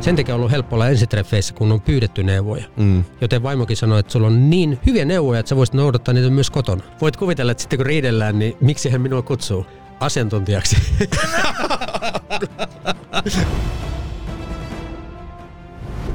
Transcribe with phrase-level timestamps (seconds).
[0.00, 2.64] Sen takia on ollut helppo olla ensitreffeissä, kun on pyydetty neuvoja.
[2.76, 3.04] Mm.
[3.20, 6.50] Joten vaimokin sanoi, että sulla on niin hyviä neuvoja, että sä voisit noudattaa niitä myös
[6.50, 6.82] kotona.
[7.00, 9.66] Voit kuvitella, että sitten kun riidellään, niin miksi hän minua kutsuu
[10.00, 10.76] asiantuntijaksi?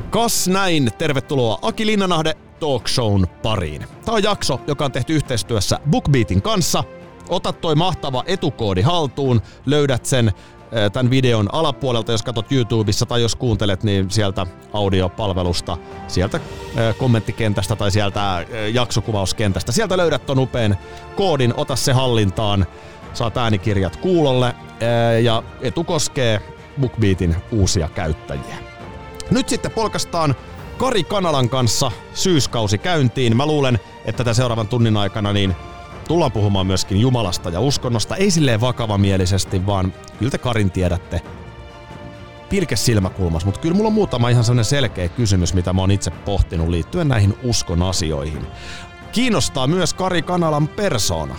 [0.10, 3.86] Kas näin, tervetuloa Aki Linnanahde Talk Shown pariin.
[4.06, 6.84] Tämä on jakso, joka on tehty yhteistyössä BookBeatin kanssa.
[7.30, 10.32] Ota toi mahtava etukoodi haltuun, löydät sen
[10.94, 16.40] tämän videon alapuolelta, jos katsot YouTubessa tai jos kuuntelet, niin sieltä audiopalvelusta, sieltä
[16.98, 19.72] kommenttikentästä tai sieltä jaksokuvauskentästä.
[19.72, 20.78] Sieltä löydät ton upean
[21.16, 22.66] koodin, ota se hallintaan,
[23.14, 24.56] saat äänikirjat kuulolle
[25.24, 26.42] ja etu koskee
[26.82, 28.56] BookBeatin uusia käyttäjiä.
[29.32, 30.36] Nyt sitten polkastaan
[30.78, 33.38] Kari Kanalan kanssa syyskausi käyntiin.
[33.38, 35.56] Mä luulen, että tätä seuraavan tunnin aikana niin
[36.08, 38.16] tullaan puhumaan myöskin Jumalasta ja uskonnosta.
[38.16, 41.22] Ei silleen vakavamielisesti, vaan kyllä te Karin tiedätte
[42.50, 46.12] pilke silmäkulmas, mutta kyllä mulla on muutama ihan sellainen selkeä kysymys, mitä mä oon itse
[46.12, 48.48] pohtinut liittyen näihin uskon asioihin.
[49.12, 51.36] Kiinnostaa myös Kari Kanalan persona.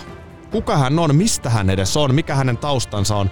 [0.50, 3.30] Kuka hän on, mistä hän edes on, mikä hänen taustansa on,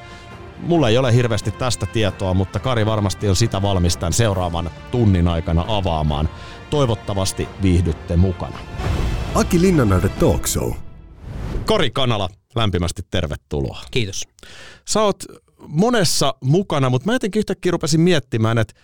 [0.67, 5.29] Mulla ei ole hirveästi tästä tietoa, mutta Kari varmasti on sitä valmis tämän seuraavan tunnin
[5.29, 6.29] aikana avaamaan.
[6.71, 8.59] Toivottavasti viihdytte mukana.
[9.35, 10.84] Aki Linnanahde Talk Show.
[11.67, 13.83] Kari Kanala, lämpimästi tervetuloa.
[13.91, 14.25] Kiitos.
[14.89, 15.25] Sä oot
[15.69, 18.75] monessa mukana, mutta mä jotenkin yhtäkkiä rupesin miettimään, että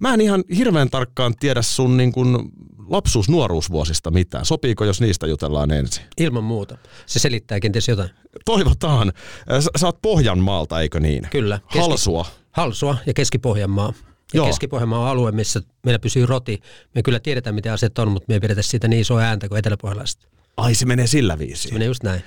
[0.00, 2.52] mä en ihan hirveän tarkkaan tiedä sun niin kun
[2.88, 4.44] lapsuus-nuoruusvuosista mitään.
[4.44, 6.04] Sopiiko, jos niistä jutellaan ensin?
[6.18, 6.78] Ilman muuta.
[7.06, 8.10] Se selittää kenties jotain.
[8.44, 9.12] Toivotaan.
[9.60, 11.28] Sä, sä oot Pohjanmaalta, eikö niin?
[11.30, 11.60] Kyllä.
[11.72, 11.78] Keski...
[11.78, 12.26] Halsua.
[12.52, 13.92] Halsua ja Keski-Pohjanmaa.
[13.98, 14.46] Ja Joo.
[14.46, 16.60] Keski-Pohjanmaa on alue, missä meillä pysyy roti.
[16.94, 19.58] Me kyllä tiedetään, mitä asiat on, mutta me ei pidetä siitä niin isoa ääntä kuin
[19.58, 20.28] eteläpohjalaiset.
[20.56, 21.68] Ai, se menee sillä viisiin.
[21.68, 22.22] Se menee just näin.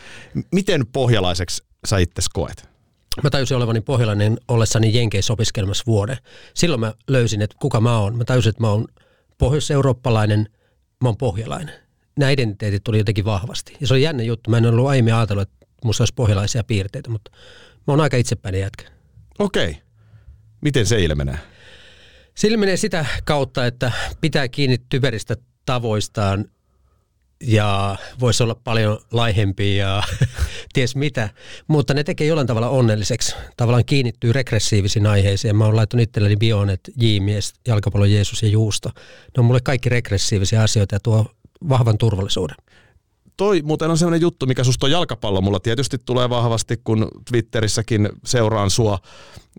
[0.52, 2.70] Miten pohjalaiseksi sä itse koet?
[3.24, 6.18] Mä tajusin olevani pohjalainen ollessani Jenkeissä opiskelmassa vuoden.
[6.54, 8.18] Silloin mä löysin, että kuka mä oon.
[8.18, 8.88] Mä tajusin, että mä oon
[9.38, 10.50] pohjois-eurooppalainen,
[11.04, 11.76] mä oon pohjalainen.
[12.20, 13.78] Nämä identiteetit tuli jotenkin vahvasti.
[13.82, 14.50] Ja se oli jännä juttu.
[14.50, 17.32] Mä en ollut aiemmin ajatellut, että musta olisi pohjalaisia piirteitä, mutta
[17.88, 18.92] mä oon aika itsepäinen jätkä.
[19.40, 19.78] Okei.
[20.62, 21.40] Miten se ilmenee?
[22.36, 23.92] Se ilmenee sitä kautta, että
[24.22, 25.36] pitää kiinni typeristä
[25.66, 26.46] tavoistaan
[27.42, 30.04] ja voisi olla paljon laihempi ja
[30.74, 31.30] ties mitä,
[31.68, 33.36] mutta ne tekee jollain tavalla onnelliseksi.
[33.58, 35.56] Tavallaan kiinnittyy regressiivisiin aiheisiin.
[35.56, 38.90] Mä oon laittanut itselleni bionet, J-mies, jalkapallo Jeesus ja juusto.
[38.96, 41.26] Ne on mulle kaikki regressiivisiä asioita ja tuo
[41.70, 42.56] vahvan turvallisuuden
[43.38, 45.42] toi muuten on sellainen juttu, mikä susta on jalkapallo.
[45.42, 49.00] Mulla tietysti tulee vahvasti, kun Twitterissäkin seuraan sua.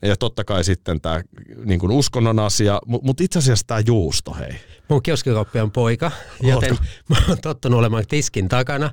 [0.03, 1.23] Ja totta kai sitten tämä
[1.65, 4.53] niin uskonnon asia, mutta itse asiassa tämä juusto, hei.
[4.89, 6.11] Mun kioskikauppiaan poika,
[6.43, 6.85] joten Ootko?
[7.11, 8.91] mä oon tottunut olemaan tiskin takana.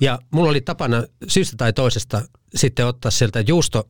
[0.00, 2.22] Ja mulla oli tapana syystä tai toisesta
[2.54, 3.88] sitten ottaa sieltä juusto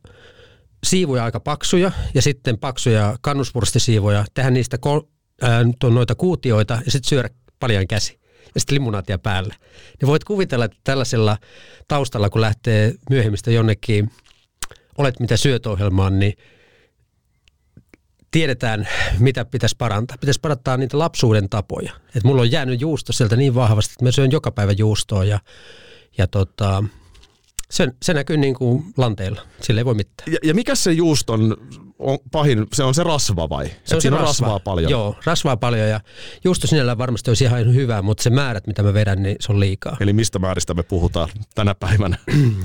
[0.83, 5.01] siivuja aika paksuja ja sitten paksuja kannuspurstisiivoja, tehdä niistä kol-
[5.41, 8.19] ää, noita kuutioita ja sitten syödä paljon käsi
[8.55, 9.55] ja sitten limunaatia päälle.
[10.01, 11.37] Niin voit kuvitella, että tällaisella
[11.87, 14.11] taustalla, kun lähtee myöhemmistä jonnekin
[14.97, 16.33] olet mitä syöt ohjelmaan, niin
[18.31, 18.87] tiedetään,
[19.19, 20.17] mitä pitäisi parantaa.
[20.17, 21.93] Pitäisi parantaa niitä lapsuuden tapoja.
[22.15, 25.39] Et mulla on jäänyt juusto sieltä niin vahvasti, että mä syön joka päivä juustoa ja,
[26.17, 26.83] ja tota,
[27.71, 30.31] se, se näkyy niin kuin lanteilla, sille ei voi mitään.
[30.31, 31.57] Ja, ja mikä se juuston
[31.99, 33.71] on pahin, se on se rasva vai?
[33.83, 34.45] Se on siinä se on rasva.
[34.45, 34.91] rasvaa paljon.
[34.91, 35.99] Joo, rasvaa paljon ja
[36.43, 39.59] juusto sinällään varmasti olisi ihan hyvä, mutta se määrät, mitä mä vedän, niin se on
[39.59, 39.97] liikaa.
[39.99, 42.17] Eli mistä määristä me puhutaan tänä päivänä?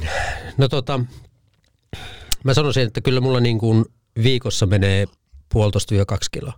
[0.58, 1.00] no tota,
[2.44, 3.84] mä sanoisin, että kyllä mulla niin kuin
[4.22, 5.06] viikossa menee
[5.48, 6.52] puolitoista ja kaksi kiloa.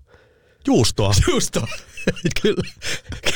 [0.67, 1.13] Juustoa?
[1.29, 1.69] Juustoa.
[2.43, 2.71] kyllä,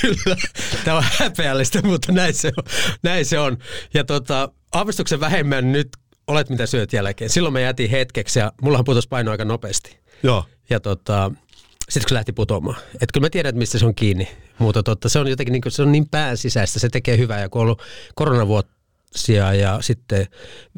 [0.00, 0.37] kyllä.
[0.84, 2.65] Tämä on häpeällistä, mutta näin se on.
[3.03, 3.59] Näin se on.
[3.95, 5.89] Ja tota, aavistuksen vähemmän nyt
[6.26, 7.31] olet mitä syöt jälkeen.
[7.31, 9.98] Silloin mä jätin hetkeksi ja mullahan putosi paino aika nopeasti.
[10.22, 10.44] Joo.
[10.70, 11.31] Ja tota,
[11.78, 12.76] sitten kun se lähti putoamaan.
[12.94, 14.28] Että kyllä mä tiedän, että mistä se on kiinni.
[14.58, 17.41] Mutta totta, se on jotenkin niin, se on niin pään sisäistä, se tekee hyvää.
[17.41, 17.82] Ja kun on ollut
[18.14, 18.72] koronavuotta,
[19.15, 20.26] Russia ja sitten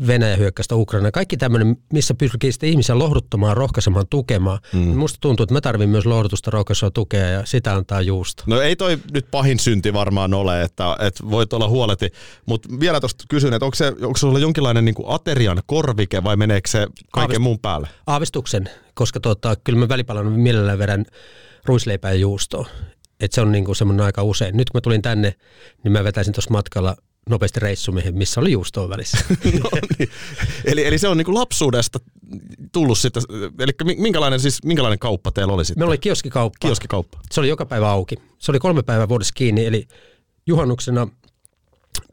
[0.07, 1.11] Venäjä hyökkäystä Ukraina.
[1.11, 4.59] Kaikki tämmöinen, missä pyrkii sitten ihmisiä lohduttamaan, rohkaisemaan, tukemaan.
[4.73, 4.81] Mm.
[4.81, 8.45] Niin musta tuntuu, että mä tarvin myös lohdutusta, rohkaisua, tukea ja sitä antaa juusto.
[8.47, 12.09] No ei toi nyt pahin synti varmaan ole, että, että voit olla huoleti.
[12.47, 16.69] Mutta vielä tuosta kysyn, että onko se, onko se jonkinlainen niin aterian korvike vai meneekö
[16.69, 17.89] se kaiken Aavist- muun päälle?
[18.07, 21.05] Aavistuksen, koska tota, kyllä mä välipalon mielellään vedän
[21.65, 22.69] ruisleipää ja juustoa.
[23.21, 24.57] Et se on niinku semmoinen aika usein.
[24.57, 25.35] Nyt kun mä tulin tänne,
[25.85, 26.97] niin mä vetäisin tuossa matkalla
[27.31, 29.19] nopeasti reissumihin, missä oli juustoa välissä.
[29.65, 30.09] no, niin.
[30.65, 31.99] eli, eli se on niin kuin lapsuudesta
[32.73, 33.23] tullut sitten,
[33.59, 35.81] eli minkälainen, siis, minkälainen kauppa teillä oli sitten?
[35.81, 36.59] Meillä oli kioskikauppa.
[36.61, 37.19] Kioskikauppa.
[37.31, 38.17] Se oli joka päivä auki.
[38.39, 39.89] Se oli kolme päivää vuodessa kiinni, eli
[40.47, 41.09] juhannuksena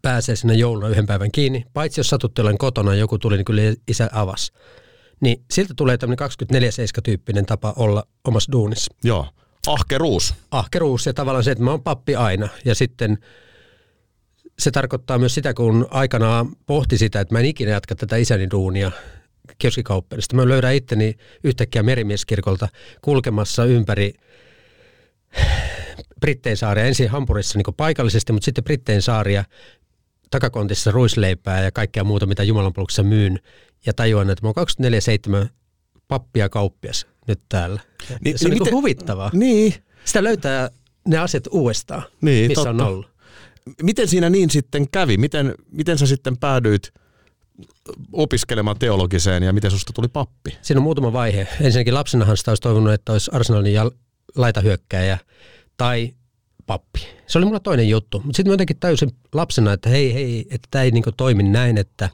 [0.02, 1.66] pääsee sinne jouluna yhden päivän kiinni.
[1.74, 4.52] Paitsi jos satutti olen kotona, joku tuli, niin kyllä isä avasi.
[5.22, 8.96] Niin siltä tulee tämmöinen 24-7-tyyppinen tapa olla omassa duunissa.
[9.04, 9.28] Joo.
[9.68, 10.34] Ahkeruus.
[10.52, 12.50] Ahkeruus ja tavallaan se, että mä oon pappi aina.
[12.66, 13.18] Ja sitten
[14.60, 18.48] se tarkoittaa myös sitä, kun aikanaan pohti sitä, että mä en ikinä jatka tätä isäni
[18.52, 18.92] duunia
[19.58, 20.36] kioskikauppelista.
[20.36, 22.68] Mä löydän itteni yhtäkkiä merimieskirkolta
[23.02, 24.14] kulkemassa ympäri
[26.22, 29.44] Brittein saaria, ensin Hampurissa niin paikallisesti, mutta sitten Brittein saaria
[30.32, 33.40] takakontissa ruisleipää ja kaikkea muuta, mitä Jumalanpalveluksessa myyn.
[33.86, 35.50] Ja tajuan, että mä oon 24-7
[36.08, 37.82] pappia kauppias nyt täällä.
[38.22, 39.30] Niin, se on niin, niin huvittavaa.
[39.34, 39.74] Niin.
[40.06, 40.70] Sitä löytää
[41.08, 42.84] ne asiat uudestaan, niin, missä totta.
[42.84, 43.19] on ollut.
[43.84, 45.18] Miten siinä niin sitten kävi?
[45.18, 46.94] Miten, miten sä sitten päädyit
[48.12, 50.58] opiskelemaan teologiseen ja miten susta tuli pappi?
[50.62, 51.48] Siinä on muutama vaihe.
[51.62, 53.92] Ensinnäkin lapsenahan sitä olisi toivonut, että olisi Arsenalin ja
[54.36, 55.18] laitahyökkäjä
[55.78, 56.14] tai
[56.66, 57.00] pappi.
[57.28, 58.22] Se oli mulla toinen juttu.
[58.26, 61.78] Mutta sitten mä jotenkin täysin lapsena, että hei, hei, että tämä ei niinku toimi näin,
[61.78, 62.10] että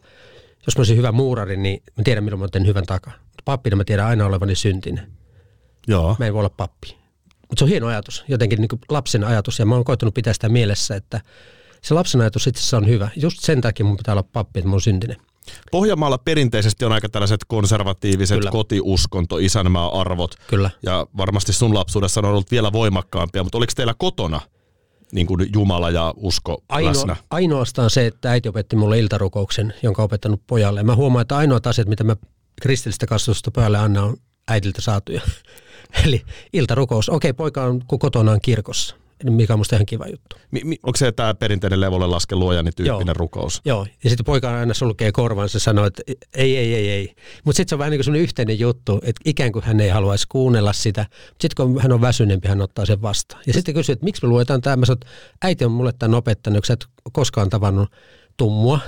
[0.66, 3.14] jos mä olisin hyvä muurari, niin mä tiedän, milloin mä teen hyvän takaa.
[3.14, 5.12] Mutta pappina mä tiedän aina olevani syntinen.
[5.88, 6.16] Joo.
[6.20, 6.98] Mä en voi olla pappi.
[7.56, 10.50] Mutta se on hieno ajatus, jotenkin niin lapsen ajatus, ja mä oon koittanut pitää sitä
[10.50, 11.22] mielessä, että
[11.82, 13.10] se lapsen ajatus itse asiassa on hyvä.
[13.16, 15.18] Just sen takia mun pitää olla pappi, että mä oon syntinen.
[15.72, 18.52] Pohjanmaalla perinteisesti on aika tällaiset konservatiiviset Kyllä.
[18.52, 20.36] kotiuskonto, isänmaa-arvot.
[20.48, 20.70] Kyllä.
[20.84, 24.42] Ja varmasti sun lapsuudessa on ollut vielä voimakkaampia, mutta oliko teillä kotona
[25.12, 27.16] niin kuin Jumala ja usko Aino, läsnä?
[27.30, 30.84] Ainoastaan se, että äiti opetti mulle iltarukouksen, jonka on opettanut pojalle.
[30.84, 32.16] Mä huomaan, että ainoat asiat, mitä mä
[32.62, 34.18] kristillistä kasvatusta päälle annan, on
[34.48, 35.22] äidiltä saatuja.
[36.06, 36.22] Eli
[36.54, 37.10] iltarukous.
[37.10, 40.36] Okei, poika on kotona on kirkossa mikä on musta ihan kiva juttu.
[40.52, 43.14] Mi, mi, onko se tämä perinteinen levolle laske luojani tyyppinen Joo.
[43.14, 43.62] rukous?
[43.66, 46.04] Joo, ja sitten poika aina sulkee korvansa ja sanoo, että
[46.34, 47.16] ei, ei, ei, ei.
[47.44, 50.26] Mutta sitten se on vähän niin kuin yhteinen juttu, että ikään kuin hän ei haluaisi
[50.30, 51.06] kuunnella sitä.
[51.42, 53.44] Sitten kun hän on väsyneempi, hän ottaa sen vastaan.
[53.48, 54.76] Ja sitten kysyy, että miksi me luetaan tämä.
[54.76, 55.08] Mä sanon, että
[55.44, 57.92] äiti on mulle tämän opettanut, sä et koskaan tavannut
[58.38, 58.80] tummua.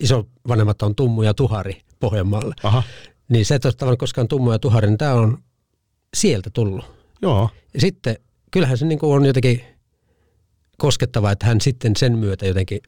[0.00, 2.54] Iso vanhemmat on tummu ja tuhari Pohjanmaalle.
[2.62, 2.82] Aha.
[3.28, 5.38] Niin sä et ole tavannut koskaan tummu ja tuhari, niin tämä on
[6.14, 6.84] sieltä tullut.
[7.22, 7.50] Joo.
[7.74, 8.16] Ja sitten
[8.50, 9.64] kyllähän se niin kuin on jotenkin
[10.78, 12.80] koskettavaa, että hän sitten sen myötä jotenkin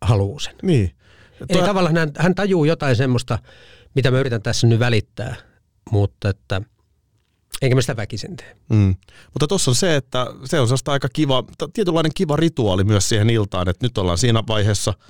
[0.00, 0.54] haluaa sen.
[0.62, 0.90] Niin.
[1.40, 1.66] Eli Toi...
[1.66, 3.38] tavallaan hän, hän tajuu jotain semmoista,
[3.94, 5.36] mitä mä yritän tässä nyt välittää,
[5.90, 6.62] mutta että
[7.62, 8.56] enkä mä sitä väkisin tee.
[8.70, 8.94] Mm.
[9.32, 13.68] Mutta tuossa on se, että se on aika kiva, tietynlainen kiva rituaali myös siihen iltaan,
[13.68, 14.94] että nyt ollaan siinä vaiheessa–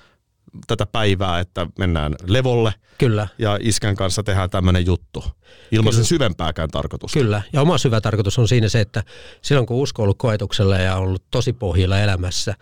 [0.66, 2.74] tätä päivää, että mennään levolle.
[2.98, 3.28] Kyllä.
[3.38, 5.24] Ja iskän kanssa tehdään tämmöinen juttu.
[5.70, 7.18] Ilman sen syvempääkään tarkoitusta.
[7.18, 7.42] Kyllä.
[7.52, 9.02] Ja oma syvä tarkoitus on siinä se, että
[9.42, 12.54] silloin kun usko on ollut koetuksella ja on ollut tosi pohjilla elämässä,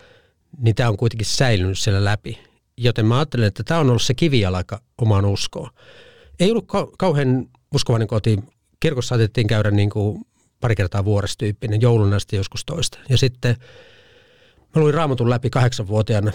[0.57, 2.39] niin tämä on kuitenkin säilynyt siellä läpi.
[2.77, 5.69] Joten mä ajattelen, että tämä on ollut se kivijalka omaan uskoon.
[6.39, 6.67] Ei ollut
[6.97, 8.39] kauhean uskovainen koti.
[8.79, 10.25] Kirkossa saatettiin käydä niin kuin
[10.61, 12.97] pari kertaa vuodessa tyyppinen, joulun asti joskus toista.
[13.09, 13.55] Ja sitten
[14.75, 16.31] mä luin raamatun läpi kahdeksanvuotiaana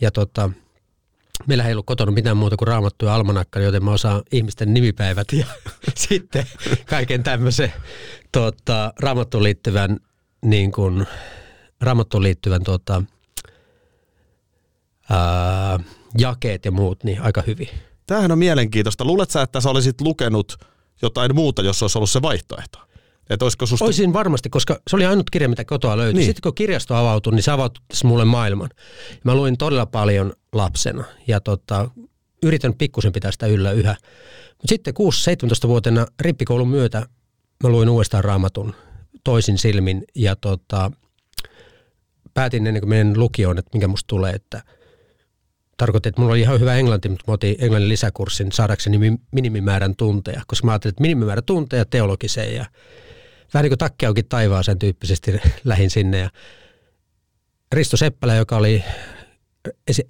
[0.00, 0.50] ja tota,
[1.46, 5.32] meillä ei ollut kotona mitään muuta kuin raamattu ja almanakka, joten mä osaan ihmisten nimipäivät
[5.32, 5.46] ja
[6.08, 6.46] sitten
[6.86, 7.72] kaiken tämmöisen
[8.32, 9.96] tota, raamattuun liittyvän,
[10.44, 11.06] niin kuin,
[11.80, 13.02] raamattuun liittyvän tota,
[15.10, 15.80] ää,
[16.18, 17.68] jakeet ja muut niin aika hyvin.
[18.06, 19.04] Tämähän on mielenkiintoista.
[19.04, 20.58] Luulet sä, että sä olisit lukenut
[21.02, 22.78] jotain muuta, jos olisi ollut se vaihtoehto?
[23.30, 23.84] Et olisiko susta...
[23.84, 26.18] Olisin varmasti, koska se oli ainut kirja, mitä kotoa löytyi.
[26.18, 26.26] Niin.
[26.26, 28.70] Sitten kun kirjasto avautui, niin se avautui mulle maailman.
[29.24, 31.90] Mä luin todella paljon lapsena ja tota,
[32.42, 33.96] yritän pikkusen pitää sitä yllä yhä.
[34.48, 34.94] Mutta sitten
[35.64, 37.06] 6-17-vuotiaana rippikoulun myötä
[37.62, 38.74] mä luin uudestaan raamatun
[39.24, 40.90] toisin silmin ja tota,
[42.34, 44.62] päätin ennen kuin menen lukioon, että mikä musta tulee, että
[45.76, 50.42] tarkoitti, että mulla oli ihan hyvä englanti, mutta mä otin englannin lisäkurssin saadakseni minimimäärän tunteja,
[50.46, 52.66] koska mä ajattelin, että minimimäärä tunteja teologiseen ja
[53.54, 56.18] vähän niin kuin takki auki taivaaseen tyyppisesti lähin sinne.
[56.18, 56.30] Ja
[57.72, 58.84] Risto Seppälä, joka oli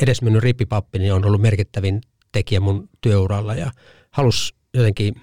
[0.02, 2.00] edesmennyt rippipappi, niin on ollut merkittävin
[2.32, 3.70] tekijä mun työuralla ja
[4.10, 5.14] halusi jotenkin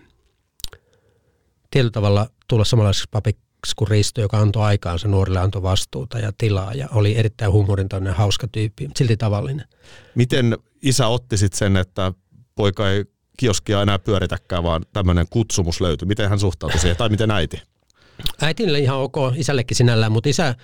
[1.72, 6.74] tietyllä tavalla tulla samanlaiseksi papiksi kuin Risto, joka antoi aikaansa nuorille, antoi vastuuta ja tilaa
[6.74, 9.68] ja oli erittäin huumorintainen hauska tyyppi, silti tavallinen.
[10.16, 12.13] Miten isä otti sitten sen, että
[12.56, 13.06] poika ei
[13.38, 16.06] kioskia enää pyöritäkään, vaan tämmöinen kutsumus löytyi?
[16.06, 17.62] Miten hän suhtautui siihen, tai miten äiti?
[18.42, 20.56] Äitille ihan ok, isällekin sinällään, mutta isä,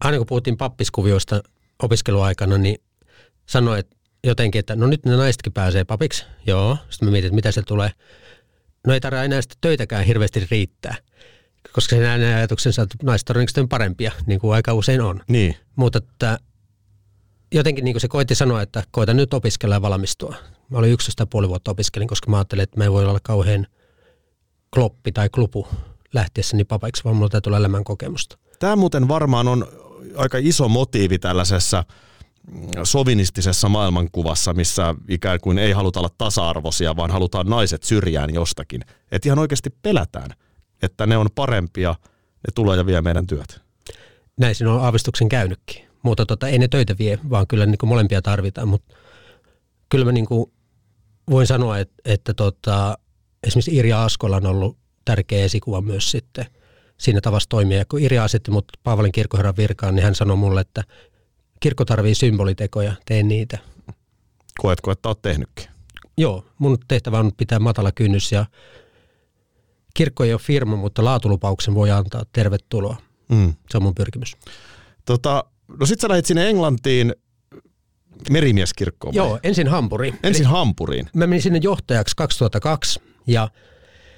[0.00, 1.42] aina kun puhuttiin pappiskuvioista
[1.82, 2.78] opiskeluaikana, niin
[3.46, 6.24] sanoi että jotenkin, että no nyt ne naisetkin pääsee papiksi.
[6.46, 7.90] Joo, sitten mä mietin, että mitä se tulee.
[8.86, 10.96] No ei tarvitse enää sitä töitäkään hirveästi riittää,
[11.72, 15.20] koska se näin ajatuksensa, että naiset on parempia, niin kuin aika usein on.
[15.28, 15.56] Niin.
[15.76, 16.38] Mutta että
[17.54, 20.34] jotenkin niin kuin se koitti sanoa, että koita nyt opiskella ja valmistua.
[20.70, 20.96] Mä olin
[21.42, 23.66] 11,5 vuotta opiskelin, koska mä ajattelin, että mä ei voi olla kauhean
[24.74, 25.68] kloppi tai klupu
[26.14, 28.38] lähtiessäni papaiksi, vaan mulla täytyy olla elämän kokemusta.
[28.58, 29.66] Tämä muuten varmaan on
[30.16, 31.84] aika iso motiivi tällaisessa
[32.84, 38.80] sovinistisessa maailmankuvassa, missä ikään kuin ei haluta olla tasa-arvoisia, vaan halutaan naiset syrjään jostakin.
[39.12, 40.30] Että ihan oikeasti pelätään,
[40.82, 43.60] että ne on parempia, ne tulee ja vie meidän työt.
[44.40, 45.86] Näin siinä on aavistuksen käynytkin.
[46.02, 48.68] Mutta tota, ei ne töitä vie, vaan kyllä niin kuin molempia tarvitaan.
[48.68, 48.96] Mutta
[49.88, 50.52] kyllä mä niin kuin
[51.30, 52.98] voin sanoa, että, että tota,
[53.42, 56.46] esimerkiksi Irja Askola on ollut tärkeä esikuva myös sitten
[56.98, 57.78] siinä tavassa toimia.
[57.78, 60.84] Ja kun Irja asetti mut Paavalin kirkkoherran virkaan, niin hän sanoi mulle, että
[61.60, 63.58] kirkko tarvii symbolitekoja, teen niitä.
[64.58, 65.66] Koetko, että olet tehnytkin?
[66.18, 68.46] Joo, mun tehtävä on pitää matala kynnys ja
[69.94, 72.22] kirkko ei ole firma, mutta laatulupauksen voi antaa.
[72.32, 72.96] Tervetuloa.
[73.28, 73.54] Mm.
[73.70, 74.36] Se on mun pyrkimys.
[75.04, 75.44] Tota,
[75.80, 77.14] no sit sä lähdit sinne Englantiin
[78.30, 79.14] merimieskirkkoon.
[79.14, 79.26] Vai?
[79.26, 80.18] Joo, ensin Hampuriin.
[80.22, 81.06] Ensin Eli Hampuriin.
[81.14, 83.48] Mä menin sinne johtajaksi 2002 ja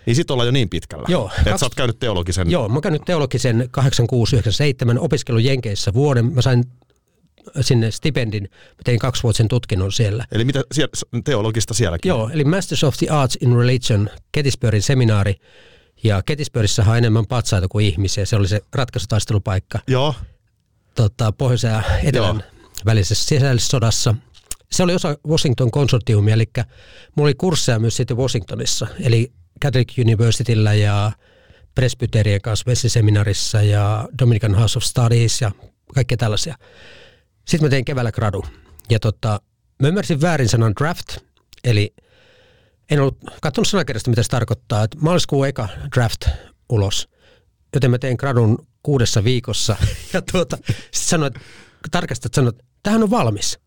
[0.06, 1.04] niin sit ollaan jo niin pitkällä.
[1.08, 1.30] Joo.
[1.38, 1.60] Että kaks...
[1.60, 2.50] sä oot käynyt teologisen.
[2.50, 6.34] Joo, mä oon käynyt teologisen 8697, opiskellut Jenkeissä vuoden.
[6.34, 6.64] Mä sain
[7.60, 10.26] sinne stipendin, mä tein kaksivuotisen tutkinnon siellä.
[10.32, 10.92] Eli mitä siellä,
[11.24, 12.08] teologista sielläkin?
[12.08, 15.34] Joo, eli Masters of the Arts in Religion, Gettysburgin seminaari.
[16.04, 18.24] Ja Gettysburgissa on enemmän patsaita kuin ihmisiä.
[18.24, 19.78] Se oli se ratkaisutaistelupaikka.
[19.86, 20.14] Joo.
[20.94, 22.62] Tota, pohjoisen ja etelän Joo.
[22.86, 24.14] välisessä sisällissodassa.
[24.70, 26.44] Se oli osa Washington konsortiumia, eli
[27.14, 28.86] mulla oli kursseja myös sitten Washingtonissa.
[29.00, 29.32] Eli
[29.64, 31.12] Catholic Universityllä ja
[31.74, 35.50] Presbyterien kanssa seminarissa ja Dominican House of Studies ja
[35.94, 36.56] kaikkea tällaisia.
[37.48, 38.44] Sitten mä tein keväällä gradu.
[38.90, 39.40] Ja tota,
[39.82, 41.16] mä ymmärsin väärin sanan draft,
[41.64, 41.94] eli
[42.90, 44.82] en ollut katsonut sanakirjasta, mitä se tarkoittaa.
[44.82, 46.28] Että maaliskuun eka draft
[46.68, 47.08] ulos,
[47.74, 49.76] joten mä tein gradun kuudessa viikossa.
[50.12, 51.32] Ja tuota, sitten sanoin,
[51.90, 53.58] tarkastat, sanoit, että tämähän on valmis.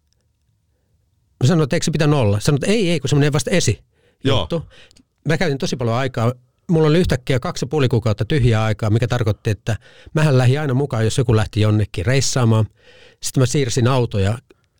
[1.44, 2.40] Mä sanoin, että eikö se pitänyt olla?
[2.40, 3.84] Sanoin, että ei, ei, kun se menee vasta esi.
[4.24, 4.40] Joo.
[4.40, 4.70] Juttu.
[5.28, 6.34] Mä käytin tosi paljon aikaa
[6.72, 9.78] mulla oli yhtäkkiä kaksi ja puoli kuukautta tyhjää aikaa, mikä tarkoitti, että
[10.14, 12.66] mähän lähdin aina mukaan, jos joku lähti jonnekin reissaamaan.
[13.24, 14.38] Sitten mä siirsin autoja,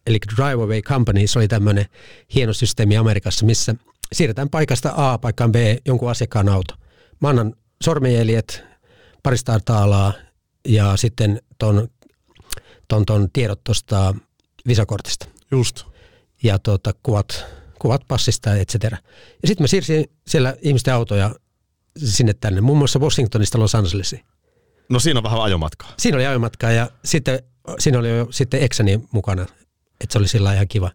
[0.08, 1.86] eli Drive Away Company, se oli tämmöinen
[2.36, 3.76] hieno systeemi Amerikassa, missä
[4.14, 5.56] siirretään paikasta A paikkaan B
[5.86, 6.74] jonkun asiakkaan auto.
[7.20, 8.64] Mä annan sormenjäljet,
[9.24, 10.14] parista taalaa
[10.68, 11.88] ja sitten ton,
[12.88, 14.16] ton, ton tiedot tuosta
[14.68, 15.26] visakortista.
[15.52, 15.84] Just.
[16.44, 17.46] Ja tuota, kuvat,
[17.80, 18.98] kuvat passista ja et cetera.
[19.42, 21.36] Ja sitten mä siirsin siellä ihmisten autoja
[21.98, 24.26] sinne tänne, muun muassa Washingtonista Los Angelesiin.
[24.90, 25.94] No siinä on vähän ajomatkaa.
[26.00, 27.40] Siinä oli ajomatkaa ja sitten
[27.80, 30.92] siinä oli jo sitten Exani mukana, että se oli sillä ihan kiva.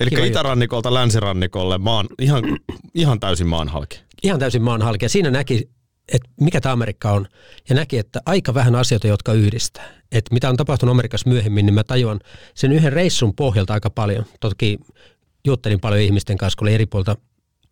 [0.00, 0.94] Eli kiva itärannikolta juttu.
[0.94, 2.44] länsirannikolle maan, ihan,
[2.94, 4.00] ihan täysin maan halki.
[4.22, 5.70] Ihan täysin maan halki ja siinä näki,
[6.08, 7.26] että mikä tämä Amerikka on
[7.68, 9.88] ja näki, että aika vähän asioita, jotka yhdistää.
[10.12, 12.20] Että mitä on tapahtunut Amerikassa myöhemmin, niin mä tajuan
[12.54, 14.24] sen yhden reissun pohjalta aika paljon.
[14.40, 14.78] Toki
[15.46, 17.16] juttelin paljon ihmisten kanssa, kun oli eri puolta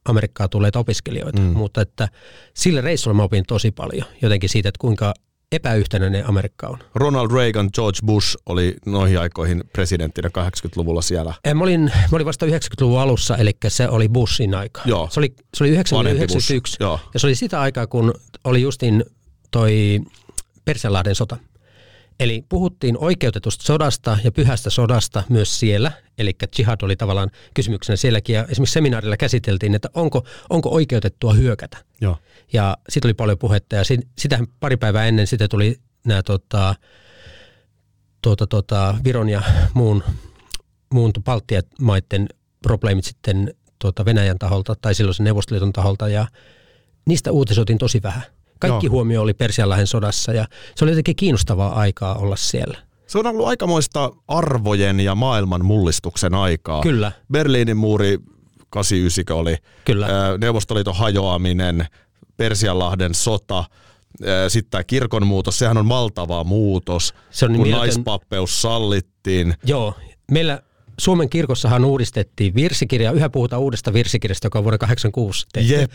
[0.08, 1.46] Amerikkaa tulleita opiskelijoita, mm.
[1.46, 2.08] mutta että
[2.54, 5.14] sillä reissulla mä opin tosi paljon jotenkin siitä, että kuinka
[5.52, 6.78] epäyhtenäinen Amerikka on.
[6.94, 11.34] Ronald Reagan, George Bush oli noihin aikoihin presidenttinä 80-luvulla siellä.
[11.54, 14.80] Mä olin, mä olin vasta 90-luvun alussa, eli se oli Bushin aika.
[14.84, 15.08] Joo.
[15.12, 17.00] Se oli, se oli 1991 Joo.
[17.14, 19.04] ja se oli sitä aikaa, kun oli justin
[19.50, 20.00] toi
[20.64, 21.36] Persianlahden sota.
[22.20, 28.34] Eli puhuttiin oikeutetusta sodasta ja pyhästä sodasta myös siellä, eli jihad oli tavallaan kysymyksenä sielläkin,
[28.34, 31.78] ja esimerkiksi seminaarilla käsiteltiin, että onko, onko oikeutettua hyökätä.
[32.00, 32.16] Joo.
[32.52, 36.74] Ja siitä oli paljon puhetta, ja sit, sitähän pari päivää ennen sitten tuli nämä tota,
[38.22, 39.42] tuota, tuota, Viron ja
[39.74, 40.04] muun,
[40.92, 41.62] muun Baltian
[42.62, 46.26] probleemit sitten tuota Venäjän taholta, tai silloisen Neuvostoliiton taholta, ja
[47.06, 48.22] niistä uutisoitiin tosi vähän.
[48.58, 48.90] Kaikki Joo.
[48.90, 52.78] huomio oli Persianlahden sodassa ja se oli jotenkin kiinnostavaa aikaa olla siellä.
[53.06, 56.82] Se on ollut aikamoista arvojen ja maailman mullistuksen aikaa.
[56.82, 57.12] Kyllä.
[57.32, 58.18] Berliinin muuri
[58.70, 59.56] 89 oli.
[59.84, 60.08] Kyllä.
[60.40, 61.86] Neuvostoliiton hajoaminen,
[62.36, 63.64] Persianlahden sota,
[64.48, 67.78] sitten tämä kirkon muutos, sehän on valtava muutos, se on kun mielten...
[67.78, 69.54] naispappeus sallittiin.
[69.64, 69.94] Joo,
[70.30, 70.62] meillä
[70.98, 75.72] Suomen kirkossahan uudistettiin virsikirja, yhä puhutaan uudesta virsikirjasta, joka on vuonna 86 tehty.
[75.72, 75.90] Jep.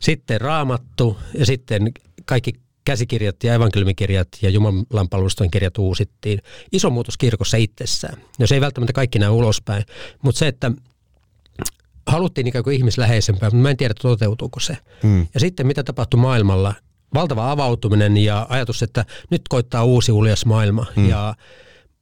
[0.00, 1.92] Sitten raamattu ja sitten
[2.26, 2.52] kaikki
[2.84, 6.42] käsikirjat ja evankeliumikirjat ja Jumalanpalvelustojen kirjat uusittiin.
[6.72, 8.18] Iso muutos kirkossa itsessään.
[8.38, 9.84] No se ei välttämättä kaikki näy ulospäin,
[10.22, 10.72] mutta se, että
[12.06, 14.76] haluttiin ikään kuin ihmisläheisempää, mutta mä en tiedä toteutuuko se.
[15.02, 15.26] Hmm.
[15.34, 16.74] Ja sitten mitä tapahtui maailmalla,
[17.14, 20.86] valtava avautuminen ja ajatus, että nyt koittaa uusi uljas maailma.
[20.96, 21.08] Hmm.
[21.08, 21.34] Ja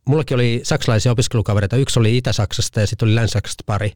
[0.05, 3.93] mullakin oli saksalaisia opiskelukavereita, yksi oli Itä-Saksasta ja sitten oli Länsi-Saksasta pari,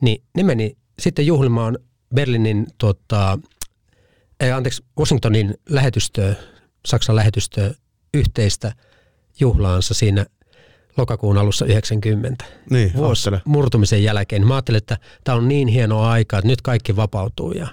[0.00, 1.78] niin ne meni sitten juhlimaan
[2.14, 3.38] Berliinin, tota,
[4.40, 6.34] ei, anteeksi, Washingtonin lähetystöä,
[6.86, 7.70] Saksan lähetystöä
[8.14, 8.72] yhteistä
[9.40, 10.26] juhlaansa siinä
[10.96, 12.44] lokakuun alussa 90.
[12.70, 14.46] Niin, Vuosi murtumisen jälkeen.
[14.46, 17.66] Mä ajattelin, että tämä on niin hienoa aikaa, että nyt kaikki vapautuu ja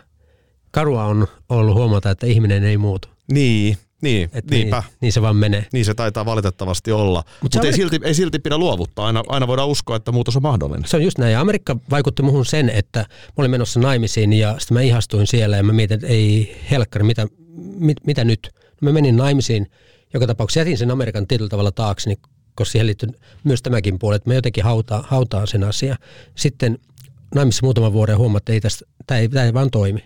[0.72, 3.08] karua on ollut huomata, että ihminen ei muutu.
[3.32, 4.84] Niin, Niin, Että niinpä.
[4.88, 5.65] Niin, niin se vaan menee.
[5.74, 7.20] Niin se taitaa valitettavasti olla.
[7.20, 9.05] Mut Mutta se ei, Amerikka- silti, ei silti pidä luovuttaa.
[9.05, 10.89] Aina, aina voidaan uskoa, että muutos on mahdollinen.
[10.89, 11.34] Se on just näin.
[11.34, 15.58] Ja Amerikka vaikutti muhun sen, että mä olin menossa naimisiin ja sitten mä ihastuin siellä
[15.58, 17.27] ja mä mietin, että ei helkkari, mitä,
[17.79, 18.50] mit, mitä nyt?
[18.81, 19.72] No mä menin naimisiin.
[20.13, 22.20] Joka tapauksessa jätin sen Amerikan tietyllä tavalla taakse, niin
[22.55, 23.10] koska siihen liittyy
[23.43, 25.98] myös tämäkin puoli, että mä jotenkin hautaan, hautaan sen asian.
[26.36, 26.79] Sitten
[27.36, 30.03] naimissa muutaman vuoden huomasin, että ei tästä, tämä ei, tämä ei vaan toimi.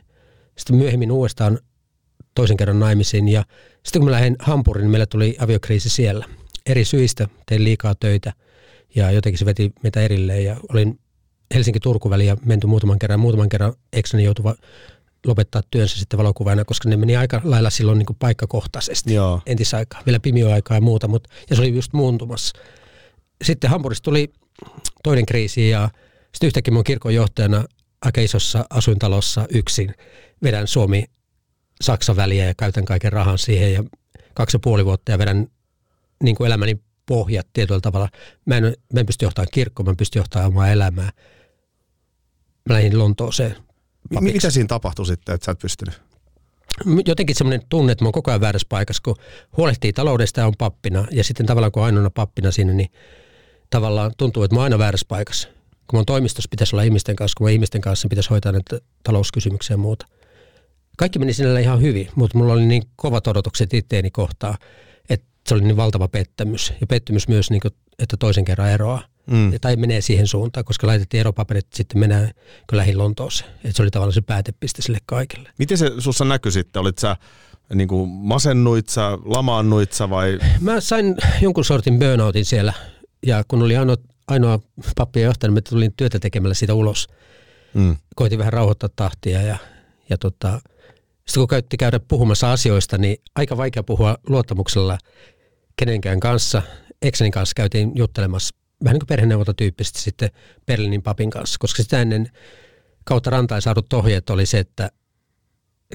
[0.57, 1.59] Sitten myöhemmin uudestaan
[2.35, 3.43] toisen kerran naimisiin ja
[3.83, 6.25] sitten kun mä lähdin Hampuriin, niin meillä tuli aviokriisi siellä.
[6.65, 8.33] Eri syistä tein liikaa töitä
[8.95, 10.99] ja jotenkin se veti meitä erilleen ja olin
[11.53, 13.19] Helsinki-Turku väliä menty muutaman kerran.
[13.19, 14.55] Muutaman kerran eksäni joutui va-
[15.25, 19.41] lopettaa työnsä sitten valokuvaajana, koska ne meni aika lailla silloin niin kuin paikkakohtaisesti Joo.
[19.45, 22.59] entisaikaa, vielä pimioaikaa ja muuta, mutta, ja se oli just muuntumassa.
[23.43, 24.33] Sitten Hampurista tuli
[25.03, 25.89] toinen kriisi ja
[26.33, 27.65] sitten yhtäkkiä mun kirkonjohtajana
[28.01, 29.93] aika isossa asuintalossa yksin
[30.43, 31.05] vedän Suomi
[31.81, 33.83] Saksan väliä ja käytän kaiken rahan siihen ja
[34.33, 35.47] kaksi ja puoli vuotta ja vedän
[36.23, 38.09] niin kuin elämäni pohjat tietyllä tavalla.
[38.45, 38.63] Mä en,
[38.93, 41.11] mä en pysty johtamaan kirkkoa, mä en pysty johtamaan omaa elämää.
[42.69, 43.55] Mä lähdin Lontooseen
[44.13, 44.33] papiksi.
[44.33, 46.01] Mitä siinä tapahtui sitten, että sä et pystynyt?
[47.07, 49.15] jotenkin semmoinen tunne, että mä oon koko ajan väärässä paikassa, kun
[49.57, 51.07] huolehtii taloudesta ja on pappina.
[51.11, 52.89] Ja sitten tavallaan kun ainoana pappina siinä, niin
[53.69, 55.47] tavallaan tuntuu, että mä oon aina väärässä paikassa.
[55.87, 59.73] Kun mun toimistossa pitäisi olla ihmisten kanssa, kun mä ihmisten kanssa pitäisi hoitaa näitä talouskysymyksiä
[59.73, 60.05] ja muuta.
[60.97, 64.57] Kaikki meni sinällä ihan hyvin, mutta mulla oli niin kovat odotukset itteeni kohtaan,
[65.09, 66.73] että se oli niin valtava pettämys.
[66.81, 69.03] Ja pettymys myös, niin kuin, että toisen kerran eroaa.
[69.31, 69.51] Mm.
[69.61, 72.31] Tai menee siihen suuntaan, koska laitettiin eropaperit sitten mennään
[72.71, 73.49] lähin Lontooseen.
[73.55, 75.49] Että se oli tavallaan se päätepiste sille kaikille.
[75.59, 76.79] Miten se sussa näkyi sitten?
[76.79, 77.17] Olit sä
[77.73, 80.39] niin kuin masennuit sä, lamaannuit sä vai?
[80.61, 82.73] Mä sain jonkun sortin burnoutin siellä
[83.25, 83.95] ja kun oli ainoa,
[84.27, 84.59] ainoa
[84.95, 87.07] pappi ja johtaja, niin mä tulin työtä tekemällä siitä ulos.
[87.73, 87.95] Mm.
[88.15, 89.57] Koitin vähän rauhoittaa tahtia ja,
[90.09, 90.61] ja tota,
[91.27, 94.97] sitten kun käytti käydä puhumassa asioista, niin aika vaikea puhua luottamuksella
[95.75, 96.61] kenenkään kanssa.
[97.01, 100.29] Eksenin kanssa käytiin juttelemassa vähän niin kuin perheneuvontatyyppisesti sitten
[100.65, 102.31] Berliinin papin kanssa, koska sitä ennen
[103.03, 104.91] kautta rantain saadut ohjeet oli se, että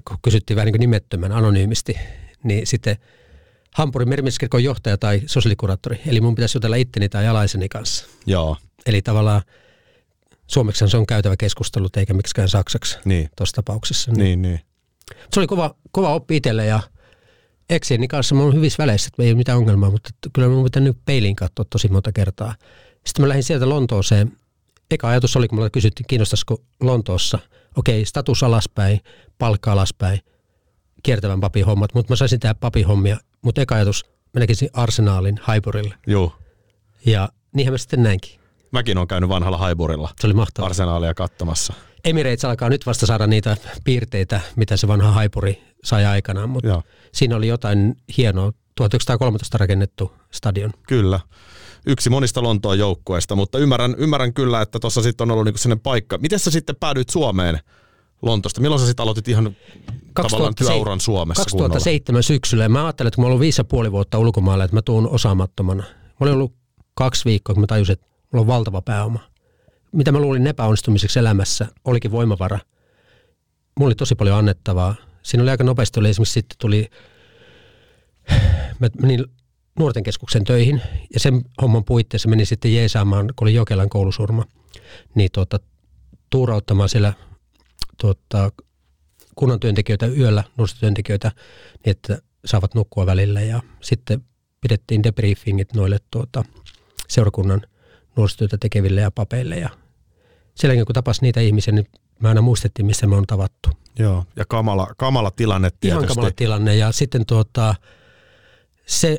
[0.08, 1.98] kun kysyttiin vähän niin kuin nimettömän anonyymisti,
[2.44, 2.96] niin sitten
[3.74, 8.06] Hampurin merimieskirkon johtaja tai sosiaalikuraattori, eli mun pitäisi jutella itteni tai alaiseni kanssa.
[8.26, 9.42] Joo, Eli tavallaan
[10.46, 13.30] suomeksi se on käytävä keskustelu, eikä miksikään saksaksi niin.
[13.36, 14.12] tuossa tapauksessa.
[14.12, 14.60] Niin, niin.
[15.34, 16.80] Se oli kova, kova oppi itselle ja
[17.70, 20.82] eksieni kanssa mä oon hyvissä väleissä, että ei ole mitään ongelmaa, mutta kyllä mun pitää
[20.82, 22.54] nyt peiliin katsoa tosi monta kertaa.
[23.06, 24.32] Sitten mä lähdin sieltä Lontooseen.
[24.90, 27.38] Eka ajatus oli, kun mulla kysyttiin, kiinnostaisiko Lontoossa,
[27.76, 29.00] okei, status alaspäin,
[29.38, 30.20] palkka alaspäin,
[31.02, 33.16] kiertävän papin hommat, mutta mä saisin tehdä papin hommia.
[33.42, 35.94] Mutta eka ajatus, mä näkisin arsenaalin Haiburille.
[36.06, 36.32] Joo.
[37.06, 38.40] Ja niinhän mä sitten näinkin.
[38.72, 40.66] Mäkin olen käynyt vanhalla haiburilla Se oli mahtavaa.
[40.66, 41.74] arsenaalia katsomassa.
[42.04, 46.82] Emirates alkaa nyt vasta saada niitä piirteitä, mitä se vanha haipuri sai aikanaan, mutta Joo,
[47.12, 48.52] siinä oli jotain hienoa.
[48.74, 50.72] 1913 rakennettu stadion.
[50.88, 51.20] kyllä.
[51.86, 55.82] Yksi monista Lontoon joukkueista, mutta ymmärrän, ymmärrän kyllä, että tuossa sitten on ollut niinku sellainen
[55.82, 56.18] paikka.
[56.18, 57.58] Miten sä sitten päädyit Suomeen
[58.22, 58.60] Lontosta?
[58.60, 63.16] Milloin sä sitten aloitit ihan tavallaan 2007 työuran Suomessa 2007 syksyllä ja mä ajattelin, että
[63.16, 65.82] kun mä ollut viisi ja puoli vuotta ulkomailla, että mä tuun osaamattomana.
[65.82, 66.54] Mä olin ollut
[66.94, 69.20] kaksi viikkoa, kun mä tajusin, että mulla on valtava pääoma.
[69.92, 72.58] Mitä mä luulin epäonnistumiseksi elämässä, olikin voimavara.
[73.78, 74.94] Mulla oli tosi paljon annettavaa.
[75.22, 76.90] Siinä oli aika nopeasti, oli esimerkiksi sitten tuli,
[78.80, 79.24] mä menin
[79.78, 80.82] nuorten keskuksen töihin
[81.14, 84.44] ja sen homman puitteissa menin sitten jeesaamaan, kun oli Jokelan koulusurma,
[85.14, 85.60] niin tuota,
[86.30, 87.12] tuurauttamaan siellä
[88.00, 88.52] tuota,
[89.34, 91.32] kunnan työntekijöitä yöllä, nuorisotyöntekijöitä,
[91.84, 94.24] niin että saavat nukkua välillä ja sitten
[94.60, 96.44] pidettiin debriefingit noille tuota,
[97.08, 97.62] seurakunnan
[98.16, 99.70] nuorisotyötä tekeville ja papeille ja
[100.54, 101.86] sen jälkeen kun tapas niitä ihmisiä, niin
[102.20, 103.68] mä aina muistettiin, missä me on tavattu.
[103.98, 106.04] Joo, ja kamala, kamala tilanne tietysti.
[106.04, 107.74] Ihan kamala tilanne ja sitten tuota,
[108.86, 109.18] se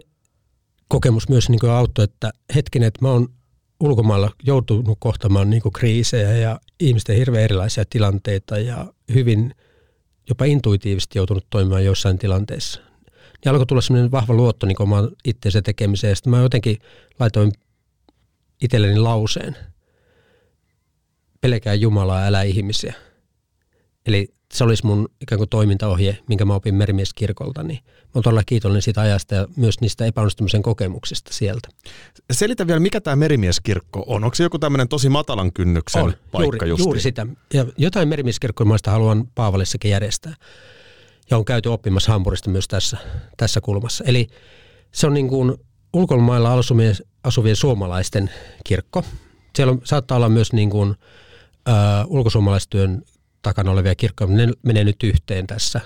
[0.88, 3.27] kokemus myös niin kuin auttoi, että hetkinen, että mä oon
[3.80, 9.56] ulkomailla joutunut kohtamaan niin kuin kriisejä ja ihmisten hirveän erilaisia tilanteita ja hyvin
[10.30, 12.82] jopa intuitiivisesti joutunut toimimaan joissain tilanteissa.
[13.12, 16.12] Niin alkoi tulla semmoinen vahva luotto niin omaan itseensä tekemiseen.
[16.12, 16.77] Ja sitten mä jotenkin
[17.19, 17.51] laitoin
[18.62, 19.58] itselleni lauseen.
[21.41, 22.93] Pelkää Jumalaa, älä ihmisiä.
[24.06, 27.63] Eli se olisi mun ikään kuin toimintaohje, minkä mä opin merimieskirkolta.
[27.63, 31.69] Niin mä oon todella kiitollinen siitä ajasta ja myös niistä epäonnistumisen kokemuksista sieltä.
[32.32, 34.24] Selitä vielä, mikä tämä merimieskirkko on.
[34.24, 36.86] Onko se joku tämmöinen tosi matalan kynnyksen On, paikka juuri, justiin?
[36.86, 37.28] juuri sitä.
[37.54, 40.34] Ja jotain merimieskirkkomaista haluan Paavalissakin järjestää.
[41.30, 42.97] Ja on käyty oppimassa Hampurista myös tässä,
[43.38, 44.04] tässä kulmassa.
[44.08, 44.28] Eli
[44.91, 45.58] se on niin kuin
[45.93, 48.30] ulkomailla asuvien, asuvien suomalaisten
[48.63, 49.04] kirkko.
[49.56, 50.95] Siellä on, saattaa olla myös niin kuin,
[51.69, 51.75] äh,
[52.08, 53.01] ulkosuomalaistyön
[53.41, 55.82] takana olevia kirkkoja, mutta ne menee nyt yhteen tässä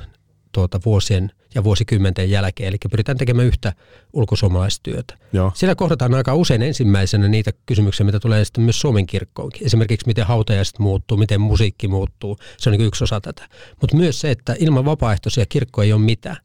[0.51, 2.69] tuota vuosien ja vuosikymmenten jälkeen.
[2.69, 3.73] Eli pyritään tekemään yhtä
[4.13, 5.17] ulkosuomalaistyötä.
[5.33, 5.51] Joo.
[5.55, 9.65] Siellä kohdataan aika usein ensimmäisenä niitä kysymyksiä, mitä tulee sitten myös Suomen kirkkoonkin.
[9.65, 12.37] Esimerkiksi miten hautajaiset muuttuu, miten musiikki muuttuu.
[12.57, 13.47] Se on niin yksi osa tätä.
[13.81, 16.37] Mutta myös se, että ilman vapaaehtoisia kirkko ei ole mitään.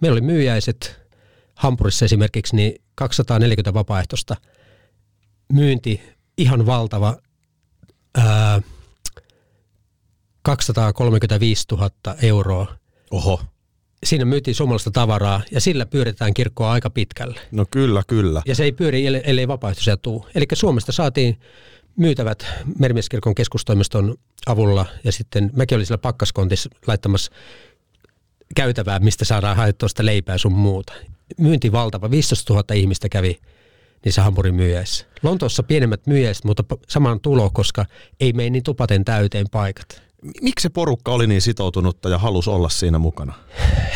[0.00, 1.00] Meillä oli myyjäiset
[1.60, 4.36] Hampurissa esimerkiksi, niin 240 vapaaehtoista
[5.52, 6.00] myynti,
[6.38, 7.16] ihan valtava
[8.14, 8.60] ää,
[10.42, 11.90] 235 000
[12.22, 12.66] euroa.
[13.10, 13.40] Oho.
[14.04, 17.40] Siinä myytiin suomalaista tavaraa ja sillä pyöritetään kirkkoa aika pitkälle.
[17.50, 18.42] No kyllä, kyllä.
[18.46, 20.26] Ja se ei pyöri, ellei- vapaaehtoisia tuu.
[20.34, 21.40] Eli Suomesta saatiin
[21.96, 22.46] myytävät
[22.78, 24.14] Merimieskirkon keskustoimiston
[24.46, 27.32] avulla ja sitten mäkin olin siellä pakkaskontissa laittamassa
[28.56, 30.92] käytävää, mistä saadaan haettua sitä leipää sun muuta.
[31.38, 33.40] Myynti valtava, 15 000 ihmistä kävi
[34.04, 35.06] niissä hampurin myyjäissä.
[35.22, 37.86] Lontoossa pienemmät myyjäiset, mutta saman tulo, koska
[38.20, 40.02] ei mene niin tupaten täyteen paikat.
[40.42, 43.34] Miksi se porukka oli niin sitoutunutta ja halusi olla siinä mukana?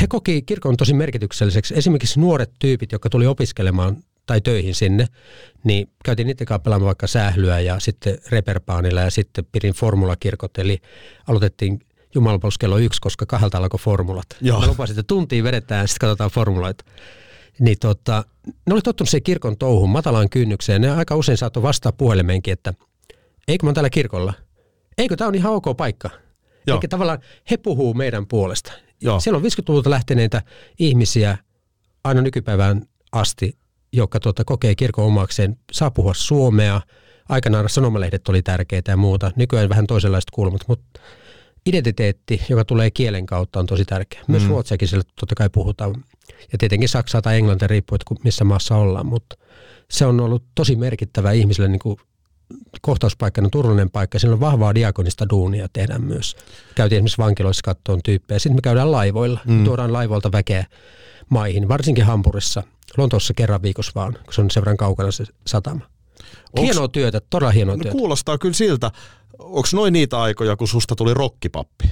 [0.00, 1.74] He koki kirkon tosi merkitykselliseksi.
[1.76, 5.06] Esimerkiksi nuoret tyypit, jotka tuli opiskelemaan tai töihin sinne,
[5.64, 10.80] niin käytiin niiden kanssa pelaamaan vaikka sählyä ja sitten reperpaanilla ja sitten pidin formulakirkot, eli
[11.28, 11.80] aloitettiin
[12.14, 14.26] jumalapalvelus kello yksi, koska kahdelta alkoi formulat.
[14.40, 14.60] Joo.
[14.60, 16.84] Mä lupasin, että tuntiin vedetään ja sitten katsotaan formuloita.
[17.60, 18.24] Niin tota,
[18.66, 20.80] ne oli tottunut siihen kirkon touhuun matalaan kynnykseen.
[20.80, 22.74] Ne aika usein saattoi vastaa puhelimeenkin, että
[23.48, 24.32] eikö mä oon täällä kirkolla?
[24.98, 26.10] Eikö tämä on ihan ok paikka?
[26.66, 26.78] Joo.
[26.78, 27.18] Eli tavallaan
[27.50, 28.72] he puhuu meidän puolesta.
[29.00, 29.20] Joo.
[29.20, 30.42] Siellä on 50-luvulta lähteneitä
[30.78, 31.38] ihmisiä
[32.04, 33.58] aina nykypäivään asti,
[33.92, 36.80] jotka tuota, kokee kirkon omakseen, saa puhua suomea.
[37.28, 39.30] Aikanaan sanomalehdet oli tärkeitä ja muuta.
[39.36, 41.00] Nykyään vähän toisenlaiset kulmat, mutta
[41.66, 44.20] identiteetti, joka tulee kielen kautta, on tosi tärkeä.
[44.26, 44.48] Myös mm.
[44.48, 45.94] ruotsiakin siellä totta kai puhutaan.
[46.52, 49.36] Ja tietenkin Saksaa tai Englantia riippuu, että missä maassa ollaan, mutta
[49.90, 51.96] se on ollut tosi merkittävä ihmisille niin kuin
[52.80, 54.18] kohtauspaikkana, turvallinen paikka.
[54.18, 56.36] Siinä on vahvaa diakonista duunia tehdään myös.
[56.74, 58.38] Käytiin esimerkiksi vankiloissa kattoon tyyppejä.
[58.38, 59.40] Sitten me käydään laivoilla.
[59.46, 59.64] Mm.
[59.64, 60.66] Tuodaan laivoilta väkeä
[61.28, 62.62] maihin, varsinkin Hampurissa.
[62.96, 65.93] Lontoossa kerran viikossa vaan, kun se on sen verran kaukana se satama.
[66.58, 67.98] Onks- Hienoa työtä, todella hienoa No työtä.
[67.98, 68.90] kuulostaa kyllä siltä.
[69.38, 71.84] Onko noin niitä aikoja, kun susta tuli rokkipappi?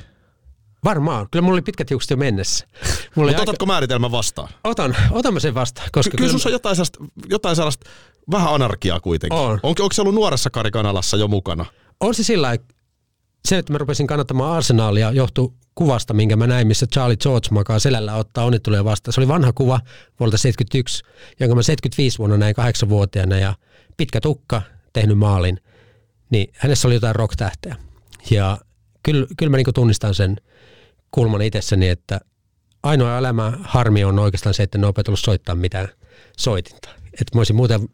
[0.84, 1.26] Varmaan.
[1.30, 2.66] Kyllä mulla oli pitkät hiukset jo mennessä.
[3.16, 4.48] Mulla Mutta otatko määritelmän vastaan?
[4.64, 5.88] Otan, otamme sen vastaan.
[5.92, 7.90] Koska Ky- kyllä sussa on jotain sellaista, jotain sellaista
[8.30, 9.38] vähän anarkiaa kuitenkin.
[9.38, 9.52] On.
[9.62, 11.64] Onko, onko se ollut nuoressa Karikanalassa jo mukana?
[12.00, 12.56] on se sillä
[13.48, 17.78] se, että mä rupesin kannattamaan Arsenalia, johtui kuvasta, minkä mä näin, missä Charlie George makaa
[17.78, 19.12] selällä ottaa onnitteluja vastaan.
[19.12, 19.80] Se oli vanha kuva
[20.20, 21.02] vuodelta 71,
[21.40, 23.54] jonka mä 75 vuonna näin kahdeksanvuotiaana ja
[23.96, 25.60] pitkä tukka, tehnyt maalin.
[26.30, 27.76] Niin hänessä oli jotain rock-tähteä.
[28.30, 28.58] Ja
[29.02, 30.36] kyllä, kyllä mä niin tunnistan sen
[31.10, 32.20] kulman itsessäni, että
[32.82, 35.88] ainoa elämä harmi on oikeastaan se, että en ole opetellut soittaa mitään
[36.38, 36.88] soitinta.
[37.12, 37.88] Että mä olisin muuten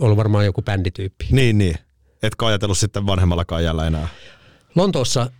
[0.00, 1.26] ollut varmaan joku bändityyppi.
[1.30, 1.76] Niin, niin.
[2.22, 4.08] Etkä ajatellut sitten vanhemmalla ajalla enää.
[4.74, 5.30] Lontoossa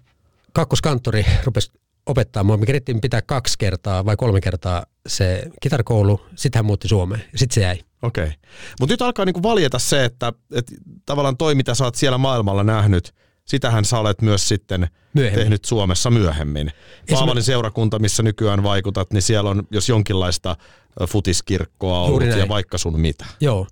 [0.53, 1.73] kakkoskanttori rupesi
[2.07, 2.57] opettaa mua.
[2.57, 7.39] Me kerittiin pitää kaksi kertaa vai kolme kertaa se kitarkoulu, sitten hän muutti Suomeen ja
[7.39, 7.79] sitten se jäi.
[8.05, 8.33] Okei.
[8.81, 10.75] Mutta nyt alkaa niinku valjeta se, että, että
[11.07, 13.15] tavallaan toi, mitä sä oot siellä maailmalla nähnyt,
[13.45, 15.41] sitähän sä olet myös sitten Myöhemmin.
[15.41, 16.71] tehnyt Suomessa myöhemmin.
[17.11, 20.57] Paavanin seurakunta, missä nykyään vaikutat, niin siellä on jos jonkinlaista
[21.09, 23.25] futiskirkkoa ollut ja vaikka sun mitä.
[23.41, 23.67] Joo.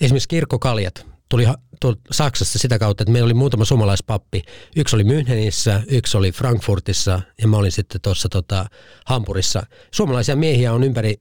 [0.00, 1.44] Esimerkiksi kirkkokaljat tuli
[1.84, 4.42] tuol- Saksassa sitä kautta, että meillä oli muutama suomalaispappi.
[4.76, 8.66] Yksi oli Münchenissä, yksi oli Frankfurtissa ja mä olin sitten tuossa tota,
[9.06, 9.66] Hampurissa.
[9.90, 11.14] Suomalaisia miehiä on ympäri,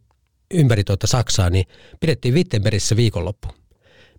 [0.53, 1.65] ympäri tuota Saksaa, niin
[1.99, 3.47] pidettiin Wittenbergissä viikonloppu.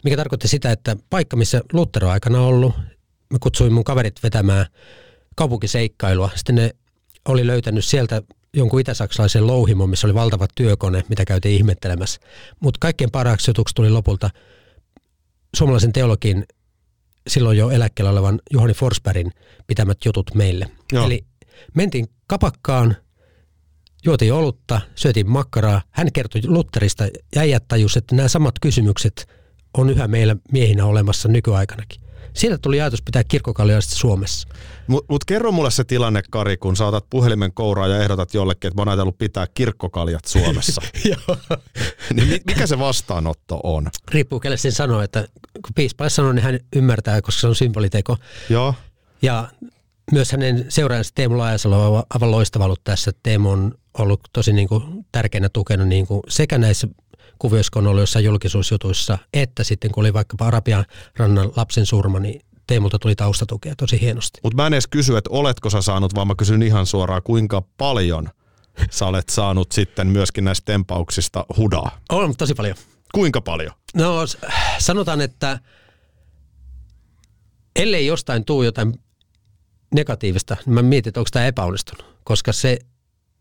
[0.05, 2.75] Mikä tarkoitti sitä, että paikka, missä Luther on aikana ollut,
[3.31, 4.67] mä kutsuin mun kaverit vetämään
[5.37, 6.31] kaupunkiseikkailua.
[6.37, 6.71] Sitten ne
[7.29, 8.23] oli löytänyt sieltä
[8.55, 12.21] jonkun itäsaksalaisen louhimon, missä oli valtava työkone, mitä käytiin ihmettelemässä.
[12.61, 14.31] Mutta kaikkein parhaaksi jutuksi tuli lopulta
[15.57, 16.45] suomalaisen teologin
[17.29, 19.33] silloin jo eläkkeellä olevan Juhani Forsbergin
[19.67, 20.71] pitämät jutut meille.
[20.93, 21.07] Joo.
[21.07, 21.25] Eli
[21.75, 22.97] mentiin kapakkaan,
[24.05, 25.83] juotiin olutta, syötiin makkaraa.
[25.91, 29.29] Hän kertoi Lutterista ja äijät tajus, että nämä samat kysymykset
[29.79, 32.05] on yhä meillä miehinä olemassa nykyaikanakin.
[32.35, 34.49] Siitä tuli ajatus pitää kirkkokallioista Suomessa.
[34.87, 38.69] Mutta mut kerro mulle se tilanne, Kari, kun sä otat puhelimen kouraa ja ehdotat jollekin,
[38.69, 40.83] että mä oon ajatellut pitää kirkkokaljat Suomessa.
[42.15, 43.91] Niin mi- mikä se vastaanotto on?
[44.11, 48.17] Riippuu kelle sen sanoo, että kun piispalle sanoo, niin hän ymmärtää, koska se on symboliteko.
[48.49, 48.75] Joo.
[49.23, 49.49] Ja
[50.13, 53.13] myös hänen seuraajansa Teemu Laajasalo on aivan loistava ollut tässä.
[53.23, 56.89] Teemu on ollut tosi niin kuin tärkeänä tukena niin kuin sekä näissä
[57.39, 60.85] kuvioissa, kun on ollut jossain julkisuusjutuissa, että sitten kun oli vaikkapa Arabian
[61.17, 64.41] rannan lapsen surma, niin Teemulta tuli taustatukea tosi hienosti.
[64.43, 67.63] Mutta mä en edes kysy, että oletko sä saanut, vaan mä kysyn ihan suoraan, kuinka
[67.79, 68.29] paljon
[68.91, 72.01] sä olet saanut sitten myöskin näistä tempauksista hudaa.
[72.09, 72.77] On tosi paljon.
[73.15, 73.73] Kuinka paljon?
[73.95, 74.15] No
[74.79, 75.61] sanotaan, että
[77.77, 78.95] ellei jostain tuu jotain
[79.95, 82.15] negatiivista, niin mä mietin, että onko tämä epäonnistunut.
[82.25, 82.79] Koska se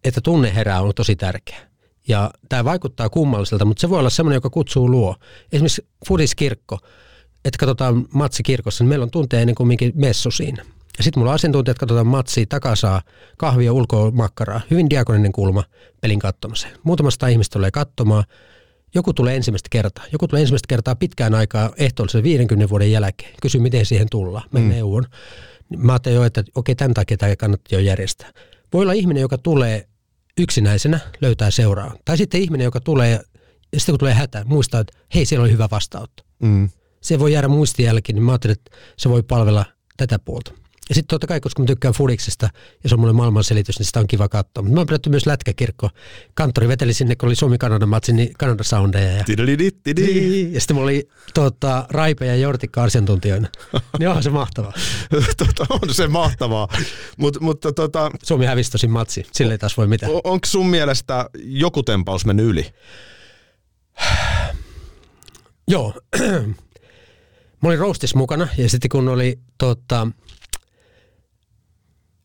[0.03, 1.73] että tunne herää on tosi tärkeä.
[2.07, 5.15] Ja tämä vaikuttaa kummalliselta, mutta se voi olla semmoinen, joka kutsuu luo.
[5.51, 6.79] Esimerkiksi Fudiskirkko,
[7.45, 10.65] että katsotaan matsi kirkossa, niin meillä on tunteja ennen kuin minkin messu siinä.
[10.97, 13.01] Ja sitten mulla on asiantuntijat, katsotaan matsia, takasaa,
[13.37, 14.61] kahvia, ulkoa makkaraa.
[14.71, 15.63] Hyvin diakoninen kulma
[16.01, 16.73] pelin katsomiseen.
[16.83, 18.23] Muutamasta ihmistä tulee katsomaan.
[18.95, 20.05] Joku tulee ensimmäistä kertaa.
[20.11, 23.31] Joku tulee ensimmäistä kertaa pitkään aikaa ehtoollisen 50 vuoden jälkeen.
[23.41, 24.49] Kysy, miten siihen tullaan.
[24.51, 24.69] Mä mm.
[24.69, 25.05] neuvon.
[25.77, 28.31] Mä ajattelin jo, että okei, tämän takia tämä kannattaa jo järjestää.
[28.73, 29.87] Voi olla ihminen, joka tulee
[30.39, 31.95] yksinäisenä, löytää seuraa.
[32.05, 33.11] Tai sitten ihminen, joka tulee,
[33.73, 36.23] ja sitten kun tulee hätä, muistaa, että hei, siellä oli hyvä vastaanotto.
[36.39, 36.69] Mm.
[37.01, 39.65] Se voi jäädä muistijälkeen, niin mä ajattelin, että se voi palvella
[39.97, 40.51] tätä puolta.
[40.89, 42.49] Ja sitten totta kai, koska mä tykkään Fudiksesta
[42.83, 44.63] ja se on mulle maailmanselitys, niin sitä on kiva katsoa.
[44.63, 45.89] Mutta mä oon pidetty myös lätkäkirkko.
[46.33, 49.11] Kanttori veteli sinne, kun oli Suomi-Kanadan matsi, niin Kanadan soundeja.
[49.11, 49.23] Ja,
[50.53, 53.47] ja sitten mulla oli tota, Raipe ja Jortikka asiantuntijoina.
[53.99, 54.73] niin onhan se mahtavaa.
[55.37, 56.67] tota, on se mahtavaa.
[57.17, 58.11] Mut, mutta tota...
[58.23, 60.11] Suomi hävisi tosi matsi, sille ei taas voi mitään.
[60.23, 62.73] Onko sun mielestä joku tempaus mennyt yli?
[65.67, 65.93] Joo.
[67.61, 70.07] Mä olin roastis mukana ja sitten kun oli tota,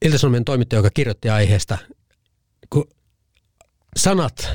[0.04, 1.78] Ilta-Sanomien toimittaja, joka kirjoitti aiheesta,
[2.70, 2.88] kun
[3.96, 4.48] sanat,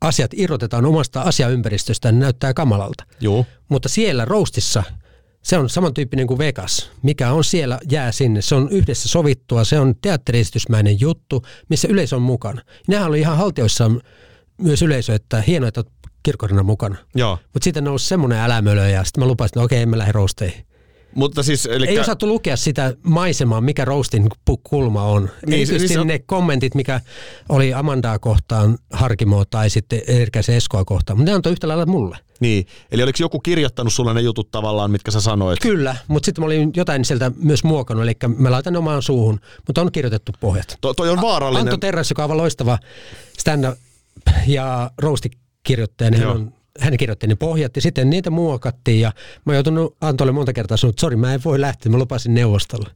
[0.00, 3.04] asiat irrotetaan omasta asiaympäristöstä, niin näyttää kamalalta.
[3.20, 3.46] Joo.
[3.68, 4.82] Mutta siellä roastissa
[5.42, 6.90] se on samantyyppinen kuin Vegas.
[7.02, 8.42] Mikä on siellä, jää sinne.
[8.42, 12.62] Se on yhdessä sovittua, se on teatteriesitysmäinen juttu, missä yleisö on mukana.
[12.88, 14.00] Nehän oli ihan haltioissaan
[14.58, 15.84] myös yleisö, että hienoa, että
[16.22, 16.96] kirkkorina mukana.
[17.42, 20.64] Mutta sitten nousi semmoinen älämölö ja sitten mä lupasin, että okei, en mä lähde.
[21.14, 21.88] Mutta siis, eli...
[21.88, 24.28] Ei osattu lukea sitä maisemaa, mikä roastin
[24.62, 25.30] kulma on.
[25.46, 26.06] Niin, Erityisesti on...
[26.06, 27.00] ne kommentit, mikä
[27.48, 32.18] oli Amandaa kohtaan Harkimoa tai sitten Erkäisen Eskoa kohtaan, mutta ne antoi yhtä lailla mulle.
[32.40, 35.60] Niin, eli oliko joku kirjoittanut sulle ne jutut tavallaan, mitkä sä sanoit?
[35.60, 39.80] Kyllä, mutta sitten mä olin jotain sieltä myös muokannut, eli mä laitan omaan suuhun, mutta
[39.80, 40.78] on kirjoitettu pohjat.
[40.80, 41.68] To, toi on vaarallinen.
[41.68, 42.78] Anto Terras, joka on aivan loistava
[43.38, 43.76] stand
[44.46, 49.12] ja roastikirjoittaja, niin hän on hän kirjoitti ne pohjat ja sitten niitä muokattiin ja
[49.44, 52.34] mä oon joutunut Antolle monta kertaa sanoa, että sori mä en voi lähteä, mä lupasin
[52.34, 52.90] neuvostolle.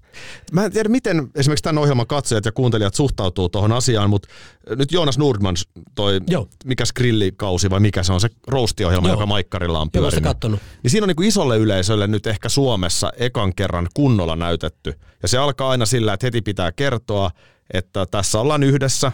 [0.52, 4.28] Mä en tiedä miten esimerkiksi tämän ohjelman katsojat ja kuuntelijat suhtautuu tuohon asiaan, mutta
[4.76, 5.56] nyt Joonas Nordman
[5.94, 6.48] toi, Joo.
[6.64, 10.36] mikä skrillikausi vai mikä se on, se roastiohjelma, joka Maikkarilla on pyörinyt.
[10.44, 14.94] Joo, niin siinä on niin kuin isolle yleisölle nyt ehkä Suomessa ekan kerran kunnolla näytetty.
[15.22, 17.30] Ja se alkaa aina sillä, että heti pitää kertoa,
[17.72, 19.12] että tässä ollaan yhdessä,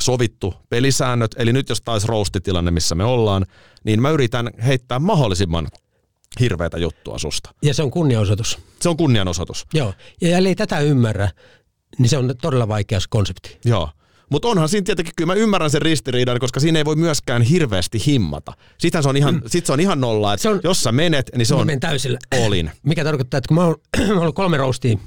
[0.00, 3.46] sovittu pelisäännöt, eli nyt jos taisi roastitilanne, missä me ollaan,
[3.84, 5.68] niin mä yritän heittää mahdollisimman
[6.40, 7.54] hirveätä juttua susta.
[7.62, 8.58] Ja se on kunnianosoitus.
[8.80, 9.66] Se on kunnianosoitus.
[9.74, 11.30] Joo, ja ellei tätä ymmärrä,
[11.98, 13.58] niin se on todella vaikea konsepti.
[13.64, 13.90] Joo.
[14.30, 18.02] Mutta onhan siinä tietenkin, kyllä mä ymmärrän sen ristiriidan, koska siinä ei voi myöskään hirveästi
[18.06, 18.52] himmata.
[18.78, 19.42] Sitten se on ihan, mm.
[19.46, 22.18] sit se on ihan nolla, että on, jos sä menet, niin se on täysillä.
[22.46, 22.70] olin.
[22.82, 23.76] Mikä tarkoittaa, että kun mä oon,
[24.14, 24.98] mä ollut kolme roastia,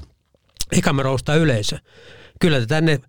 [0.71, 1.77] eka mä roustaa yleisö.
[2.39, 2.99] Kyllä tänne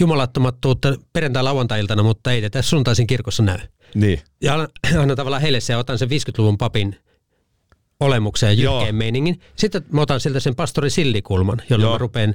[0.00, 3.58] jumalattomattuutta perjantai-lauantai-iltana, mutta ei tätä sunnuntaisin kirkossa näy.
[3.94, 4.20] Niin.
[4.40, 4.68] Ja
[5.00, 6.96] annan tavallaan heille se ja otan sen 50-luvun papin
[8.00, 9.40] olemuksen ja jyrkkeen meiningin.
[9.56, 11.94] Sitten mä otan sieltä sen pastori Sillikulman, jolloin Joo.
[11.94, 12.34] mä rupean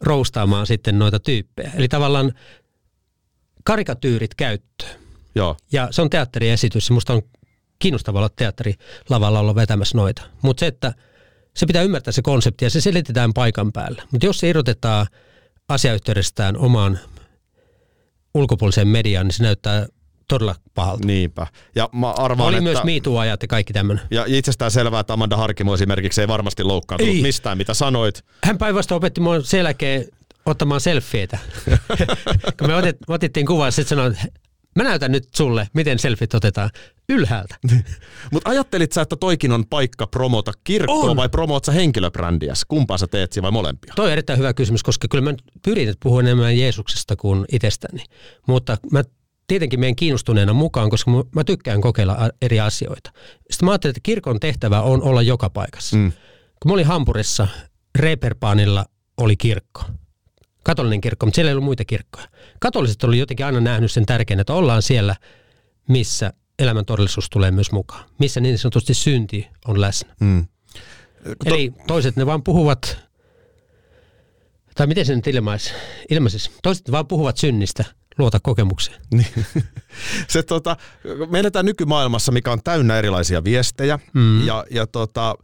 [0.00, 1.72] roustaamaan sitten noita tyyppejä.
[1.76, 2.32] Eli tavallaan
[3.64, 4.92] karikatyyrit käyttöön.
[5.34, 5.56] Joo.
[5.72, 6.90] Ja se on teatteriesitys.
[6.90, 7.22] Musta on
[7.78, 10.22] kiinnostavaa olla teatterilavalla olla vetämässä noita.
[10.42, 10.94] Mutta se, että
[11.54, 14.02] se pitää ymmärtää se konsepti ja se selitetään paikan päällä.
[14.10, 15.06] Mutta jos se irrotetaan
[15.68, 16.98] asiayhteydestään omaan
[18.34, 19.86] ulkopuoliseen mediaan, niin se näyttää
[20.28, 21.06] todella pahalta.
[21.06, 21.46] Niinpä.
[21.74, 24.04] Ja mä arvaan, Oli että, myös MeToo-ajat ja kaikki tämmöinen.
[24.10, 27.22] Ja itsestään selvää, että Amanda Harkimo esimerkiksi ei varmasti loukkaantunut ei.
[27.22, 28.24] mistään, mitä sanoit.
[28.44, 30.04] Hän päinvastoin opetti mua sen jälkeen
[30.46, 31.38] ottamaan selfieitä.
[32.58, 32.74] Kun me
[33.08, 34.40] otettiin kuvaa, sitten sanoin, että
[34.76, 36.70] Mä näytän nyt sulle, miten selfit otetaan
[37.08, 37.56] ylhäältä.
[38.32, 41.16] Mutta ajattelit sä, että toikin on paikka promota kirkkoa on.
[41.16, 42.64] vai promoot sä henkilöbrändiäs?
[42.64, 43.92] Kumpaa sä teet vai molempia?
[43.96, 48.04] Toi on erittäin hyvä kysymys, koska kyllä mä pyrin puhua enemmän Jeesuksesta kuin itsestäni.
[48.46, 49.02] Mutta mä
[49.46, 53.12] tietenkin menen kiinnostuneena mukaan, koska mä tykkään kokeilla eri asioita.
[53.50, 55.96] Sitten mä ajattelin, että kirkon tehtävä on olla joka paikassa.
[55.96, 56.12] Mm.
[56.62, 57.48] Kun mä olin Hampurissa,
[57.98, 58.84] Reeperpaanilla
[59.16, 59.82] oli kirkko
[60.62, 62.28] katolinen kirkko, mutta siellä ei ollut muita kirkkoja.
[62.60, 65.16] Katoliset oli jotenkin aina nähnyt sen tärkeänä, että ollaan siellä,
[65.88, 68.04] missä elämän todellisuus tulee myös mukaan.
[68.18, 70.14] Missä niin sanotusti synti on läsnä.
[70.20, 70.46] Mm.
[71.44, 72.98] Eli toiset ne vaan puhuvat,
[74.74, 75.72] tai miten se nyt ilmaisi,
[76.10, 77.84] ilmaisisi, toiset vaan puhuvat synnistä,
[78.18, 79.00] luota kokemukseen.
[79.12, 79.46] Niin.
[80.28, 80.76] se, tota,
[81.30, 84.46] me eletään nykymaailmassa, mikä on täynnä erilaisia viestejä, mm.
[84.46, 85.34] ja, ja tota,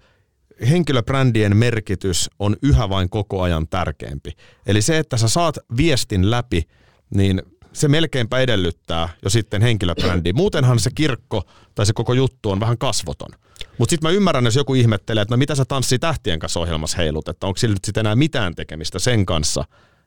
[0.71, 4.33] henkilöbrändien merkitys on yhä vain koko ajan tärkeämpi.
[4.67, 6.69] Eli se, että sä saat viestin läpi,
[7.15, 7.43] niin
[7.73, 10.33] se melkeinpä edellyttää jo sitten henkilöbrändi.
[10.33, 11.43] Muutenhan se kirkko
[11.75, 13.31] tai se koko juttu on vähän kasvoton.
[13.79, 16.97] Mutta sitten mä ymmärrän, jos joku ihmettelee, että no mitä sä tanssi tähtien kanssa ohjelmassa
[16.97, 19.65] heilut, että onko sillä nyt sitten enää mitään tekemistä sen kanssa,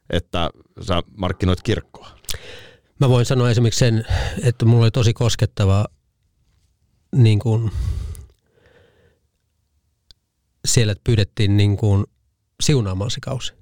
[0.10, 0.50] että
[0.82, 2.08] sä markkinoit kirkkoa.
[3.00, 4.06] Mä voin sanoa esimerkiksi sen,
[4.44, 5.86] että mulla oli tosi koskettava
[7.16, 7.72] niin kuin,
[10.66, 12.06] siellä pyydettiin niin kuin,
[12.62, 13.54] siunaamaan se kausi.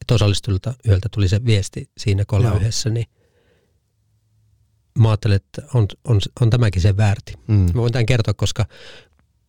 [0.00, 2.60] Että osallistujilta yhdeltä tuli se viesti siinä, kun ollaan Joo.
[2.60, 3.06] yhdessä, niin
[4.98, 7.34] mä ajattelin, että on, on, on tämäkin sen väärti.
[7.48, 7.54] Mm.
[7.54, 8.66] Mä voin tämän kertoa, koska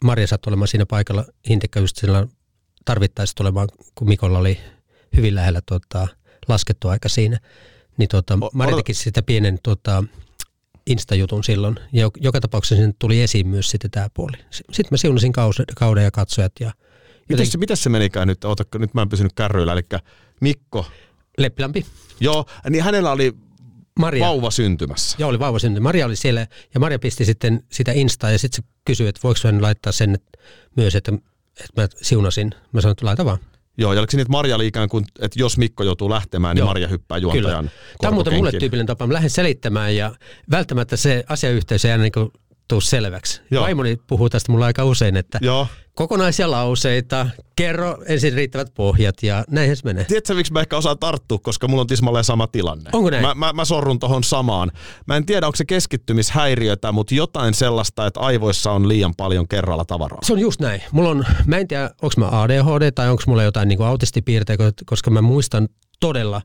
[0.03, 2.27] Maria sattui olemaan siinä paikalla Hintekka just sillä
[2.85, 4.59] tarvittaisi tulemaan, kun Mikolla oli
[5.17, 6.07] hyvin lähellä tota,
[6.47, 7.39] laskettu aika siinä.
[7.97, 10.03] Niin tota, odota- teki sitä pienen tota,
[10.87, 11.75] Insta-jutun silloin.
[11.93, 14.37] Ja jo- joka tapauksessa sinne tuli esiin myös sitten tämä puoli.
[14.51, 15.31] Sitten mä siunasin
[15.75, 16.71] kauden ja katsojat ja
[17.29, 18.43] Miten se, miten se menikään nyt?
[18.43, 19.73] Ootako, nyt mä en pysynyt kärryillä.
[19.73, 19.81] Eli
[20.41, 20.85] Mikko,
[21.37, 21.85] Leppilampi,
[22.19, 23.33] joo, niin hänellä oli
[23.99, 24.25] Maria.
[24.25, 25.15] vauva syntymässä.
[25.19, 25.79] Joo, oli vauva synty.
[25.79, 29.39] Maria oli siellä ja Maria pisti sitten sitä Instaa ja sitten se kysyi, että voiko
[29.43, 30.39] hän laittaa sen että
[30.75, 31.11] myös, että,
[31.59, 32.51] että mä siunasin.
[32.71, 33.39] Mä sanoin, että laita vaan.
[33.77, 36.55] Joo, ja oliko se niin, että Marja oli ikään kuin, että jos Mikko joutuu lähtemään,
[36.55, 36.67] niin Joo.
[36.67, 39.07] Marja hyppää juontajan Tämä on muuten mulle tyypillinen tapa.
[39.07, 40.15] Mä lähden selittämään ja
[40.51, 42.31] välttämättä se asiayhteys ei aina niin
[42.67, 43.41] tuu selväksi.
[43.51, 43.63] Joo.
[43.63, 45.67] Vaimoni puhuu tästä mulle aika usein, että Joo.
[45.95, 50.05] kokonaisia lauseita, kerro ensin riittävät pohjat ja näinhän se menee.
[50.05, 52.89] Tiedätkö, miksi mä ehkä osaan tarttua, koska mulla on tismalleen sama tilanne.
[52.93, 53.21] Onko näin?
[53.21, 54.71] Mä, mä, mä sorrun tohon samaan.
[55.05, 59.85] Mä en tiedä, onko se keskittymishäiriötä, mutta jotain sellaista, että aivoissa on liian paljon kerralla
[59.85, 60.19] tavaraa.
[60.23, 60.83] Se on just näin.
[60.91, 65.11] Mulla on, mä en tiedä, onko mä ADHD tai onko mulla jotain niin autistipiirteitä, koska
[65.11, 65.67] mä muistan
[65.99, 66.41] todella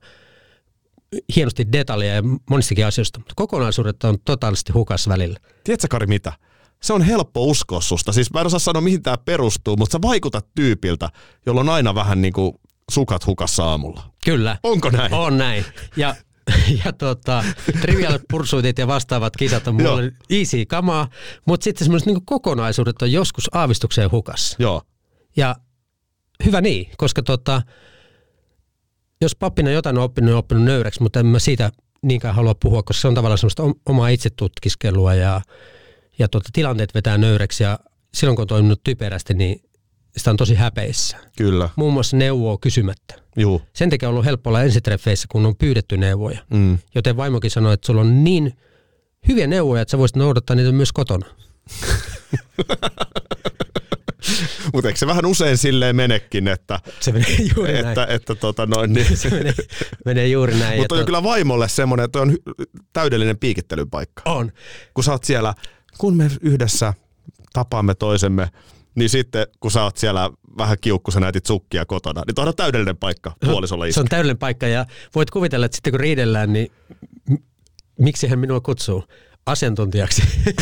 [1.36, 5.38] hienosti detaljeja ja monistakin asioista, mutta kokonaisuudet on totaalisesti hukas välillä.
[5.64, 6.32] Tiedätkö Kari mitä?
[6.82, 8.12] Se on helppo uskoa susta.
[8.12, 11.08] Siis mä en osaa sanoa, mihin tämä perustuu, mutta sä vaikutat tyypiltä,
[11.46, 12.52] jolla on aina vähän niin kuin
[12.90, 14.02] sukat hukassa aamulla.
[14.24, 14.58] Kyllä.
[14.62, 15.14] Onko näin?
[15.14, 15.64] On näin.
[15.96, 16.14] Ja,
[16.84, 17.44] ja tota,
[17.80, 21.08] trivial pursuitit ja vastaavat kisat on mulle easy kamaa,
[21.46, 24.56] mutta sitten semmoiset niin kokonaisuudet on joskus aavistukseen hukassa.
[24.58, 24.82] Joo.
[25.36, 25.56] Ja
[26.44, 27.62] hyvä niin, koska tota,
[29.22, 32.82] jos pappina jotain on oppinut, on oppinut nöyräksi, mutta en mä siitä niinkään halua puhua,
[32.82, 35.40] koska se on tavallaan semmoista om- omaa itsetutkiskelua ja,
[36.18, 37.78] ja tota, tilanteet vetää nöyräksi ja
[38.14, 39.62] silloin kun on toiminut typerästi, niin
[40.16, 41.16] sitä on tosi häpeissä.
[41.36, 41.68] Kyllä.
[41.76, 43.14] Muun muassa neuvoa kysymättä.
[43.36, 43.62] Juu.
[43.72, 46.38] Sen takia on ollut helppo olla ensitreffeissä, kun on pyydetty neuvoja.
[46.50, 46.78] Mm.
[46.94, 48.56] Joten vaimokin sanoi, että sulla on niin
[49.28, 51.26] hyviä neuvoja, että sä voisit noudattaa niitä myös kotona.
[54.72, 58.10] Mutta eikö se vähän usein silleen menekin, että, Se menee juuri että, näin.
[58.10, 59.16] että tota noin, niin.
[59.16, 59.54] Se menee,
[60.04, 60.78] menee juuri näin.
[60.80, 62.36] Mutta on tot- kyllä vaimolle semmoinen, että on
[62.92, 64.22] täydellinen piikittelypaikka.
[64.24, 64.52] on.
[64.94, 65.54] Kun sä oot siellä,
[65.98, 66.94] kun me yhdessä
[67.52, 68.48] tapaamme toisemme,
[68.94, 73.32] niin sitten kun sä oot siellä vähän kiukkusena etit sukkia kotona, niin on täydellinen paikka
[73.44, 76.72] puolisolle Se on täydellinen paikka ja voit kuvitella, että sitten kun riidellään, niin
[77.98, 79.04] miksi hän minua kutsuu
[79.46, 80.22] asiantuntijaksi?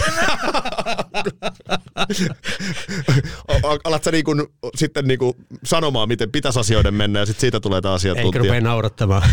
[3.62, 4.32] Al- Alat sä niinku,
[4.76, 8.42] sitten niinku sanomaan, miten pitäisi asioiden mennä ja sitten siitä tulee tämä Eikä asiantuntija.
[8.42, 9.30] rupea naurattamaan.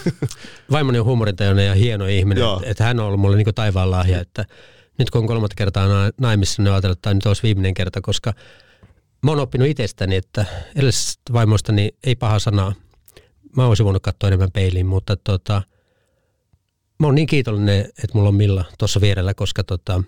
[0.70, 4.20] Vaimoni on huumorintajuinen ja hieno ihminen, että, että hän on ollut mulle niin taivaan lahja,
[4.20, 4.44] että
[4.98, 8.00] nyt kun on kolmatta kertaa na- naimissa, niin ajatellut, että tämä nyt olisi viimeinen kerta,
[8.00, 8.32] koska
[9.22, 10.44] mä oon oppinut itsestäni, että
[10.76, 12.74] edellisestä vaimostani ei paha sanaa.
[13.56, 15.62] Mä olisin voinut katsoa enemmän peiliin, mutta tota,
[16.98, 20.02] mä oon niin kiitollinen, että mulla on Milla tuossa vierellä, koska tota,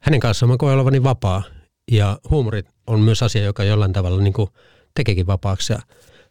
[0.00, 1.42] hänen kanssaan mä koen olevani vapaa.
[1.90, 4.48] Ja huumori on myös asia, joka jollain tavalla niin kuin
[4.94, 5.72] tekeekin vapaaksi.
[5.72, 5.78] Ja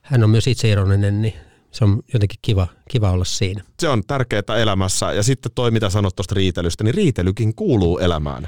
[0.02, 0.76] hän on myös itse
[1.12, 1.34] niin
[1.72, 3.64] se on jotenkin kiva, kiva olla siinä.
[3.80, 5.14] Se on tärkeää elämässä.
[5.14, 8.48] Ja sitten toi, mitä sanot tuosta riitelystä, niin riitelykin kuuluu elämään.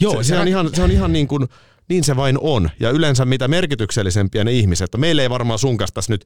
[0.00, 1.48] Joo, se, se, on ihan, se on ihan niin kuin,
[1.88, 2.70] niin se vain on.
[2.80, 6.24] Ja yleensä mitä merkityksellisempiä ne ihmiset, meillä ei varmaan sun kanssa tässä nyt,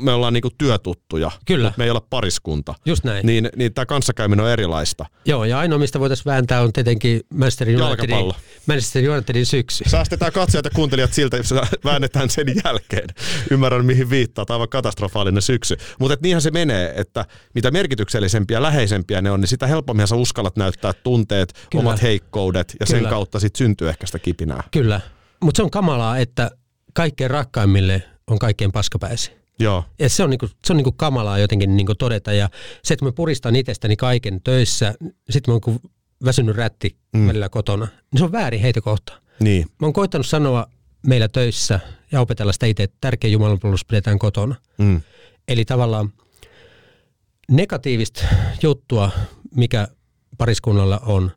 [0.00, 1.72] me ollaan niin kuin työtuttuja, Kyllä.
[1.76, 2.74] me ei olla pariskunta.
[2.86, 3.26] Just näin.
[3.26, 5.06] Niin, niin tämä kanssakäyminen on erilaista.
[5.24, 8.32] Joo, ja ainoa, mistä voitaisiin vääntää, on tietenkin Manchester Unitedin.
[8.66, 9.84] Manchester Unitedin syksy.
[9.88, 13.08] Säästetään katsojat ja kuuntelijat siltä, jos väännetään sen jälkeen.
[13.50, 14.44] Ymmärrän, mihin viittaa.
[14.46, 15.76] Tämä on katastrofaalinen syksy.
[16.00, 17.24] Mutta niinhän se menee, että
[17.54, 21.80] mitä merkityksellisempiä läheisempiä ne on, niin sitä helpommin sä uskallat näyttää tunteet, Kyllä.
[21.82, 23.10] Omat heikkoudet, ja sen Kyllä.
[23.10, 24.62] kautta sitten syntyy ehkä sitä kipinää.
[24.70, 24.77] Kyllä,
[25.42, 26.50] mutta se on kamalaa, että
[26.94, 29.38] kaikkein rakkaimmille on kaikkein paskapäisi.
[29.60, 32.32] Joo, Ja se on, niinku, se on niinku kamalaa jotenkin niinku todeta.
[32.32, 32.48] Ja
[32.84, 34.94] se, että mä puristan itsestäni kaiken töissä,
[35.30, 35.80] sitten mä oon kuin
[36.24, 37.28] väsynyt rätti mm.
[37.28, 39.22] välillä kotona, niin se on väärin heitä kohtaan.
[39.40, 39.66] niin.
[39.80, 40.66] Mä oon koittanut sanoa
[41.06, 41.80] meillä töissä
[42.12, 44.54] ja opetella sitä itse, että tärkeä jumalanpalvelus pidetään kotona.
[44.78, 45.00] Mm.
[45.48, 46.12] Eli tavallaan
[47.50, 48.24] negatiivista
[48.62, 49.10] juttua,
[49.54, 49.88] mikä
[50.38, 51.30] pariskunnalla on,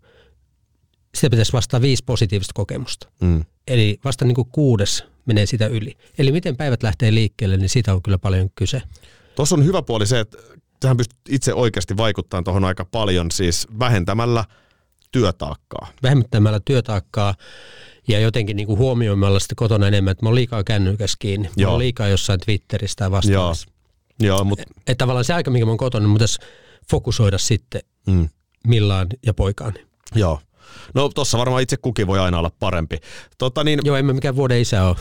[1.15, 3.07] sitä pitäisi vastaa viisi positiivista kokemusta.
[3.21, 3.45] Mm.
[3.67, 5.97] Eli vasta niin kuin kuudes menee sitä yli.
[6.17, 8.81] Eli miten päivät lähtee liikkeelle, niin siitä on kyllä paljon kyse.
[9.35, 10.37] Tuossa on hyvä puoli se, että
[10.79, 14.45] tähän pystyt itse oikeasti vaikuttamaan tuohon aika paljon, siis vähentämällä
[15.11, 15.87] työtaakkaa.
[16.03, 17.35] Vähemmättämällä työtaakkaa
[18.07, 21.47] ja jotenkin niin kuin huomioimalla sitä kotona enemmän, että mä oon liikaa kännykäs kiinni.
[21.47, 21.71] Mä Joo.
[21.71, 23.67] oon liikaa jossain Twitteristä tai vastaavassa.
[24.19, 26.39] Joo, mutta Että tavallaan se aika, minkä mä oon kotona, niin mun pitäisi
[26.91, 28.29] fokusoida sitten mm,
[28.67, 29.73] Millaan ja poikaan.
[30.15, 30.39] joo.
[30.95, 32.97] No tossa varmaan itse kukin voi aina olla parempi.
[33.37, 34.95] Tota niin, Joo, en mä mikään vuoden isä ole.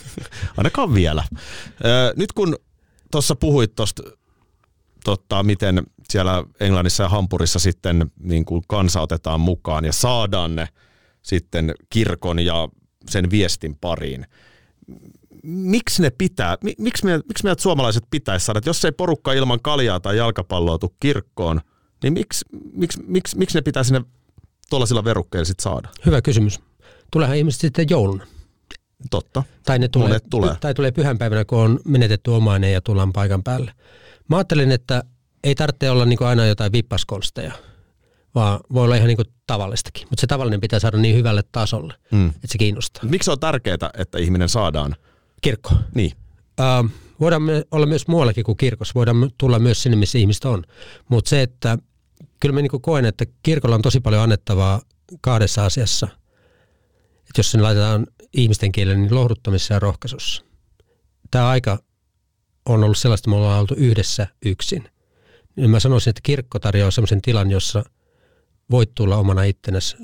[0.56, 1.24] ainakaan vielä.
[1.84, 2.56] Ö, nyt kun
[3.10, 4.02] tuossa puhuit tuosta,
[5.04, 10.68] totta, miten siellä Englannissa ja Hampurissa sitten niin kuin kansa otetaan mukaan ja saadaan ne
[11.22, 12.68] sitten kirkon ja
[13.08, 14.26] sen viestin pariin.
[15.42, 19.32] Miksi ne pitää, mi- miksi meidät, miksi meidät suomalaiset pitäisi saada, että jos ei porukka
[19.32, 21.60] ilman kaljaa tai jalkapalloa tule kirkkoon,
[22.02, 24.00] niin miksi, miksi, miksi, miksi ne pitää sinne
[24.70, 25.88] tuollaisilla verukkeilla sitten saada?
[26.06, 26.60] Hyvä kysymys.
[27.12, 28.26] Tuleehan ihmiset sitten jouluna.
[29.10, 29.42] Totta.
[29.66, 30.56] Tai ne tulee, Monet tulee.
[30.60, 33.72] Tai tulee pyhänpäivänä, kun on menetetty omainen ja tullaan paikan päälle.
[34.28, 35.04] Mä ajattelin, että
[35.44, 37.52] ei tarvitse olla niin aina jotain vippaskonsteja,
[38.34, 40.06] vaan voi olla ihan niin tavallistakin.
[40.10, 42.26] Mutta se tavallinen pitää saada niin hyvälle tasolle, Mm.
[42.26, 43.04] että se kiinnostaa.
[43.04, 44.96] Miksi on tärkeää, että ihminen saadaan?
[45.42, 45.70] Kirkko.
[45.94, 46.12] Niin.
[47.20, 48.92] Voidaan olla myös muuallakin kuin kirkossa.
[48.94, 50.64] Voidaan tulla myös sinne, missä ihmiset on.
[51.08, 51.78] Mutta se, että
[52.40, 54.80] kyllä mä niin koen, että kirkolla on tosi paljon annettavaa
[55.20, 56.08] kahdessa asiassa.
[57.18, 60.44] Että jos sen laitetaan ihmisten kielelle, niin lohduttamisessa ja rohkaisussa.
[61.30, 61.78] Tämä aika
[62.66, 64.88] on ollut sellaista, että me ollaan oltu yhdessä yksin.
[65.56, 67.84] Niin mä sanoisin, että kirkko tarjoaa sellaisen tilan, jossa
[68.70, 69.96] voit tulla omana ittenäsi,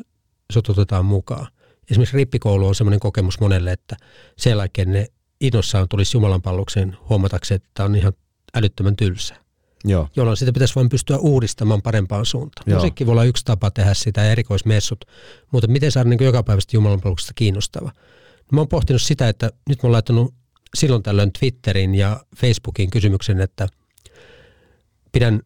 [0.53, 1.47] sut otetaan mukaan.
[1.91, 3.97] Esimerkiksi rippikoulu on sellainen kokemus monelle, että
[4.37, 5.07] sen jälkeen ne
[5.41, 8.13] innossaan tulisi Jumalan palvelukseen huomatakseen, että tämä on ihan
[8.55, 9.46] älyttömän tylsä.
[9.87, 10.09] Joo.
[10.17, 12.65] Jolloin sitä pitäisi vain pystyä uudistamaan parempaan suuntaan.
[12.67, 12.77] Joo.
[12.77, 15.05] Musiikki voi olla yksi tapa tehdä sitä ja erikoismessut,
[15.53, 17.93] mutta miten saada niin joka päivästä Jumalan palveluksesta kiinnostava?
[18.53, 20.35] Mä oon pohtinut sitä, että nyt mä oon laittanut
[20.75, 23.69] silloin tällöin Twitterin ja Facebookin kysymyksen, että
[25.13, 25.43] pidän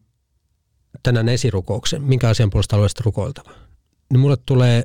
[1.03, 3.51] tänään esirukouksen, minkä asian puolesta haluaisit rukoiltava.
[4.11, 4.83] Niin mulle tulee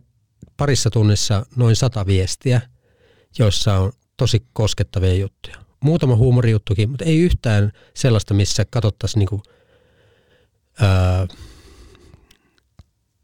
[0.56, 2.60] parissa tunnissa noin sata viestiä,
[3.38, 5.65] joissa on tosi koskettavia juttuja.
[5.86, 9.42] Muutama huumorijuttukin, mutta ei yhtään sellaista, missä katsottaisiin niinku,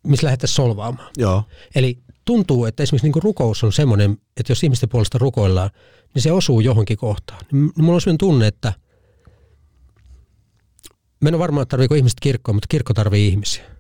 [0.03, 1.11] missä lähdettäisiin solvaamaan.
[1.17, 1.45] Joo.
[1.75, 5.71] Eli tuntuu, että esimerkiksi niin rukous on semmoinen, että jos ihmisten puolesta rukoillaan,
[6.15, 7.41] niin se osuu johonkin kohtaan.
[7.53, 8.73] Niin mulla on sellainen tunne, että
[11.21, 13.72] mä en ole varma, tarviiko ihmiset kirkkoa, mutta kirkko tarvii ihmisiä.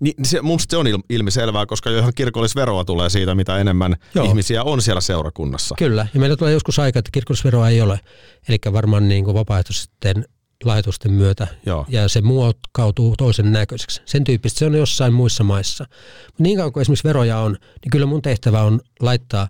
[0.00, 3.96] Niin se, mun se on il- ilmiselvää, koska jo ihan kirkollisveroa tulee siitä, mitä enemmän
[4.14, 4.24] Joo.
[4.24, 5.74] Ihmisiä on siellä seurakunnassa.
[5.78, 8.00] Kyllä, ja meillä tulee joskus aika, että kirkollisveroa ei ole.
[8.48, 10.24] Eli varmaan niin kuin vapaaehtoisten
[10.64, 11.86] lahjoitusten myötä, Joo.
[11.88, 14.02] ja se muokkautuu toisen näköiseksi.
[14.04, 15.84] Sen tyyppistä se on jossain muissa maissa.
[16.26, 19.48] Mutta niin kauan kuin esimerkiksi veroja on, niin kyllä mun tehtävä on laittaa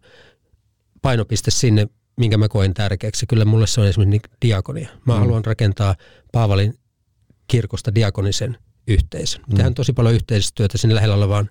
[1.03, 3.27] painopiste sinne, minkä mä koen tärkeäksi.
[3.27, 4.89] Kyllä mulle se on esimerkiksi niin diakonia.
[5.07, 5.19] Mä mm.
[5.19, 5.95] haluan rakentaa
[6.33, 6.79] Paavalin
[7.47, 9.41] kirkosta diakonisen yhteisön.
[9.41, 9.55] Mm.
[9.55, 11.51] Tehdään tosi paljon yhteistyötä sinne lähellä olevaan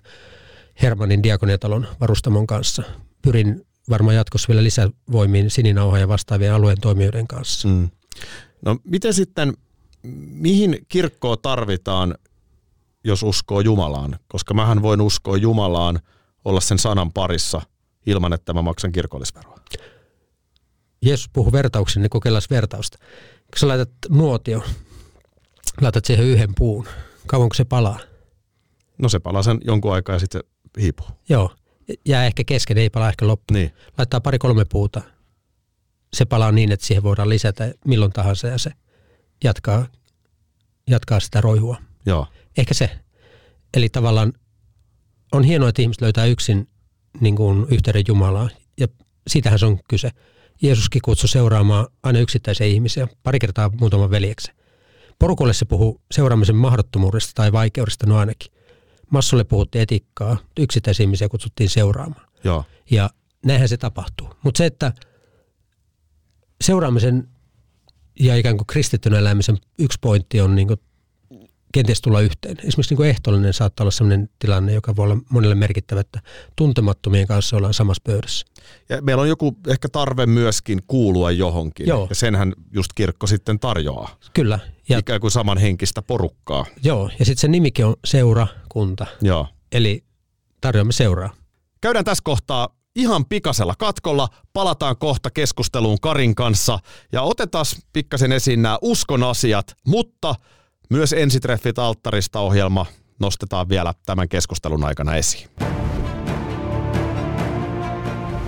[0.82, 2.82] Hermannin diakoniatalon varustamon kanssa.
[3.22, 7.68] Pyrin varmaan jatkossa vielä lisävoimiin sininauhan ja vastaavien alueen toimijoiden kanssa.
[7.68, 7.88] Mm.
[8.64, 9.54] No miten sitten,
[10.30, 12.14] mihin kirkkoa tarvitaan,
[13.04, 14.18] jos uskoo Jumalaan?
[14.28, 16.00] Koska mähän voin uskoa Jumalaan,
[16.44, 17.62] olla sen sanan parissa
[18.06, 19.56] ilman, että mä maksan kirkollisveroa.
[21.02, 22.98] Jeesus puhuu vertauksen, niin kokeillaan vertausta.
[22.98, 24.62] Kun sä laitat nuotio,
[25.80, 26.86] laitat siihen yhden puun,
[27.26, 27.98] kauanko se palaa?
[28.98, 31.06] No se palaa sen jonkun aikaa ja sitten se hiipuu.
[31.28, 31.54] Joo,
[32.04, 33.54] jää ehkä kesken, ei palaa ehkä loppuun.
[33.54, 33.72] Niin.
[33.98, 35.02] Laittaa pari-kolme puuta,
[36.12, 38.70] se palaa niin, että siihen voidaan lisätä milloin tahansa ja se
[39.44, 39.86] jatkaa,
[40.86, 41.76] jatkaa sitä roihua.
[42.06, 42.26] Joo.
[42.56, 42.90] Ehkä se.
[43.74, 44.32] Eli tavallaan
[45.32, 46.68] on hienoa, että ihmiset löytää yksin
[47.20, 48.48] niin kuin yhteyden Jumalaa
[48.80, 48.88] ja
[49.28, 50.10] siitähän se on kyse.
[50.62, 54.54] Jeesuskin kutsui seuraamaan aina yksittäisiä ihmisiä, pari kertaa muutaman veljeksen.
[55.18, 58.52] Porukolle se puhuu seuraamisen mahdottomuudesta tai vaikeudesta, no ainakin.
[59.10, 62.26] Massolle puhuttiin etikkaa, yksittäisiä ihmisiä kutsuttiin seuraamaan.
[62.44, 62.64] Joo.
[62.90, 63.10] Ja
[63.44, 64.28] näinhän se tapahtuu.
[64.42, 64.92] Mutta se, että
[66.64, 67.28] seuraamisen
[68.20, 70.80] ja ikään kuin kristittynä elämisen yksi pointti on niin kuin
[71.76, 72.56] kenties tulla yhteen.
[72.58, 76.20] Esimerkiksi niin kuin ehtoollinen saattaa olla sellainen tilanne, joka voi olla monelle merkittävä, että
[76.56, 78.46] tuntemattomien kanssa ollaan samassa pöydässä.
[78.88, 81.86] Ja meillä on joku ehkä tarve myöskin kuulua johonkin.
[81.86, 82.06] Joo.
[82.08, 84.16] Ja senhän just kirkko sitten tarjoaa.
[84.34, 84.58] Kyllä.
[84.88, 86.66] Ja, Ikään kuin samanhenkistä porukkaa.
[86.82, 89.46] joo, ja sitten se nimikin on seurakunta, Joo.
[89.72, 90.04] eli
[90.60, 91.30] tarjoamme seuraa.
[91.80, 94.28] Käydään tässä kohtaa ihan pikasella katkolla.
[94.52, 96.78] Palataan kohta keskusteluun Karin kanssa
[97.12, 100.34] ja otetaan pikkasen esiin nämä uskon asiat, mutta
[100.90, 102.86] myös ensitreffit alttarista ohjelma
[103.18, 105.48] nostetaan vielä tämän keskustelun aikana esiin.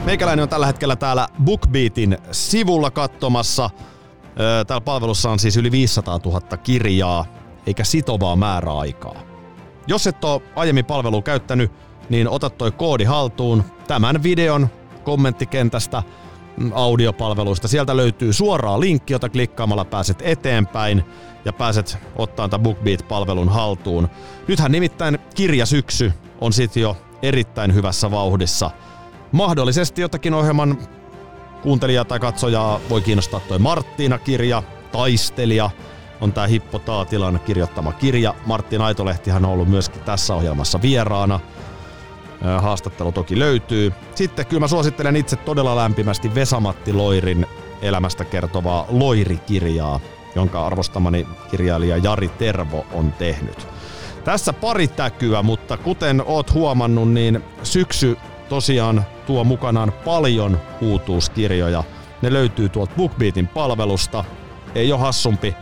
[0.04, 3.70] Meikäläinen on tällä hetkellä täällä BookBeatin sivulla katsomassa.
[4.66, 7.24] Täällä palvelussa on siis yli 500 000 kirjaa,
[7.66, 9.14] eikä sitovaa määräaikaa.
[9.86, 11.72] Jos et ole aiemmin palvelua käyttänyt,
[12.10, 14.68] niin ota toi koodi haltuun tämän videon
[15.04, 16.02] kommenttikentästä
[16.72, 17.68] audiopalveluista.
[17.68, 21.04] Sieltä löytyy suoraa linkki, jota klikkaamalla pääset eteenpäin
[21.44, 24.08] ja pääset ottaa tämän BookBeat-palvelun haltuun.
[24.48, 28.70] Nythän nimittäin kirjasyksy on sitten jo erittäin hyvässä vauhdissa.
[29.32, 30.78] Mahdollisesti jotakin ohjelman
[31.62, 34.62] kuuntelijaa tai katsojaa voi kiinnostaa toi Marttiina-kirja,
[34.92, 35.70] Taistelija,
[36.20, 38.34] on tämä Hippo Taatilan kirjoittama kirja.
[38.46, 41.40] Martti Naitolehtihan on ollut myöskin tässä ohjelmassa vieraana.
[42.58, 43.92] Haastattelu toki löytyy.
[44.14, 47.46] Sitten kyllä mä suosittelen itse todella lämpimästi Vesamatti Loirin
[47.82, 50.00] elämästä kertovaa Loiri-kirjaa,
[50.38, 53.68] jonka arvostamani kirjailija Jari Tervo on tehnyt.
[54.24, 58.16] Tässä pari täkyä, mutta kuten oot huomannut, niin syksy
[58.48, 61.84] tosiaan tuo mukanaan paljon uutuuskirjoja.
[62.22, 64.24] Ne löytyy tuolta BookBeatin palvelusta.
[64.74, 65.54] Ei ole hassumpi.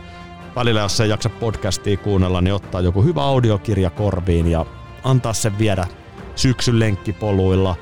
[0.55, 4.65] Välillä jos ei jaksa podcastia kuunnella, niin ottaa joku hyvä audiokirja korviin ja
[5.03, 5.87] antaa sen viedä
[6.35, 7.75] syksyn lenkkipoluilla,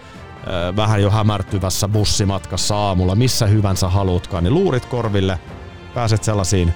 [0.75, 5.39] vähän jo hämärtyvässä bussimatkassa aamulla, missä hyvänsä haluutkaan, niin luurit korville,
[5.95, 6.73] pääset sellaisiin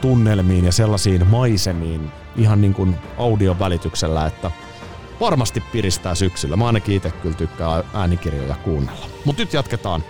[0.00, 4.50] tunnelmiin ja sellaisiin maisemiin ihan niin kuin audion välityksellä, että
[5.20, 6.56] varmasti piristää syksyllä.
[6.56, 9.06] Mä ainakin itse kyllä tykkää äänikirjoja kuunnella.
[9.24, 10.04] Mutta nyt jatketaan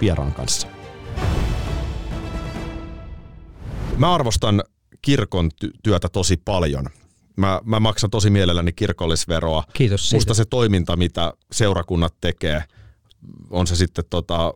[0.00, 0.68] vieraan kanssa.
[3.96, 4.62] Mä arvostan
[5.02, 5.50] kirkon
[5.82, 6.84] työtä tosi paljon.
[7.36, 9.64] Mä, mä maksan tosi mielelläni kirkollisveroa.
[9.72, 10.16] Kiitos siitä.
[10.16, 12.64] Musta se toiminta, mitä seurakunnat tekee,
[13.50, 14.54] on se sitten tota,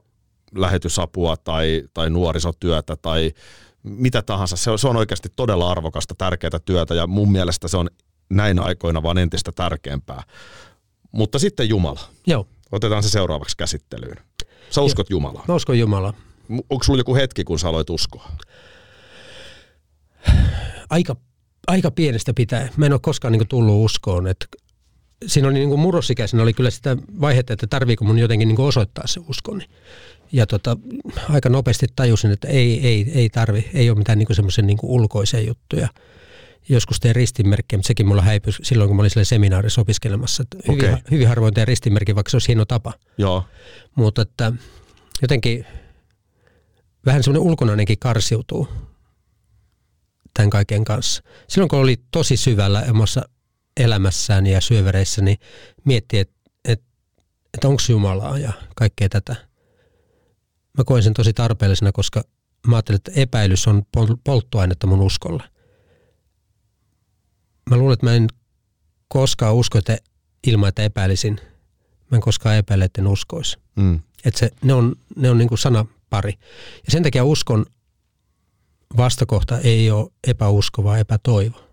[0.57, 3.33] lähetysapua tai, tai nuorisotyötä tai
[3.83, 4.57] mitä tahansa.
[4.57, 7.91] Se on, se on oikeasti todella arvokasta, tärkeää työtä ja mun mielestä se on
[8.31, 10.23] näin aikoina vaan entistä tärkeämpää.
[11.13, 12.01] Mutta sitten Jumala.
[12.27, 12.47] Joo.
[12.73, 14.17] Otetaan se seuraavaksi käsittelyyn.
[14.71, 15.17] Sä uskot Joo.
[15.17, 15.45] Jumalaa.
[15.49, 16.13] Mä uskon Jumalaa.
[16.71, 18.29] Onko sulla joku hetki, kun sä aloit uskoa?
[20.91, 21.17] Aika,
[21.67, 22.69] aika pienestä pitää.
[22.77, 24.27] Mä en ole koskaan niin tullut uskoon.
[24.27, 24.47] Että
[25.27, 29.20] siinä oli niin murrosikäisenä oli kyllä sitä vaihetta, että tarviiko mun jotenkin niin osoittaa se
[29.29, 29.64] uskoni.
[30.33, 30.77] Ja tota,
[31.29, 35.41] aika nopeasti tajusin, että ei, ei, ei tarvi, ei ole mitään niin semmoisen niin ulkoisia
[35.41, 35.89] juttuja.
[36.68, 40.43] Joskus teen ristinmerkkiä, mutta sekin mulla häipyi silloin, kun mä olin seminaarissa opiskelemassa.
[40.43, 40.89] Että Okei.
[40.89, 42.93] hyvin, hyvin harvoin teen ristinmerkin, vaikka se olisi hieno tapa.
[43.18, 43.45] Joo.
[43.95, 44.53] Mutta että
[45.23, 45.66] jotenkin
[47.07, 48.68] vähän semmoinen ulkonainenkin karsiutuu
[50.35, 51.23] tämän kaiken kanssa.
[51.49, 53.29] Silloin kun oli tosi syvällä omassa
[53.77, 55.39] elämässään ja syövereissä, niin
[55.85, 56.83] mietti, että et,
[57.55, 59.37] et onko Jumalaa ja kaikkea tätä.
[60.79, 62.23] Mä koen sen tosi tarpeellisena, koska
[62.66, 65.43] mä ajattelin, että epäilys on pol- polttoainetta mun uskolle.
[67.70, 68.27] Mä luulen, että mä en
[69.09, 69.99] koskaan usko, että
[70.47, 71.41] ilman, että epäilisin.
[72.11, 73.59] Mä en koskaan epäile, että en uskoisi.
[73.77, 74.01] Mm.
[74.25, 76.33] Että se, ne on, ne on niin kuin sanapari.
[76.87, 77.66] Ja sen takia uskon
[78.97, 81.72] vastakohta ei ole epäusko, vaan epätoivo.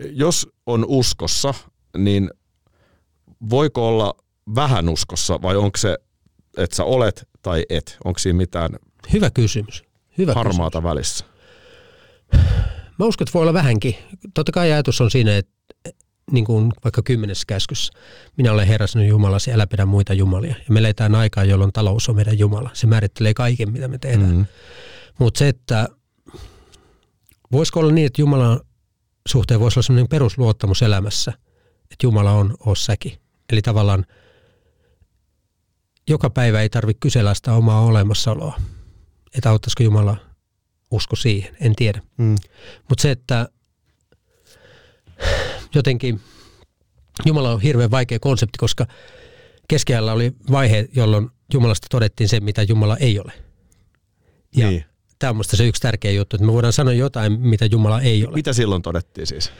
[0.00, 1.54] Jos on uskossa,
[1.96, 2.30] niin
[3.50, 4.14] voiko olla
[4.54, 5.98] vähän uskossa vai onko se,
[6.56, 7.96] että sä olet tai et?
[8.04, 8.70] Onko siinä mitään
[9.12, 9.84] Hyvä kysymys.
[10.18, 11.24] Hyvä harmaata välissä?
[11.24, 11.46] kysymys.
[12.98, 13.94] Mä uskon, että voi olla vähänkin.
[14.34, 15.52] Totta kai ajatus on siinä, että
[16.32, 17.92] niin kuin vaikka kymmenessä käskyssä,
[18.36, 20.54] minä olen Herra sinun Jumalasi, älä pidä muita jumalia.
[20.68, 22.70] Ja me eletään aikaa, jolloin talous on meidän Jumala.
[22.72, 24.36] Se määrittelee kaiken, mitä me tehdään.
[24.36, 24.46] Mm.
[25.18, 25.88] Mutta se, että
[27.52, 28.60] voisiko olla niin, että Jumalan
[29.26, 31.32] suhteen voisi olla sellainen perusluottamus elämässä,
[31.82, 33.18] että Jumala on, oo säkin.
[33.52, 34.06] Eli tavallaan
[36.08, 38.60] joka päivä ei tarvitse kyseenalaistaa omaa olemassaoloa.
[39.34, 40.16] Että auttaisiko Jumala
[40.90, 42.02] usko siihen, en tiedä.
[42.16, 42.36] Mm.
[42.88, 43.48] Mutta se, että
[45.74, 46.20] jotenkin
[47.24, 48.86] Jumala on hirveän vaikea konsepti, koska
[49.68, 53.32] keskiajalla oli vaihe, jolloin Jumalasta todettiin se, mitä Jumala ei ole.
[54.56, 54.84] Ja Niin.
[55.18, 58.26] Tämä on minusta se yksi tärkeä juttu, että me voidaan sanoa jotain, mitä Jumala ei
[58.26, 58.34] ole.
[58.34, 59.50] Mitä silloin todettiin siis?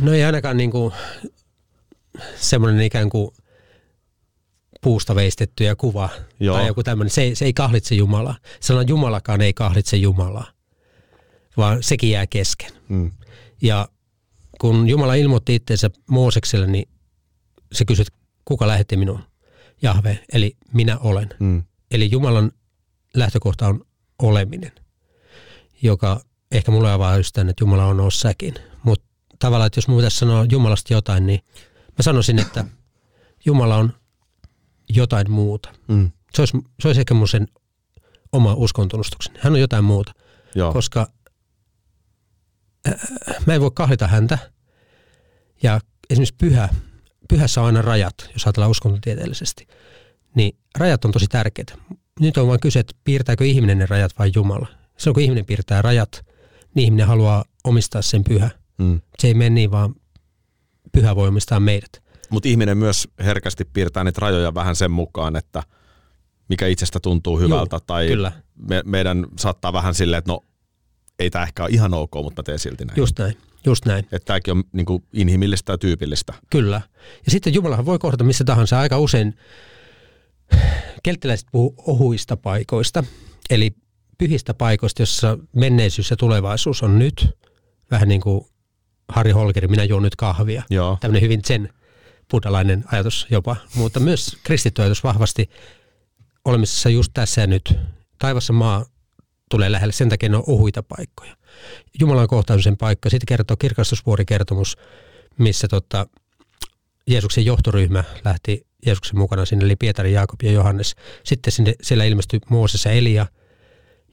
[0.00, 0.92] No ei ainakaan niin kuin
[2.36, 3.30] semmoinen ikään kuin
[4.80, 6.08] puusta veistettyjä kuva
[6.40, 6.56] Joo.
[6.56, 7.10] tai joku tämmöinen.
[7.10, 8.36] Se, ei- se ei kahlitse Jumalaa.
[8.60, 10.46] Sanan Jumalakaan ei kahlitse Jumalaa,
[11.56, 12.70] vaan sekin jää kesken.
[12.88, 13.12] Mm.
[13.62, 13.88] Ja
[14.60, 16.88] kun Jumala ilmoitti itseensä Moosekselle, niin
[17.72, 19.20] se kysyi, että kuka lähetti minun?
[19.82, 21.28] Jahve, eli minä olen.
[21.40, 21.62] Mm.
[21.90, 22.52] Eli Jumalan
[23.14, 23.84] lähtökohta on
[24.22, 24.72] oleminen,
[25.82, 26.20] joka
[26.52, 28.54] ehkä mulle avaa just tämän, että Jumala on oo säkin.
[28.82, 29.06] Mutta
[29.38, 32.64] tavallaan, että jos mun pitäisi sanoa Jumalasta jotain, niin mä sanoisin, että
[33.44, 33.92] Jumala on
[34.88, 35.72] jotain muuta.
[35.88, 36.10] Mm.
[36.34, 37.48] Se olisi, se olisi ehkä mun sen
[38.32, 39.38] oma uskontunnustukseni.
[39.42, 40.12] Hän on jotain muuta,
[40.54, 40.72] Joo.
[40.72, 41.06] koska
[42.88, 42.94] äh,
[43.46, 44.38] mä en voi kahlita häntä.
[45.62, 46.68] Ja esimerkiksi pyhä,
[47.28, 49.66] pyhässä on aina rajat, jos ajatellaan uskontotieteellisesti.
[50.34, 51.74] Niin rajat on tosi tärkeitä.
[52.22, 54.66] Nyt on vain kyse, että piirtääkö ihminen ne rajat vai Jumala.
[54.96, 56.26] Silloin kun ihminen piirtää rajat,
[56.74, 58.50] niin ihminen haluaa omistaa sen pyhä.
[58.78, 59.00] Mm.
[59.18, 59.94] Se ei mene niin, vaan
[60.92, 62.02] pyhä voi omistaa meidät.
[62.30, 65.62] Mutta ihminen myös herkästi piirtää niitä rajoja vähän sen mukaan, että
[66.48, 68.32] mikä itsestä tuntuu hyvältä, Juu, tai kyllä.
[68.68, 70.40] Me, meidän saattaa vähän silleen, että no
[71.18, 72.96] ei tämä ehkä ole ihan ok, mutta mä teen silti näin.
[72.96, 74.04] Just näin, just näin.
[74.12, 76.34] Että tämäkin on niin inhimillistä ja tyypillistä.
[76.50, 76.80] Kyllä.
[77.24, 78.80] Ja sitten Jumalahan voi kohdata missä tahansa.
[78.80, 79.34] Aika usein
[81.02, 83.04] kelttiläiset puhuu ohuista paikoista,
[83.50, 83.74] eli
[84.18, 87.38] pyhistä paikoista, jossa menneisyys ja tulevaisuus on nyt.
[87.90, 88.46] Vähän niin kuin
[89.08, 90.62] Harri Holkeri, minä juon nyt kahvia.
[90.70, 90.98] Joo.
[91.00, 91.68] Tämmöinen hyvin sen
[92.30, 95.50] buddhalainen ajatus jopa, mutta myös kristitty ajatus vahvasti
[96.44, 97.74] olemisessa just tässä ja nyt.
[98.18, 98.84] Taivassa maa
[99.50, 101.36] tulee lähelle, sen takia ne on ohuita paikkoja.
[102.00, 103.10] Jumalan kohtaamisen paikka.
[103.10, 104.76] Sitten kertoo kirkastusvuorikertomus,
[105.38, 106.06] missä tota,
[107.06, 110.94] Jeesuksen johtoryhmä lähti Jeesuksen mukana sinne, eli Pietari, Jaakob ja Johannes.
[111.24, 113.26] Sitten sinne, siellä ilmestyi Mooses ja Elia,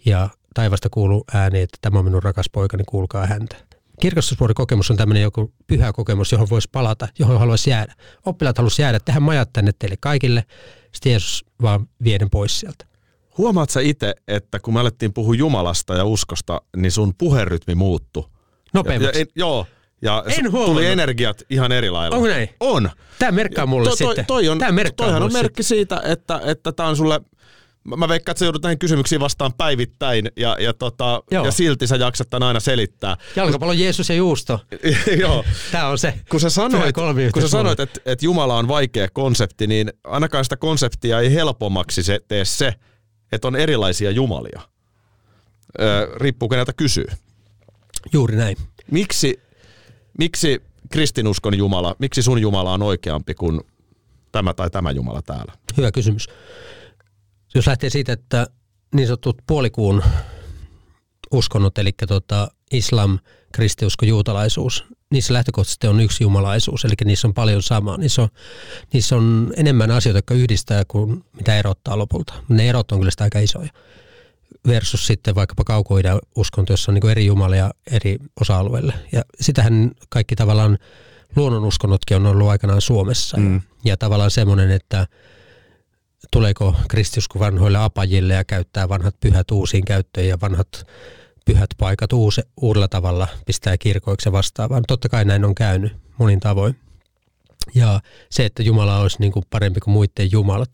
[0.05, 3.55] ja taivasta kuuluu ääni, että tämä on minun rakas poikani, kuulkaa häntä.
[4.01, 7.93] Kirkastusvuorikokemus on tämmöinen joku pyhä kokemus, johon voisi palata, johon haluaisi jäädä.
[8.25, 10.43] Oppilaat haluaisi jäädä, tähän majat tänne teille kaikille,
[10.91, 12.85] sitten Jeesus vaan vieden pois sieltä.
[13.37, 18.29] Huomaat sä itse, että kun me alettiin puhua Jumalasta ja uskosta, niin sun puherytmi muuttui?
[18.73, 19.19] Nopeammaksi.
[19.19, 19.65] Ja, ja, joo,
[20.01, 22.15] ja En tuli energiat ihan eri lailla.
[22.15, 22.49] Onko näin?
[22.59, 22.89] On.
[23.19, 24.25] Tämä merkkaa mulle toi, toi, sitten.
[24.25, 27.21] toi on, Tämä merkkaa toihan on merkki siitä, että, että tämä on sulle...
[27.97, 31.45] Mä veikkaan, että sä joudut näihin kysymyksiin vastaan päivittäin ja, ja, tota, Joo.
[31.45, 33.17] ja silti sä jaksat tämän aina selittää.
[33.35, 34.59] Jalkapallo Jeesus ja juusto.
[35.21, 35.45] Joo.
[35.71, 36.13] Tämä on se.
[36.29, 36.95] Kun sä sanoit,
[37.33, 42.03] kun sä sanoit että, että Jumala on vaikea konsepti, niin ainakaan sitä konseptia ei helpommaksi
[42.03, 42.73] se, tee se,
[43.31, 44.61] että on erilaisia jumalia.
[45.79, 47.07] Öö, riippuu keneltä kysyy.
[48.13, 48.57] Juuri näin.
[48.91, 49.39] Miksi,
[50.17, 53.61] miksi kristinuskon Jumala, miksi sun Jumala on oikeampi kuin
[54.31, 55.53] tämä tai tämä Jumala täällä?
[55.77, 56.27] Hyvä kysymys.
[57.55, 58.47] Jos lähtee siitä, että
[58.95, 60.03] niin sanotut puolikuun
[61.31, 63.19] uskonnot, eli tota islam,
[63.51, 67.97] kristiusko, juutalaisuus, niissä lähtökohtaisesti on yksi jumalaisuus, eli niissä on paljon samaa.
[67.97, 68.29] Niissä on,
[68.93, 72.33] niissä on enemmän asioita, jotka yhdistää kuin mitä erottaa lopulta.
[72.49, 73.69] Ne erot on kyllä sitä aika isoja.
[74.67, 78.93] Versus sitten vaikkapa kaukoidän uskonto, jossa on niin eri jumalia eri osa-alueille.
[79.11, 80.77] Ja sitähän kaikki tavallaan
[81.35, 83.37] luonnonuskonnotkin on ollut aikanaan Suomessa.
[83.37, 83.61] Mm.
[83.85, 85.07] Ja tavallaan semmoinen, että
[86.31, 90.87] tuleeko kristiusko vanhoille apajille ja käyttää vanhat pyhät uusiin käyttöön ja vanhat
[91.45, 94.83] pyhät paikat uusi, uudella tavalla pistää kirkoiksi ja vastaavaan.
[94.87, 96.75] Totta kai näin on käynyt monin tavoin.
[97.75, 100.71] Ja se, että Jumala olisi niin kuin parempi kuin muiden jumalat.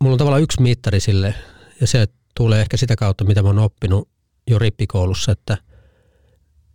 [0.00, 1.34] Mulla on tavallaan yksi mittari sille,
[1.80, 4.08] ja se tulee ehkä sitä kautta, mitä mä oon oppinut
[4.50, 5.58] jo rippikoulussa, että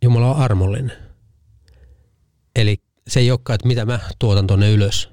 [0.01, 0.91] Jumala on armollinen.
[2.55, 2.77] Eli
[3.07, 5.09] se ei olekaan, että mitä mä tuotan tuonne ylös,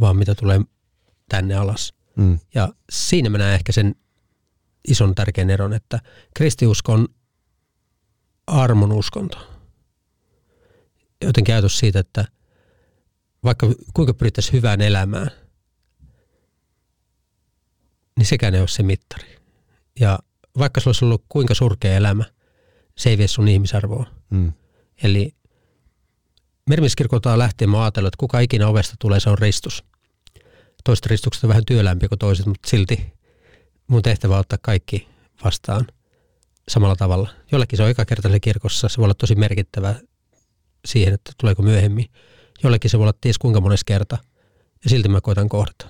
[0.00, 0.60] vaan mitä tulee
[1.28, 1.94] tänne alas.
[2.16, 2.38] Mm.
[2.54, 3.94] Ja siinä mä näen ehkä sen
[4.88, 6.00] ison tärkeän eron, että
[6.34, 7.08] kristiusko on
[8.46, 9.38] armon uskonto.
[11.24, 12.24] Joten ajatus siitä, että
[13.44, 15.30] vaikka kuinka pyrittäisiin hyvään elämään,
[18.16, 19.36] niin sekään ei ole se mittari.
[20.00, 20.18] Ja
[20.58, 22.24] vaikka se olisi ollut kuinka surkea elämä,
[22.98, 24.06] se ei vie sun ihmisarvoa.
[24.30, 24.52] Mm.
[25.02, 25.34] Eli
[26.68, 29.84] merimiskirkoltaan lähtien mä ajatellut, että kuka ikinä ovesta tulee, se on ristus.
[30.84, 33.12] Toiset ristukset on vähän työlämpiä kuin toiset, mutta silti
[33.86, 35.08] mun tehtävä on ottaa kaikki
[35.44, 35.86] vastaan
[36.68, 37.30] samalla tavalla.
[37.52, 39.94] Jollekin se on eka kerta kirkossa, se voi olla tosi merkittävä
[40.84, 42.06] siihen, että tuleeko myöhemmin.
[42.62, 44.18] Jollekin se voi olla ties kuinka mones kerta,
[44.84, 45.86] ja silti mä koitan kohdata.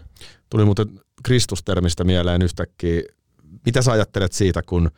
[0.50, 3.02] Tuli muuten Kristustermistä mieleen yhtäkkiä.
[3.66, 4.90] Mitä sä ajattelet siitä, kun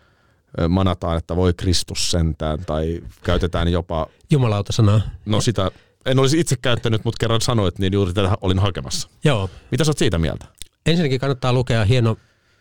[0.69, 5.01] manataan, että voi Kristus sentään, tai käytetään jopa, Jumalauta sanaa.
[5.27, 5.71] no sitä,
[6.07, 9.09] en olisi itse käyttänyt, mutta kerran sanoit, niin juuri tätä olin hakemassa.
[9.25, 9.51] Joo.
[9.71, 10.47] Mitä sä oot siitä mieltä?
[10.87, 12.17] Ensinnäkin kannattaa lukea hieno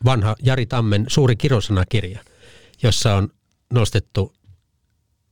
[0.06, 2.20] vanha Jari Tammen suuri kirosanakirja,
[2.84, 3.30] jossa on
[3.74, 4.34] nostettu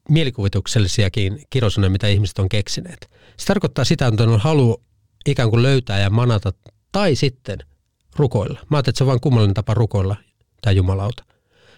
[0.10, 3.10] mielikuvituksellisiakin kirosanoja, mitä ihmiset on keksineet.
[3.38, 4.84] Se tarkoittaa sitä, että on halu
[5.26, 6.54] ikään kuin löytää ja manata
[6.92, 7.60] tai sitten
[8.20, 8.60] rukoilla.
[8.70, 10.16] Mä ajattelin, että se on vain kummallinen tapa rukoilla
[10.62, 11.24] tämä jumalauta.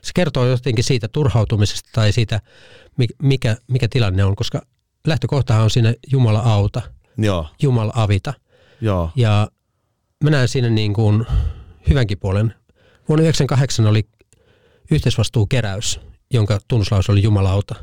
[0.02, 2.42] Se kertoo jotenkin siitä turhautumisesta tai siitä,
[2.98, 4.62] mi- mikä, mikä tilanne on, koska
[5.08, 6.82] lähtökohtahan on siinä Jumala auta,
[7.18, 8.34] Joo, Jumala avita.
[8.82, 9.10] joo.
[9.16, 9.48] Ja
[10.24, 11.26] mä näen siinä niin kuin
[11.89, 12.46] hyvänkin puolen.
[13.10, 14.04] Vuonna 1998 oli
[14.92, 16.00] yhteisvastuukeräys,
[16.34, 17.76] jonka tunnuslaus oli Jumalauta.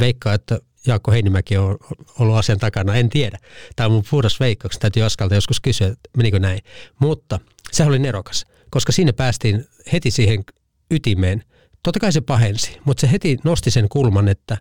[0.00, 1.76] Veikkaa, että Jaakko Heinimäki on
[2.18, 3.38] ollut asian takana, en tiedä.
[3.76, 6.60] Tämä on mun puhdas veikkaus, täytyy Askalta joskus kysyä, että menikö näin.
[7.00, 7.40] Mutta
[7.72, 10.44] se oli nerokas, koska siinä päästiin heti siihen
[10.90, 11.44] ytimeen.
[11.82, 14.58] Totta kai se pahensi, mutta se heti nosti sen kulman, että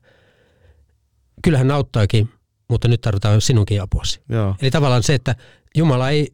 [1.44, 2.30] kyllähän auttaakin,
[2.70, 4.22] mutta nyt tarvitaan sinunkin apuasi.
[4.30, 4.56] joo.
[4.62, 5.36] Eli tavallaan se, että
[5.76, 6.34] Jumala ei,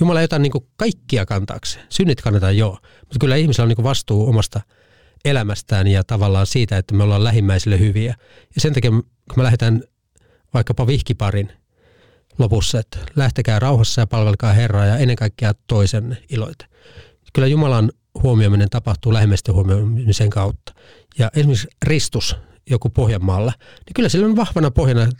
[0.00, 1.86] Jumala ei ota niin kaikkia kantaakseen.
[1.88, 4.60] Synnit kannetaan joo, mutta kyllä ihmisellä on niin vastuu omasta
[5.24, 8.14] elämästään ja tavallaan siitä, että me ollaan lähimmäisille hyviä.
[8.54, 9.04] Ja sen takia, kun
[9.36, 9.82] me lähdetään
[10.54, 11.52] vaikkapa vihkiparin
[12.38, 16.64] lopussa, että lähtekää rauhassa ja palvelkaa Herraa ja ennen kaikkea toisenne iloite.
[17.32, 20.74] Kyllä Jumalan huomioiminen tapahtuu lähemmäisten huomioimisen kautta.
[21.18, 22.36] Ja esimerkiksi ristus
[22.70, 25.10] joku Pohjanmaalla, niin kyllä sillä on vahvana pohjana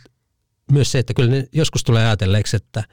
[0.71, 2.83] myös se, että kyllä ne joskus tulee ajatelleeksi, että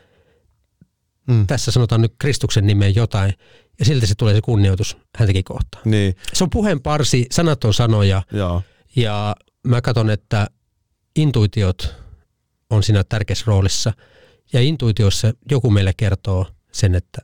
[1.29, 1.47] mm.
[1.47, 3.35] tässä sanotaan nyt Kristuksen nimeen jotain,
[3.79, 5.83] ja silti se tulee se kunnioitus häntäkin kohtaan.
[5.85, 6.15] Niin.
[6.33, 8.63] Se on puheen parsi, sanat on sanoja, Joo.
[8.97, 10.47] ja mä katson, että
[11.17, 11.95] intuitiot
[12.71, 13.93] on siinä tärkeässä roolissa,
[14.53, 17.19] ja intuitiossa joku meille kertoo sen, että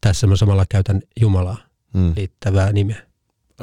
[0.00, 1.56] tässä mä samalla käytän Jumalaa
[1.94, 2.12] Mm.
[2.16, 3.06] liittävää nimeä.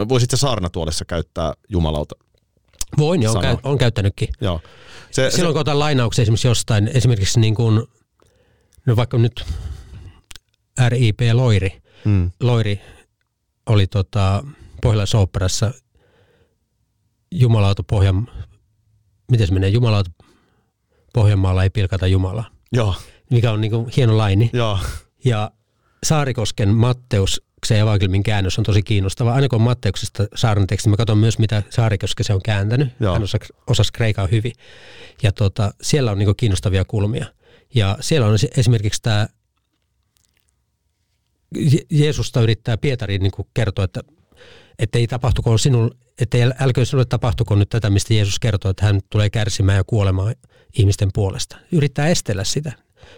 [0.09, 2.15] Voisit sä saarnatuolessa käyttää Jumalalta?
[2.97, 3.41] Voin Sanoa.
[3.41, 4.29] käy, on käyttänytkin.
[4.41, 4.61] Joo.
[5.11, 7.83] Se, Silloin kun otan lainauksia esimerkiksi jostain, esimerkiksi niin kuin,
[8.85, 9.45] no vaikka nyt
[10.89, 11.19] R.I.P.
[11.33, 12.31] Loiri, se, mm.
[12.41, 12.81] Loiri
[13.65, 14.43] oli tota,
[14.81, 15.71] Pohjalaisoopperassa
[17.31, 18.27] Jumalauta Pohjan,
[19.31, 20.11] miten se menee, Jumalauta
[21.21, 22.95] Pohjanmaalla ei pilkata Jumalaa, Joo,
[23.31, 24.49] mikä on niin kuin hieno laini.
[24.53, 24.79] joo.
[25.25, 25.51] Ja
[26.03, 29.33] Saarikosken Matteus se evankelmin käännös on tosi kiinnostava.
[29.33, 32.89] Aina kun Matteuksesta saarnan teksti, mä katson myös, mitä Saarikoske se on kääntänyt.
[32.99, 33.13] Joo.
[33.13, 34.51] Hän osasi, osasi kreikaa hyvin.
[35.23, 37.25] Ja tota, siellä on niin kiinnostavia kulmia.
[37.75, 39.27] Ja siellä on esi- esimerkiksi tämä,
[41.57, 44.01] Je- Jeesusta yrittää Pietari niin kertoa, että
[44.79, 45.91] että ei tapahtuko sinun,
[46.21, 50.35] että älkö sinulle tapahtuko nyt tätä, mistä Jeesus kertoo, että hän tulee kärsimään ja kuolemaan
[50.77, 51.57] ihmisten puolesta.
[51.71, 52.71] Yrittää estellä sitä.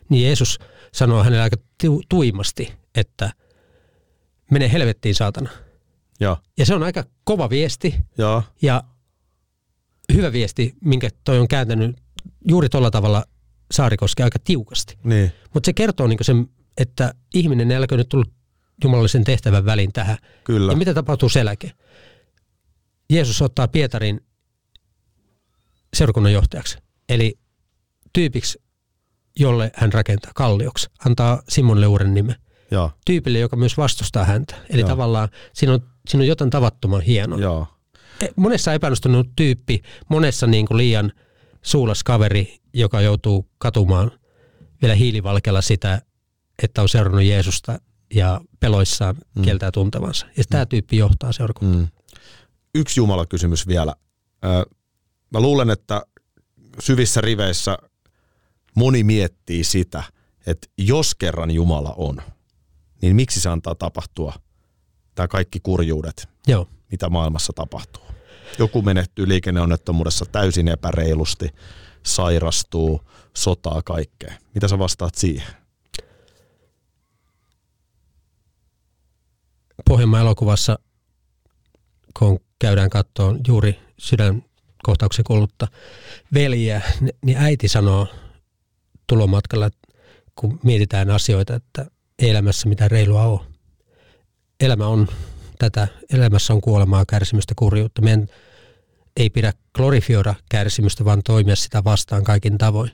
[0.10, 0.60] Niin Jeesus
[0.94, 3.32] sanoo hänelle aika tu- tuimasti, että
[4.52, 5.50] mene helvettiin saatana.
[6.20, 8.44] Joo, Ja se on aika kova viesti joo.
[8.62, 8.84] ja
[10.14, 11.96] hyvä viesti, minkä toi on kääntänyt
[12.48, 13.26] juuri tuolla tavalla
[13.72, 14.98] Saarikoski aika tiukasti.
[15.04, 15.32] Niin.
[15.54, 16.48] Mutta se kertoo niin sen,
[16.78, 18.32] että ihminen älkö nyt tullut
[18.84, 20.18] jumalallisen tehtävän väliin tähän.
[20.44, 20.72] Kyllä.
[20.72, 21.74] Ja mitä tapahtuu sen jälkeen?
[23.10, 24.22] Jeesus ottaa Pietarin
[25.94, 26.78] seurakunnan johtajaksi,
[27.10, 27.40] eli
[28.14, 28.62] tyypiksi,
[29.40, 32.36] jolle hän rakentaa kallioksi, antaa Simonille uuden nimen.
[32.72, 34.56] Joo, Tyypille, joka myös vastustaa häntä.
[34.70, 34.90] Eli Joo.
[34.90, 37.40] tavallaan siinä on, siinä on jotain tavattoman hienoa.
[37.40, 37.68] joo.
[38.22, 41.12] E, Monessa epäonnistunut tyyppi, monessa niin kuin liian
[41.62, 44.12] suulas kaveri, joka joutuu katumaan
[44.82, 46.02] vielä hiilivalkealla sitä,
[46.64, 47.80] että on seurannut Jeesusta
[48.14, 49.42] ja peloissaan Mm.
[49.44, 50.26] kieltää tuntevansa.
[50.38, 51.80] Ja tämä tyyppi johtaa seurakuntaa.
[51.82, 51.88] Mm.
[52.76, 53.96] Yksi Jumala-kysymys vielä.
[54.46, 54.66] Ö,
[55.34, 56.02] Mä luulen, että
[56.80, 57.78] syvissä riveissä
[58.76, 60.04] moni miettii sitä,
[60.48, 62.22] että jos kerran Jumala on,
[63.02, 64.34] niin miksi se antaa tapahtua
[65.16, 66.68] tämä kaikki kurjuudet, Joo.
[66.92, 68.04] mitä maailmassa tapahtuu.
[68.60, 71.50] Joku menehtyy liikenneonnettomuudessa täysin epäreilusti,
[72.04, 73.02] sairastuu,
[73.34, 74.34] sotaa kaikkea.
[74.54, 75.48] Mitä sä vastaat siihen?
[79.88, 80.80] Pohjanmaan elokuvassa,
[82.20, 85.68] kun käydään kattoon juuri sydänkohtauksen kuollutta
[86.34, 88.08] veljeä, ni- niin äiti sanoo
[89.10, 89.70] tulomatkalla,
[90.36, 91.86] kun mietitään asioita, että
[92.20, 93.40] ei elämässä mitään reilua ole.
[94.60, 95.08] Elämä on
[95.60, 98.02] tätä, elämässä on kuolemaa, kärsimystä, kurjuutta.
[98.02, 98.28] Meidän
[99.18, 102.92] ei pidä glorifioida kärsimystä, vaan toimia sitä vastaan kaikin tavoin.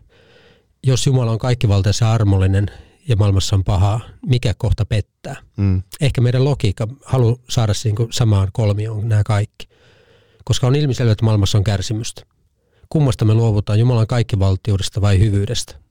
[0.84, 2.66] Jos Jumala on kaikkivaltaisen armollinen
[3.08, 5.36] ja maailmassa on pahaa, mikä kohta pettää?
[5.58, 5.84] Mm.
[6.02, 9.68] ehkä meidän logiikka halu saada siihen kuin samaan kolmioon nämä kaikki.
[10.44, 12.22] Koska on ilmiselvä, että maailmassa on kärsimystä.
[12.90, 15.85] Kummasta me luovutaan, Jumalan kaikkivaltiudesta vai hyvyydestä?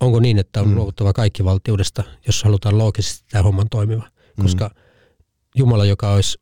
[0.00, 0.74] Onko niin, että on Mm.
[0.74, 4.08] luovuttava kaikkivaltiudesta, jos halutaan loogisesti tämä homman toimiva?
[4.42, 4.70] Koska
[5.56, 6.38] Jumala, joka olisi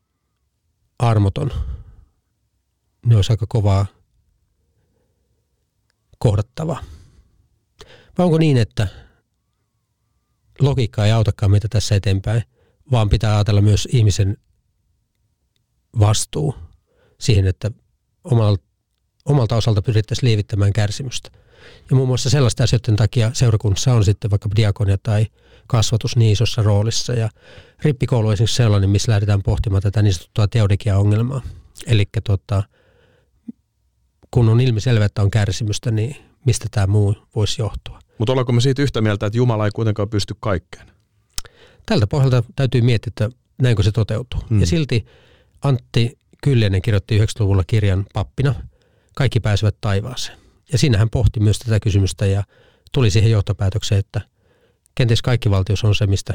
[0.99, 1.51] armoton,
[3.05, 3.85] niin olisi aika kovaa
[6.19, 6.83] kohdattavaa.
[8.17, 8.87] Vai onko niin, että
[10.59, 12.43] logiikka ei autakaan meitä tässä eteenpäin,
[12.91, 14.37] vaan pitää ajatella myös ihmisen
[15.99, 16.55] vastuu
[17.19, 17.71] siihen, että
[18.23, 18.63] omalta,
[19.25, 21.29] omalta osalta pyrittäisiin lievittämään kärsimystä.
[21.89, 25.25] Ja muun muassa sellaisten asioiden takia seurakunnassa on sitten vaikka diakonia tai
[25.67, 27.13] kasvatus niin isossa roolissa.
[27.13, 27.29] Ja
[27.83, 31.41] rippikoulu on esimerkiksi sellainen, missä lähdetään pohtimaan tätä niin sanottua teodikia-ongelmaa.
[31.87, 32.63] Eli tota,
[34.31, 37.99] kun on ilmiselvä, että on kärsimystä, niin mistä tämä muu voisi johtua?
[38.17, 40.93] Mutta ollaanko me siitä yhtä mieltä, että Jumala ei kuitenkaan pysty kaikkeen?
[41.85, 43.29] tältä pohjalta täytyy miettiä, että
[43.61, 44.39] näinkö se toteutuu.
[44.49, 44.59] Mm.
[44.59, 45.05] Ja silti
[45.61, 48.55] Antti Kyllönen kirjoitti 90-luvulla kirjan pappina,
[49.15, 50.42] kaikki pääsevät taivaaseen.
[50.73, 52.43] Ja siinä hän pohti myös tätä kysymystä ja
[52.91, 54.21] tuli siihen johtopäätökseen, että
[54.95, 56.33] kenties kaikki valtius on se, mistä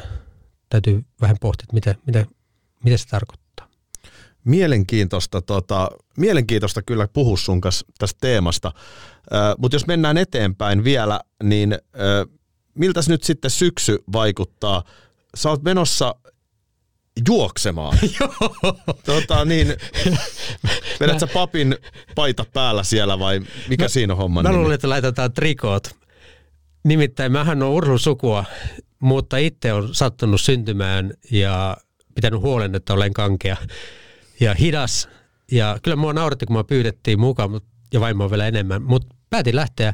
[0.69, 2.25] täytyy vähän pohtia, että mitä, mitä,
[2.83, 3.69] mitä se tarkoittaa.
[4.43, 8.71] Mielenkiintoista, tota, mielenkiintoista kyllä puhua sun kanssa tästä teemasta.
[9.57, 12.27] Mutta jos mennään eteenpäin vielä, niin ö,
[12.73, 14.83] miltäs nyt sitten syksy vaikuttaa?
[15.35, 16.15] Sä oot menossa
[17.27, 17.97] juoksemaan.
[19.05, 19.67] tota, niin,
[20.99, 21.75] vedät sä papin
[22.15, 25.95] paita päällä siellä vai mikä Mä- siinä on homman Mä luulen, että laitetaan trikoot.
[26.83, 28.45] Nimittäin mähän on urheilusukua,
[28.99, 31.77] mutta itse on sattunut syntymään ja
[32.15, 33.57] pitänyt huolen, että olen kankea
[34.39, 35.09] ja hidas.
[35.51, 38.81] Ja kyllä mua nauratti, kun mä pyydettiin mukaan mut- ja vaimoa vielä enemmän.
[38.81, 39.93] Mutta päätin lähteä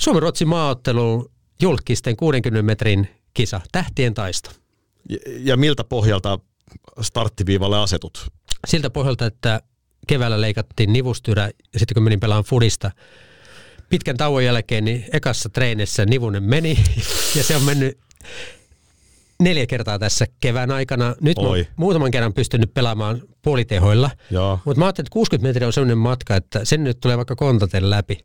[0.00, 1.30] Suomen-Ruotsin maaotteluun
[1.62, 4.50] julkisten 60 metrin kisa, tähtien taisto.
[5.08, 6.38] Ja, ja miltä pohjalta
[7.00, 8.30] starttiviivalle asetut?
[8.66, 9.60] siltä pohjalta, että
[10.06, 12.90] keväällä leikattiin nivustyrä ja sitten kun menin pelaan fudista
[13.88, 16.78] pitkän tauon jälkeen, niin ekassa treenissä nivunen meni
[17.36, 17.98] ja se on mennyt
[19.40, 21.14] neljä kertaa tässä kevään aikana.
[21.20, 21.66] Nyt mä Oi.
[21.76, 24.10] muutaman kerran pystynyt pelaamaan puolitehoilla,
[24.64, 27.90] mutta mä ajattelin, että 60 metriä on sellainen matka, että sen nyt tulee vaikka kontaten
[27.90, 28.18] läpi.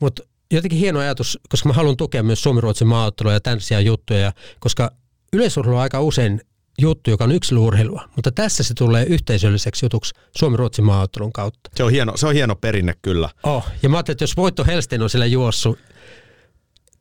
[0.00, 4.90] Mutta jotenkin hieno ajatus, koska mä haluan tukea myös Suomi-Ruotsin maaottelua ja tämmöisiä juttuja, koska
[5.32, 6.40] yleisurheilu on aika usein
[6.78, 11.70] juttu, joka on yksilöurheilua, mutta tässä se tulee yhteisölliseksi jutuksi Suomi-Ruotsin maaottelun kautta.
[11.76, 13.28] Se on hieno, se on hieno perinne kyllä.
[13.42, 15.78] Oh, ja mä ajattelin, että jos Voitto Helsten on siellä juossut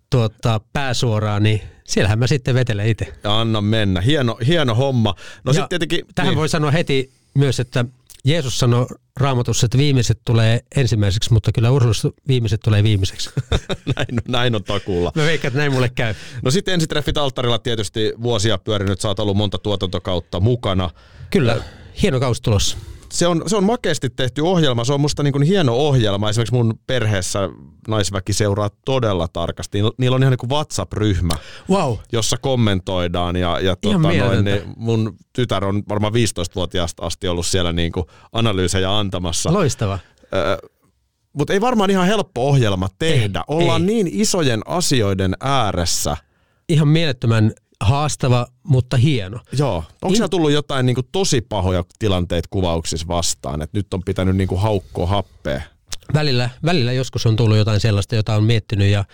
[0.10, 3.14] tuota, pääsuoraan, niin siellähän mä sitten vetelen itse.
[3.24, 4.02] Anna mennä.
[4.02, 5.16] Hieno, hieno homma.
[5.44, 6.06] No sitten tietenkin...
[6.16, 7.86] Tähän niin, voi sanoa heti myös, että
[8.26, 8.86] Jeesus sanoi
[9.20, 13.30] raamatussa, että viimeiset tulee ensimmäiseksi, mutta kyllä urheilussa viimeiset tulee viimeiseksi.
[13.96, 15.12] näin, näin on takuulla.
[15.16, 16.14] Mä veikkaan, että näin mulle käy.
[16.42, 20.90] No sitten ensitreffit alttarilla tietysti vuosia pyörinyt, sä oot ollut monta tuotantokautta mukana.
[21.30, 21.64] Kyllä,
[22.02, 22.78] hieno kausi tulossa.
[23.14, 26.30] Se on, se on makeasti tehty ohjelma, se on musta niin kuin hieno ohjelma.
[26.30, 27.49] Esimerkiksi mun perheessä
[27.88, 29.78] naisväki seuraa todella tarkasti.
[29.97, 31.34] Niillä- on ihan niin kuin WhatsApp-ryhmä,
[31.70, 31.97] Wow.
[32.12, 37.74] jossa kommentoidaan ja, ja tota, noin, niin mun tytär on varmaan 15-vuotiaasta asti ollut siellä
[37.74, 39.53] niin kuin analyysejä antamassa.
[39.53, 39.99] Loistava.
[41.34, 43.39] Mutta ei varmaan ihan helppo ohjelma tehdä.
[43.39, 43.88] Ei, Ollaan ei.
[43.88, 46.18] niin isojen asioiden ääressä.
[46.70, 47.51] Ihan mielettömän
[47.82, 49.40] haastava, mutta hieno.
[49.58, 49.76] Joo.
[49.76, 54.04] Onko In- siellä tullut jotain niin kuin tosi pahoja tilanteita kuvauksissa vastaan, että nyt on
[54.04, 55.62] pitänyt niin kuin haukkoa happea?
[56.14, 59.06] Välillä, välillä joskus on tullut jotain sellaista, jota on miettinyt ja,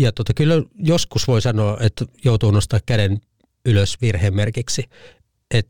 [0.00, 3.20] ja tota, kyllä joskus voi sanoa, että joutuu nostaa käden
[3.66, 4.84] ylös virhemerkiksi.
[5.50, 5.68] Et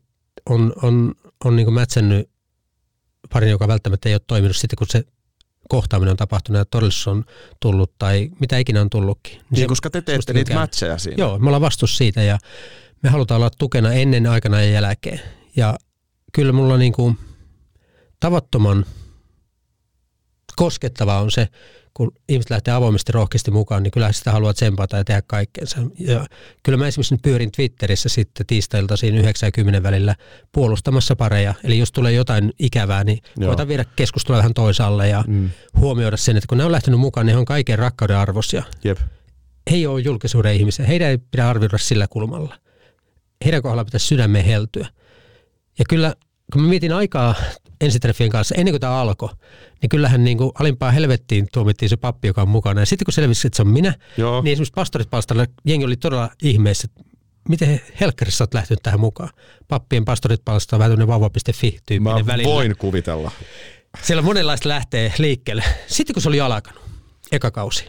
[0.49, 1.15] on on,
[1.45, 2.29] on niin mätsännyt
[3.33, 5.03] parin, joka välttämättä ei ole toiminut sitten, kun se
[5.69, 7.25] kohtaaminen on tapahtunut ja todellisuus on
[7.59, 9.41] tullut tai mitä ikinä on tullutkin.
[9.49, 10.57] Niin, se- koska te teette niitä käy.
[10.59, 11.15] matcheja siinä.
[11.23, 12.37] Joo, me ollaan vastuussa siitä ja
[13.03, 15.19] me halutaan olla tukena ennen, aikana ja jälkeen.
[15.55, 15.77] Ja
[16.33, 17.15] kyllä mulla niinku
[18.19, 18.85] tavattoman
[20.55, 21.47] koskettavaa on se,
[21.93, 25.77] kun ihmiset lähtee avoimesti rohkeasti mukaan, niin kyllä sitä haluaa tsempata ja tehdä kaikkeensa.
[25.99, 26.25] Ja
[26.63, 30.15] kyllä mä esimerkiksi pyörin Twitterissä sitten tiistailta siinä 90 välillä
[30.51, 31.53] puolustamassa pareja.
[31.63, 33.47] Eli jos tulee jotain ikävää, niin Joo.
[33.47, 35.49] koitan viedä keskustelua vähän toisaalle ja mm.
[35.77, 38.97] huomioida sen, että kun ne on lähtenyt mukaan, niin he on kaiken rakkauden arvoisia Jep.
[39.71, 40.85] he ei ole julkisuuden ihmisiä.
[40.85, 42.57] Heidän ei pidä arvioida sillä kulmalla.
[43.45, 44.87] Heidän kohdalla pitäisi sydämeen heltyä.
[45.79, 46.15] Ja kyllä,
[46.53, 47.35] kun mä mietin aikaa
[47.81, 49.29] ensitreffien kanssa, ennen kuin tämä alkoi,
[49.81, 52.81] niin kyllähän niin kuin alimpaa helvettiin tuomittiin se pappi, joka on mukana.
[52.81, 54.41] Ja sitten kun selvisi, että se on minä, Joo.
[54.41, 57.15] niin esimerkiksi pastorit palstalla jengi oli todella ihmeessä, että
[57.49, 59.29] miten he- helkkarissa olet lähtenyt tähän mukaan.
[59.67, 62.49] Pappien pastorit palstalla vähän tämmöinen vauva.fi-tyyppinen Mä välillä.
[62.53, 63.31] voin kuvitella.
[64.01, 65.63] Siellä monenlaista lähtee liikkeelle.
[65.87, 66.81] Sitten kun se oli alkanut,
[67.31, 67.85] eka kausi,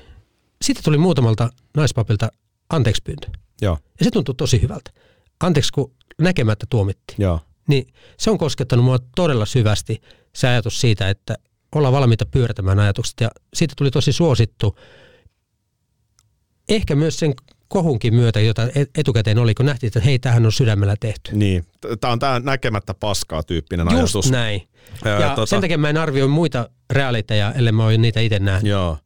[0.62, 2.28] sitten tuli muutamalta naispapilta
[2.70, 3.28] anteeksi pyyntö.
[3.62, 3.78] Joo.
[4.00, 4.90] Ja se tuntui tosi hyvältä.
[5.40, 7.16] Anteeksi, kun näkemättä tuomittiin.
[7.22, 7.40] Joo.
[7.68, 7.86] Niin
[8.18, 10.00] se on koskettanut mua todella syvästi
[10.34, 11.34] se ajatus siitä, että
[11.74, 13.14] ollaan valmiita pyörtämään ajatukset.
[13.20, 14.78] Ja siitä tuli tosi suosittu.
[16.68, 17.34] Ehkä myös sen
[17.68, 21.36] kohunkin myötä, jota et- etukäteen oli, kun nähtiin, että hei, tähän on sydämellä tehty.
[21.36, 21.66] Niin.
[22.00, 24.30] Tämä on tämä näkemättä paskaa tyyppinen Just ajatus.
[24.30, 24.68] näin.
[25.04, 28.38] Ja, Ja, tota- sen takia mä en arvioi muita realiteja, ellei mä ole niitä itse
[28.38, 28.70] nähnyt.
[28.70, 28.98] Joo.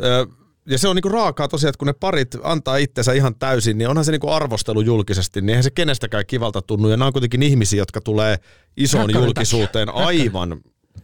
[0.00, 0.26] Ö,
[0.68, 3.88] Ja se on niinku raakaa tosiaan, että kun ne parit antaa itsensä ihan täysin, niin
[3.88, 6.88] onhan se niinku arvostelu julkisesti, niin eihän se kenestäkään kivalta tunnu.
[6.88, 8.36] Ja nämä on kuitenkin ihmisiä, jotka tulee
[8.76, 10.06] isoon Rakkauden julkisuuteen takia.
[10.06, 10.60] aivan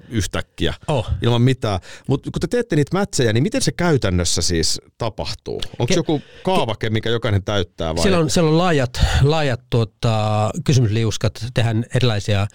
[0.08, 1.06] yhtäkkiä, Oh.
[1.22, 1.80] ilman mitään.
[2.08, 5.60] Mutta kun te teette niitä mätsejä, niin miten se käytännössä siis tapahtuu?
[5.78, 8.02] Onko Ke- joku kaavake, mikä jokainen täyttää vai?
[8.02, 12.46] Siellä on, siellä on laajat, laajat tuota, kysymysliuskat, tehdään erilaisia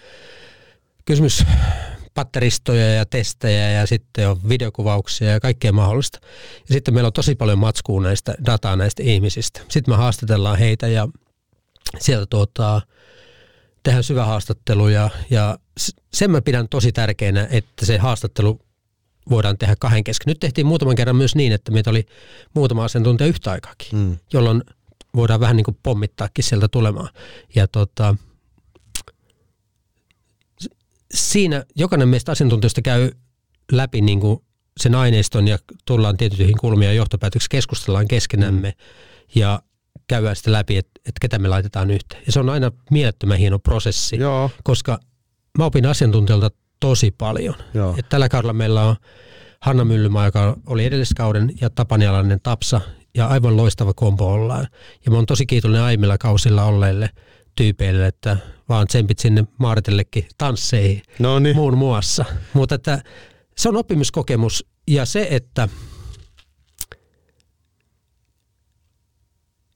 [2.16, 6.20] kysymyspatteristoja ja testejä ja sitten on videokuvauksia ja kaikkea mahdollista.
[6.70, 9.62] Ja sitten meillä on tosi paljon matskua näistä dataa näistä ihmisistä.
[9.70, 11.08] Sitten me haastatellaan heitä ja
[12.00, 12.82] sieltä tuota,
[13.84, 15.10] tehdään syvä haastattelu ja,
[16.14, 18.60] sen mä pidän tosi tärkeänä, että se haastattelu
[19.30, 20.32] voidaan tehdä kahden kesken.
[20.32, 22.06] Nyt tehtiin muutaman kerran myös niin, että meitä oli
[22.54, 24.18] muutama asiantuntija yhtä aikaakin, Mm.
[24.34, 24.64] jolloin
[25.16, 27.10] voidaan vähän niin kuin pommittaakin sieltä tulemaan.
[27.56, 28.16] Ja tota,
[31.14, 33.12] siinä jokainen meistä asiantuntijoista käy
[33.72, 34.40] läpi niin kuin
[34.80, 38.74] sen aineiston ja tullaan tiettyihin kulmia ja johtopäätöksiin, keskustellaan keskenämme.
[39.36, 39.62] Ja
[40.08, 42.24] käydään sitä läpi, että, että ketä me laitetaan yhteen.
[42.26, 45.00] Ja se on aina mielettömän hieno prosessi, Joo, koska
[45.58, 47.56] mä opin asiantuntijalta tosi paljon.
[47.74, 47.96] Joo.
[48.00, 48.96] Et tällä kaudella meillä on
[49.62, 52.82] Hanna Myllymaa, joka oli edelliskauden, ja Tapanialainen Tapsa,
[53.16, 54.68] ja aivan loistava kombo ollaan.
[55.06, 57.10] Ja mä oon tosi kiitollinen aiemmilla kausilla olleille
[57.56, 58.38] tyypeille, että
[58.70, 61.56] vaan tsempit sinne Maaritellekin tansseihin no niin.
[61.56, 62.26] muun muassa.
[62.54, 63.04] Mutta että
[63.58, 65.70] se on oppimiskokemus ja se, että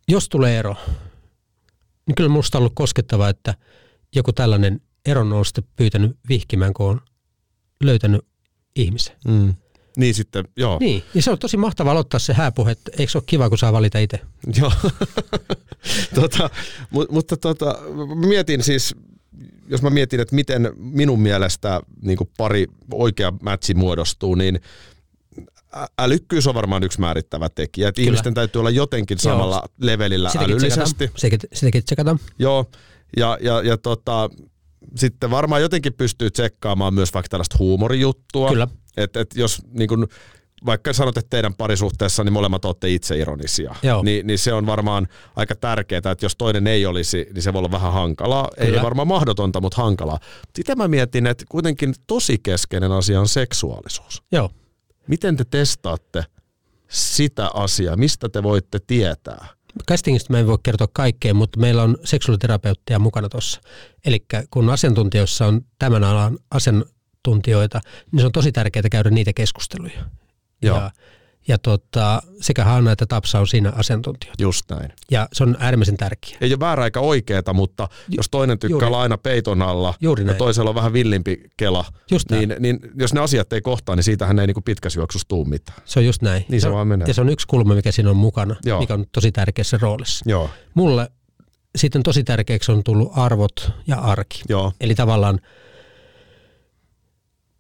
[0.08, 0.76] jos tulee ero,
[2.08, 3.56] niin kyllä minusta on ollut koskettava, että
[4.16, 7.02] joku tällainen eron on sitten pyytänyt vihkimään, kun on
[7.84, 8.26] löytänyt
[8.76, 9.16] ihmisen.
[9.28, 9.56] Mm.
[10.00, 10.78] Niin sitten, joo.
[10.80, 13.58] Niin, ja se on tosi mahtavaa aloittaa se hääpuhe, että eikö se ole kiva, kun
[13.58, 14.20] saa valita itse?
[14.58, 14.72] Joo.
[16.22, 16.50] tota,
[16.96, 17.76] mu- mutta tota,
[18.28, 18.96] mietin siis,
[19.68, 24.60] jos mä mietin, että miten minun mielestä niin pari oikea mätsi muodostuu, niin
[26.00, 27.90] älykkyys on varmaan yksi määrittävä tekijä.
[27.90, 29.34] Että ihmisten täytyy olla jotenkin Joo.
[29.34, 31.08] samalla levelillä Sitäkin älyllisesti.
[31.16, 31.50] tsekataan.
[31.54, 32.20] Sitäkin tsekataan.
[32.40, 32.66] Joo,
[33.18, 34.30] ja, ja, ja tota,
[34.96, 38.50] sitten varmaan jotenkin pystyy tsekkaamaan myös vaikka tällaista huumorijuttua.
[38.50, 38.68] Kyllä.
[38.98, 40.08] Että et jos niin kun,
[40.66, 44.04] vaikka sanot, että teidän parisuhteessa niin molemmat olette itse ironisia, Joo.
[44.04, 47.60] niin, niin se on varmaan aika tärkeää, että jos toinen ei olisi, niin se voi
[47.60, 48.50] olla vähän hankalaa.
[48.58, 48.82] Ei Kyllä.
[48.82, 50.20] varmaan mahdotonta, mutta hankalaa.
[50.56, 54.24] Sitä mä mietin, että kuitenkin tosi keskeinen asia on seksuaalisuus.
[54.32, 54.50] Joo.
[55.08, 56.24] Miten te testaatte
[56.88, 57.96] sitä asiaa?
[57.96, 59.48] Mistä te voitte tietää?
[59.88, 63.62] Castingista mä en voi kertoa kaikkea, mutta meillä on seksuaaliterapeutteja mukana tuossa.
[64.06, 66.40] Eli kun asiantuntijoissa on tämän alan
[67.30, 70.00] asiantuntijoita, niin se on tosi tärkeää käydä niitä keskusteluja.
[70.62, 70.78] Joo.
[70.78, 70.92] Ja,
[71.48, 74.44] ja tota, sekä Hanna että Tapsa on siinä asiantuntijoita.
[74.44, 74.94] Just näin.
[75.12, 76.38] Ja se on äärimmäisen tärkeää.
[76.42, 78.88] ei ole väärä eikä oikeeta, mutta jos toinen tykkää juuri.
[78.88, 82.50] olla aina peiton alla Juuri ja toisella on vähän villimpi kela, Just näin.
[82.50, 85.78] niin, niin jos ne asiat ei kohtaa, niin siitähän ei niin pitkässä juoksussa tuu mitään.
[85.86, 86.46] Se on just näin.
[86.50, 87.08] Niin se Ja- vaan menee.
[87.08, 88.80] Ja se on yksi kulma, mikä siinä on mukana, Joo.
[88.80, 90.26] mikä on tosi tärkeässä roolissa.
[90.30, 91.10] Joo, Mulle
[91.76, 94.42] sitten tosi tärkeäksi on tullut arvot ja arki.
[94.50, 95.40] joo, Eli tavallaan,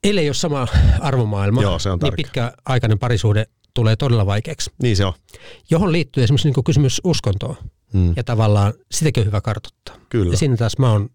[0.03, 0.67] ellei ole sama
[0.99, 4.71] arvomaailma, Joo, se on niin pitkäaikainen parisuhde tulee todella vaikeaksi.
[4.83, 5.13] niin se on.
[5.69, 7.55] Johon liittyy esimerkiksi niin kysymys uskontoa.
[7.93, 8.13] Mm.
[8.15, 9.95] Ja tavallaan sitäkin on hyvä kartoittaa.
[10.09, 10.33] Kyllä.
[10.33, 11.09] Ja siinä taas mä oon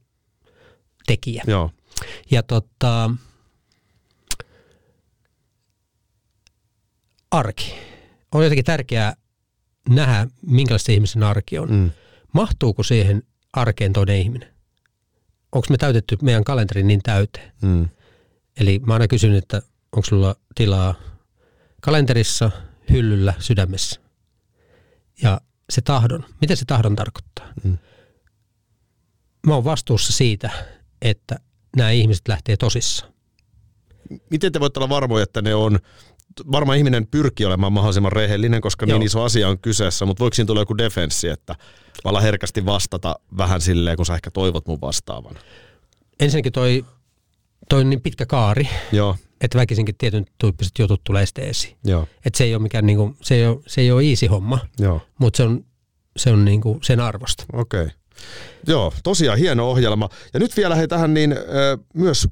[1.06, 1.42] tekijä.
[1.46, 1.70] Joo,
[2.30, 3.10] Ja tota,
[7.30, 7.74] arki.
[8.32, 9.14] On jotenkin tärkeää
[9.88, 11.70] nähdä, minkälaista ihmisen arki on.
[11.70, 11.90] mm.
[12.32, 13.22] Mahtuuko siihen
[13.52, 14.48] arkeen toinen ihminen?
[15.52, 17.52] Onko me täytetty meidän kalenteri niin täyteen?
[17.62, 17.88] Mm.
[18.60, 20.94] Eli mä aina kysyn, että onko sulla tilaa
[21.80, 22.50] kalenterissa,
[22.90, 24.00] hyllyllä, sydämessä.
[25.22, 25.40] Ja
[25.70, 27.52] se tahdon, mitä se tahdon tarkoittaa?
[27.64, 27.78] Mm.
[29.46, 30.50] Mä oon vastuussa siitä,
[31.02, 31.40] että
[31.76, 33.12] nämä ihmiset lähtee tosissaan.
[34.30, 35.78] Miten te voitte olla varmoja, että ne on,
[36.52, 38.98] varmaan ihminen pyrkii olemaan mahdollisimman rehellinen, koska Joo.
[38.98, 41.54] niin iso asia on kyseessä, mutta voiko siinä tulla joku defenssi, että
[42.04, 45.34] mä herkästi vastata vähän silleen, kun sä ehkä toivot mun vastaavan?
[46.20, 46.84] Ensinnäkin toi,
[47.68, 51.76] toi on niin pitkä kaari, Joo, että väkisinkin tietyn tyyppiset jutut tulee esiin.
[51.84, 54.58] joo, Et se ei ole mikään niinku, se ei ole, se ei ole easy homma,
[54.78, 55.00] joo.
[55.18, 55.64] mutta se on,
[56.16, 57.44] se on niinku sen arvosta.
[57.52, 57.82] Okei.
[57.82, 57.94] Okay.
[58.66, 60.08] Joo, tosiaan hieno ohjelma.
[60.34, 61.38] Ja nyt vielä hei tähän niin ö,
[61.94, 62.28] myös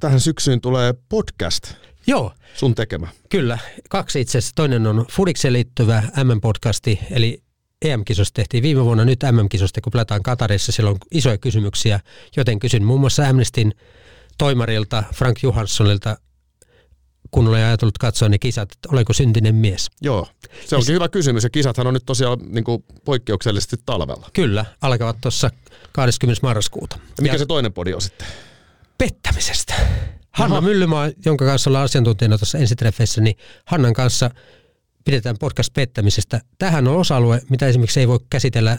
[0.00, 1.74] tähän syksyyn tulee podcast,
[2.06, 3.08] Joo, sun tekemä.
[3.28, 3.58] Kyllä,
[3.90, 4.52] kaksi itse asiassa.
[4.54, 7.42] Toinen on Fudikseen liittyvä MM-podcasti, eli
[7.82, 12.00] EM-kisosta tehtiin viime vuonna, nyt MM-kisosta, kun pelataan Katarissa, siellä on isoja kysymyksiä,
[12.36, 13.74] joten kysyn muun muassa Amnestin
[14.42, 16.16] toimarilta Frank Johanssonilta,
[17.30, 19.90] kun olen ajatellut katsoa ne kisat, että olenko syntinen mies.
[20.00, 20.28] Joo,
[20.66, 24.30] se onkin hyvä kysymys ja kisathan on nyt tosiaan niin kuin poikkeuksellisesti talvella.
[24.32, 25.50] Kyllä, alkavat tuossa
[25.92, 26.46] 20.
[26.46, 26.98] marraskuuta.
[27.16, 28.26] Ja mikä se toinen podi on sitten?
[28.98, 29.74] pettämisestä.
[30.30, 33.36] Hanna Myllymaa, jonka kanssa ollaan asiantuntijana tuossa ensitreffeissä, niin
[33.66, 34.30] Hannan kanssa
[35.04, 36.40] pidetään podcast pettämisestä.
[36.58, 38.78] Tähän on osa-alue, mitä esimerkiksi ei voi käsitellä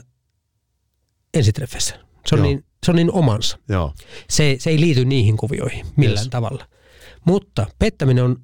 [1.34, 1.96] ensitreffeissä.
[2.28, 2.48] Se on, Joo.
[2.48, 3.58] niin, se on niin omansa.
[3.70, 3.94] Joo,
[4.30, 6.30] Se, se ei liity niihin kuvioihin millään Yes.
[6.30, 6.66] tavalla.
[7.26, 8.36] Mutta pettäminen on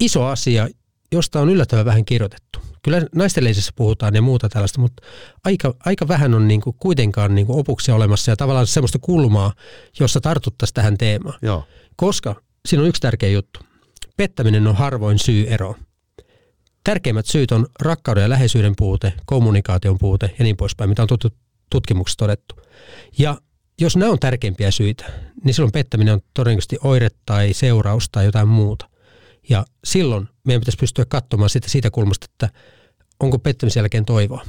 [0.00, 0.68] iso asia,
[1.12, 2.58] josta on yllättävän vähän kirjoitettu.
[2.84, 5.02] Kyllä naistenleisissä puhutaan ja muuta tällaista, mutta
[5.44, 9.52] aika, aika vähän on niinku kuitenkaan niinku opuksia olemassa ja tavallaan semmoista kulmaa,
[10.00, 11.38] jossa tartuttaisiin tähän teemaan.
[11.42, 11.64] joo,
[11.96, 13.60] Koska siinä on yksi tärkeä juttu.
[14.16, 15.74] Pettäminen on harvoin syy eroon.
[16.84, 21.36] Tärkeimmät syyt on rakkauden ja läheisyyden puute, kommunikaation puute ja niin poispäin, mitä on tut-
[21.70, 22.54] tutkimuksessa todettu.
[23.18, 23.38] Ja
[23.82, 25.04] jos nämä on tärkeimpiä syitä,
[25.44, 28.88] niin silloin pettäminen on todennäköisesti oire tai seuraus tai jotain muuta.
[29.48, 32.48] Ja silloin meidän pitäisi pystyä katsomaan sitä siitä kulmasta, että
[33.20, 34.44] onko pettämisen jälkeen toivoa.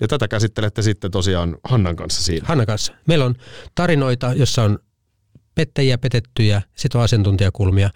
[0.00, 2.46] ja tätä käsittelette sitten tosiaan Hannan kanssa siinä.
[2.46, 2.92] Hanna kanssa.
[3.06, 3.34] Meillä on
[3.74, 4.78] tarinoita, jossa on
[5.54, 7.90] pettäjiä, petettyjä, sitten on asiantuntijakulmia.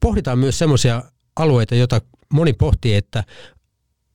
[0.00, 1.02] Pohditaan myös semmoisia
[1.36, 2.00] alueita, joita
[2.32, 3.24] moni pohtii, että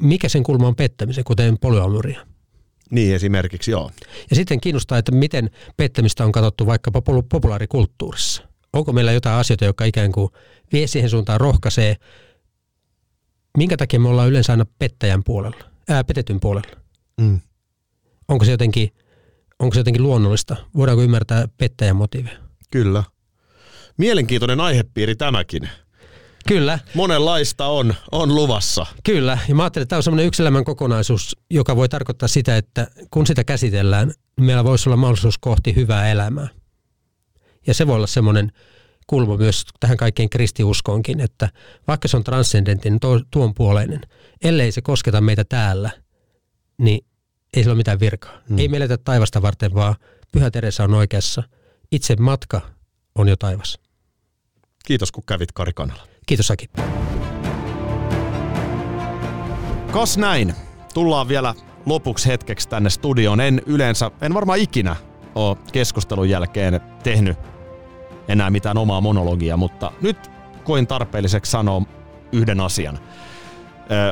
[0.01, 2.34] mikä sen kulma on pettämisen, kuten polyamoria.
[2.91, 3.91] Niin esimerkiksi, joo.
[4.29, 8.43] Ja sitten kiinnostaa, että miten pettämistä on katsottu vaikkapa populaarikulttuurissa.
[8.73, 10.29] Onko meillä jotain asioita, jotka ikään kuin
[10.73, 11.95] vie siihen suuntaan, rohkaisee.
[13.57, 15.57] Minkä takia me ollaan yleensä aina pettäjän puolella,
[15.89, 16.69] ää, petetyn puolella?
[17.21, 17.39] Mm.
[18.27, 18.89] Onko se jotenkin,
[19.59, 20.55] onko se jotenkin luonnollista?
[20.75, 22.37] Voidaanko ymmärtää pettäjän motiiveja?
[22.71, 23.03] Kyllä.
[23.97, 25.69] Mielenkiintoinen aihepiiri tämäkin.
[26.47, 26.79] Kyllä.
[26.93, 28.85] Monenlaista on, on luvassa.
[29.03, 32.87] Kyllä, ja mä ajattelin, että tämä on semmoinen yksilömän kokonaisuus, joka voi tarkoittaa sitä, että
[33.11, 36.47] kun sitä käsitellään, niin meillä voisi olla mahdollisuus kohti hyvää elämää.
[37.67, 38.51] Ja se voi olla semmoinen
[39.07, 41.49] kulma myös tähän kaikkeen kristiuskoonkin, että
[41.87, 42.99] vaikka se on transcendentin,
[43.31, 44.01] tuon puoleinen,
[44.43, 45.89] ellei se kosketa meitä täällä,
[46.77, 47.05] niin
[47.53, 48.41] ei sillä ole mitään virkaa.
[48.49, 48.57] Hmm.
[48.57, 49.95] Ei me taivasta varten, vaan
[50.31, 51.43] Pyhä Teresa on oikeassa.
[51.91, 52.61] Itse matka
[53.15, 53.79] on jo taivas.
[54.85, 56.07] Kiitos kun kävit Kari Kanala.
[56.25, 56.69] Kiitos Aki.
[59.91, 60.53] Kas näin.
[60.93, 61.53] Tullaan vielä
[61.85, 63.41] lopuksi hetkeksi tänne studioon.
[63.41, 64.95] En yleensä, en varmaan ikinä
[65.35, 67.37] ole keskustelun jälkeen tehnyt
[68.27, 70.31] enää mitään omaa monologia, mutta nyt
[70.63, 71.81] koin tarpeelliseksi sanoa
[72.31, 72.99] yhden asian.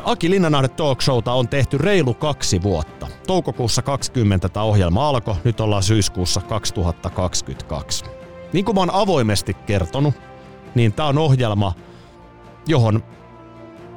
[0.04, 3.08] Aki Linnanahde Talk Showta on tehty reilu kaksi vuotta.
[3.28, 8.06] Toukokuussa 20 tämä ohjelma alkoi, nyt ollaan syyskuussa 2022.
[8.54, 10.16] Niin kuin mä oon avoimesti kertonut,
[10.76, 11.74] niin tämä on ohjelma,
[12.68, 13.04] johon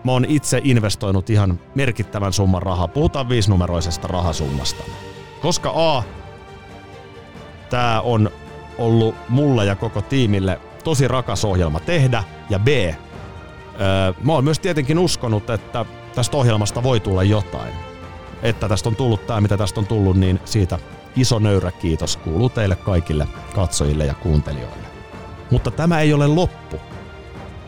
[0.05, 2.89] mä oon itse investoinut ihan merkittävän summan rahaa.
[2.89, 4.83] Puhutaan viisinumeroisesta rahasummasta.
[5.43, 6.03] Koska A,
[7.71, 8.31] tämä on
[8.79, 12.69] ollut mulle ja koko tiimille tosi rakas ohjelma tehdä, ja B,
[14.23, 17.75] mä oon myös tietenkin uskonut, että tästä ohjelmasta voi tulla jotain.
[18.43, 20.79] Että tästä on tullut tämä, mitä tästä on tullut, niin siitä
[21.17, 24.87] iso nöyrä kiitos kuuluu teille kaikille katsojille ja kuuntelijoille.
[25.51, 26.81] Mutta tämä ei ole loppu.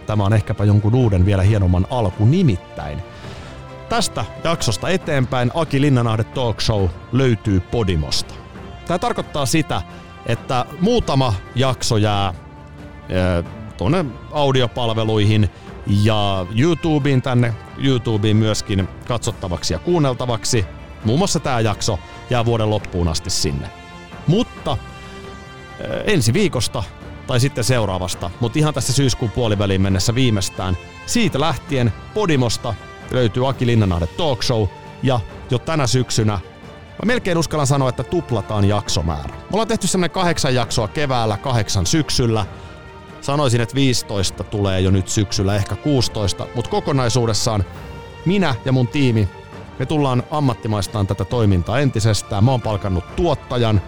[0.08, 3.02] Tämä on ehkäpä jonkun uuden vielä hienomman alku nimittäin.
[3.88, 8.34] Tästä jaksosta eteenpäin Aki Linnanahde Talk Show löytyy Podimosta.
[8.86, 9.82] Tämä tarkoittaa sitä,
[10.26, 12.34] että muutama jakso jää
[13.76, 15.50] tuonne audiopalveluihin
[15.86, 17.54] ja YouTubeen tänne,
[17.84, 20.64] YouTubeen myöskin katsottavaksi ja kuunneltavaksi.
[21.04, 21.98] Muun muassa tämä jakso
[22.30, 23.68] jää vuoden loppuun asti sinne.
[24.26, 24.76] Mutta
[26.04, 26.82] ensi viikosta
[27.28, 30.76] tai sitten seuraavasta, mutta ihan tässä syyskuun puoliväliin mennessä viimeistään.
[31.06, 32.74] Siitä lähtien Podimosta
[33.10, 34.66] löytyy Aki Linnanahde Talk Show
[35.02, 35.20] ja
[35.50, 36.38] jo tänä syksynä
[37.02, 39.34] Mä melkein uskallan sanoa, että tuplataan jaksomäärä.
[39.34, 42.46] Me ollaan tehty semmonen kahdeksan jaksoa keväällä, kahdeksan syksyllä.
[43.20, 47.64] Sanoisin, että 15 tulee jo nyt syksyllä, ehkä 16, mutta kokonaisuudessaan
[48.26, 49.28] minä ja mun tiimi,
[49.78, 52.44] me tullaan ammattimaistaan tätä toimintaa entisestään.
[52.44, 53.82] Mä oon palkannut tuottajan,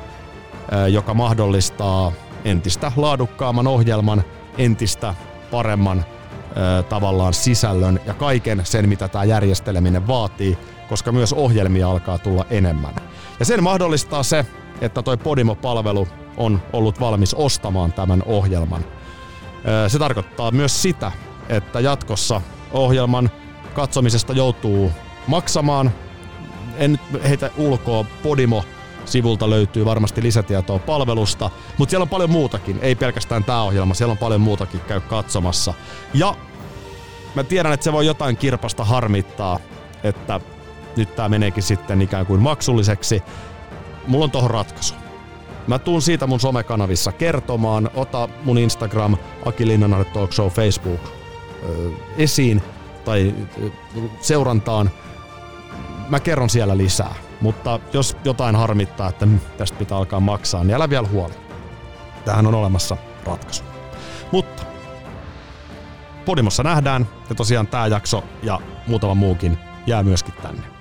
[0.92, 2.12] joka mahdollistaa
[2.44, 4.24] entistä laadukkaamman ohjelman,
[4.58, 5.14] entistä
[5.50, 6.04] paremman
[6.88, 12.94] tavallaan sisällön ja kaiken sen, mitä tämä järjesteleminen vaatii, koska myös ohjelmia alkaa tulla enemmän.
[13.40, 14.46] Ja sen mahdollistaa se,
[14.80, 18.84] että toi Podimo-palvelu on ollut valmis ostamaan tämän ohjelman.
[19.88, 21.12] Se tarkoittaa myös sitä,
[21.48, 22.40] että jatkossa
[22.72, 23.30] ohjelman
[23.74, 24.92] katsomisesta joutuu
[25.26, 25.90] maksamaan.
[26.76, 28.64] En heitä ulkoa Podimo
[29.10, 34.12] sivulta löytyy varmasti lisätietoa palvelusta, mutta siellä on paljon muutakin, ei pelkästään tämä ohjelma, siellä
[34.12, 35.74] on paljon muutakin, käy katsomassa.
[36.14, 36.36] Ja
[37.34, 39.58] mä tiedän, että se voi jotain kirpasta harmittaa,
[40.04, 40.40] että
[40.96, 43.22] nyt tämä meneekin sitten ikään kuin maksulliseksi.
[44.06, 44.94] Mulla on tohon ratkaisu.
[45.66, 47.90] Mä tuun siitä mun somekanavissa kertomaan.
[47.94, 51.00] Ota mun Instagram, Aki Linnanahde Talk Show, Facebook
[52.16, 52.62] esiin
[53.04, 53.34] tai
[54.20, 54.90] seurantaan.
[56.08, 57.14] Mä kerron siellä lisää.
[57.40, 59.26] Mutta jos jotain harmittaa, että
[59.58, 61.34] tästä pitää alkaa maksaa, niin älä vielä huoli.
[62.24, 63.64] Tähän on olemassa ratkaisu.
[64.32, 64.62] Mutta
[66.24, 70.79] Podimossa nähdään ja tosiaan tämä jakso ja muutama muukin jää myöskin tänne.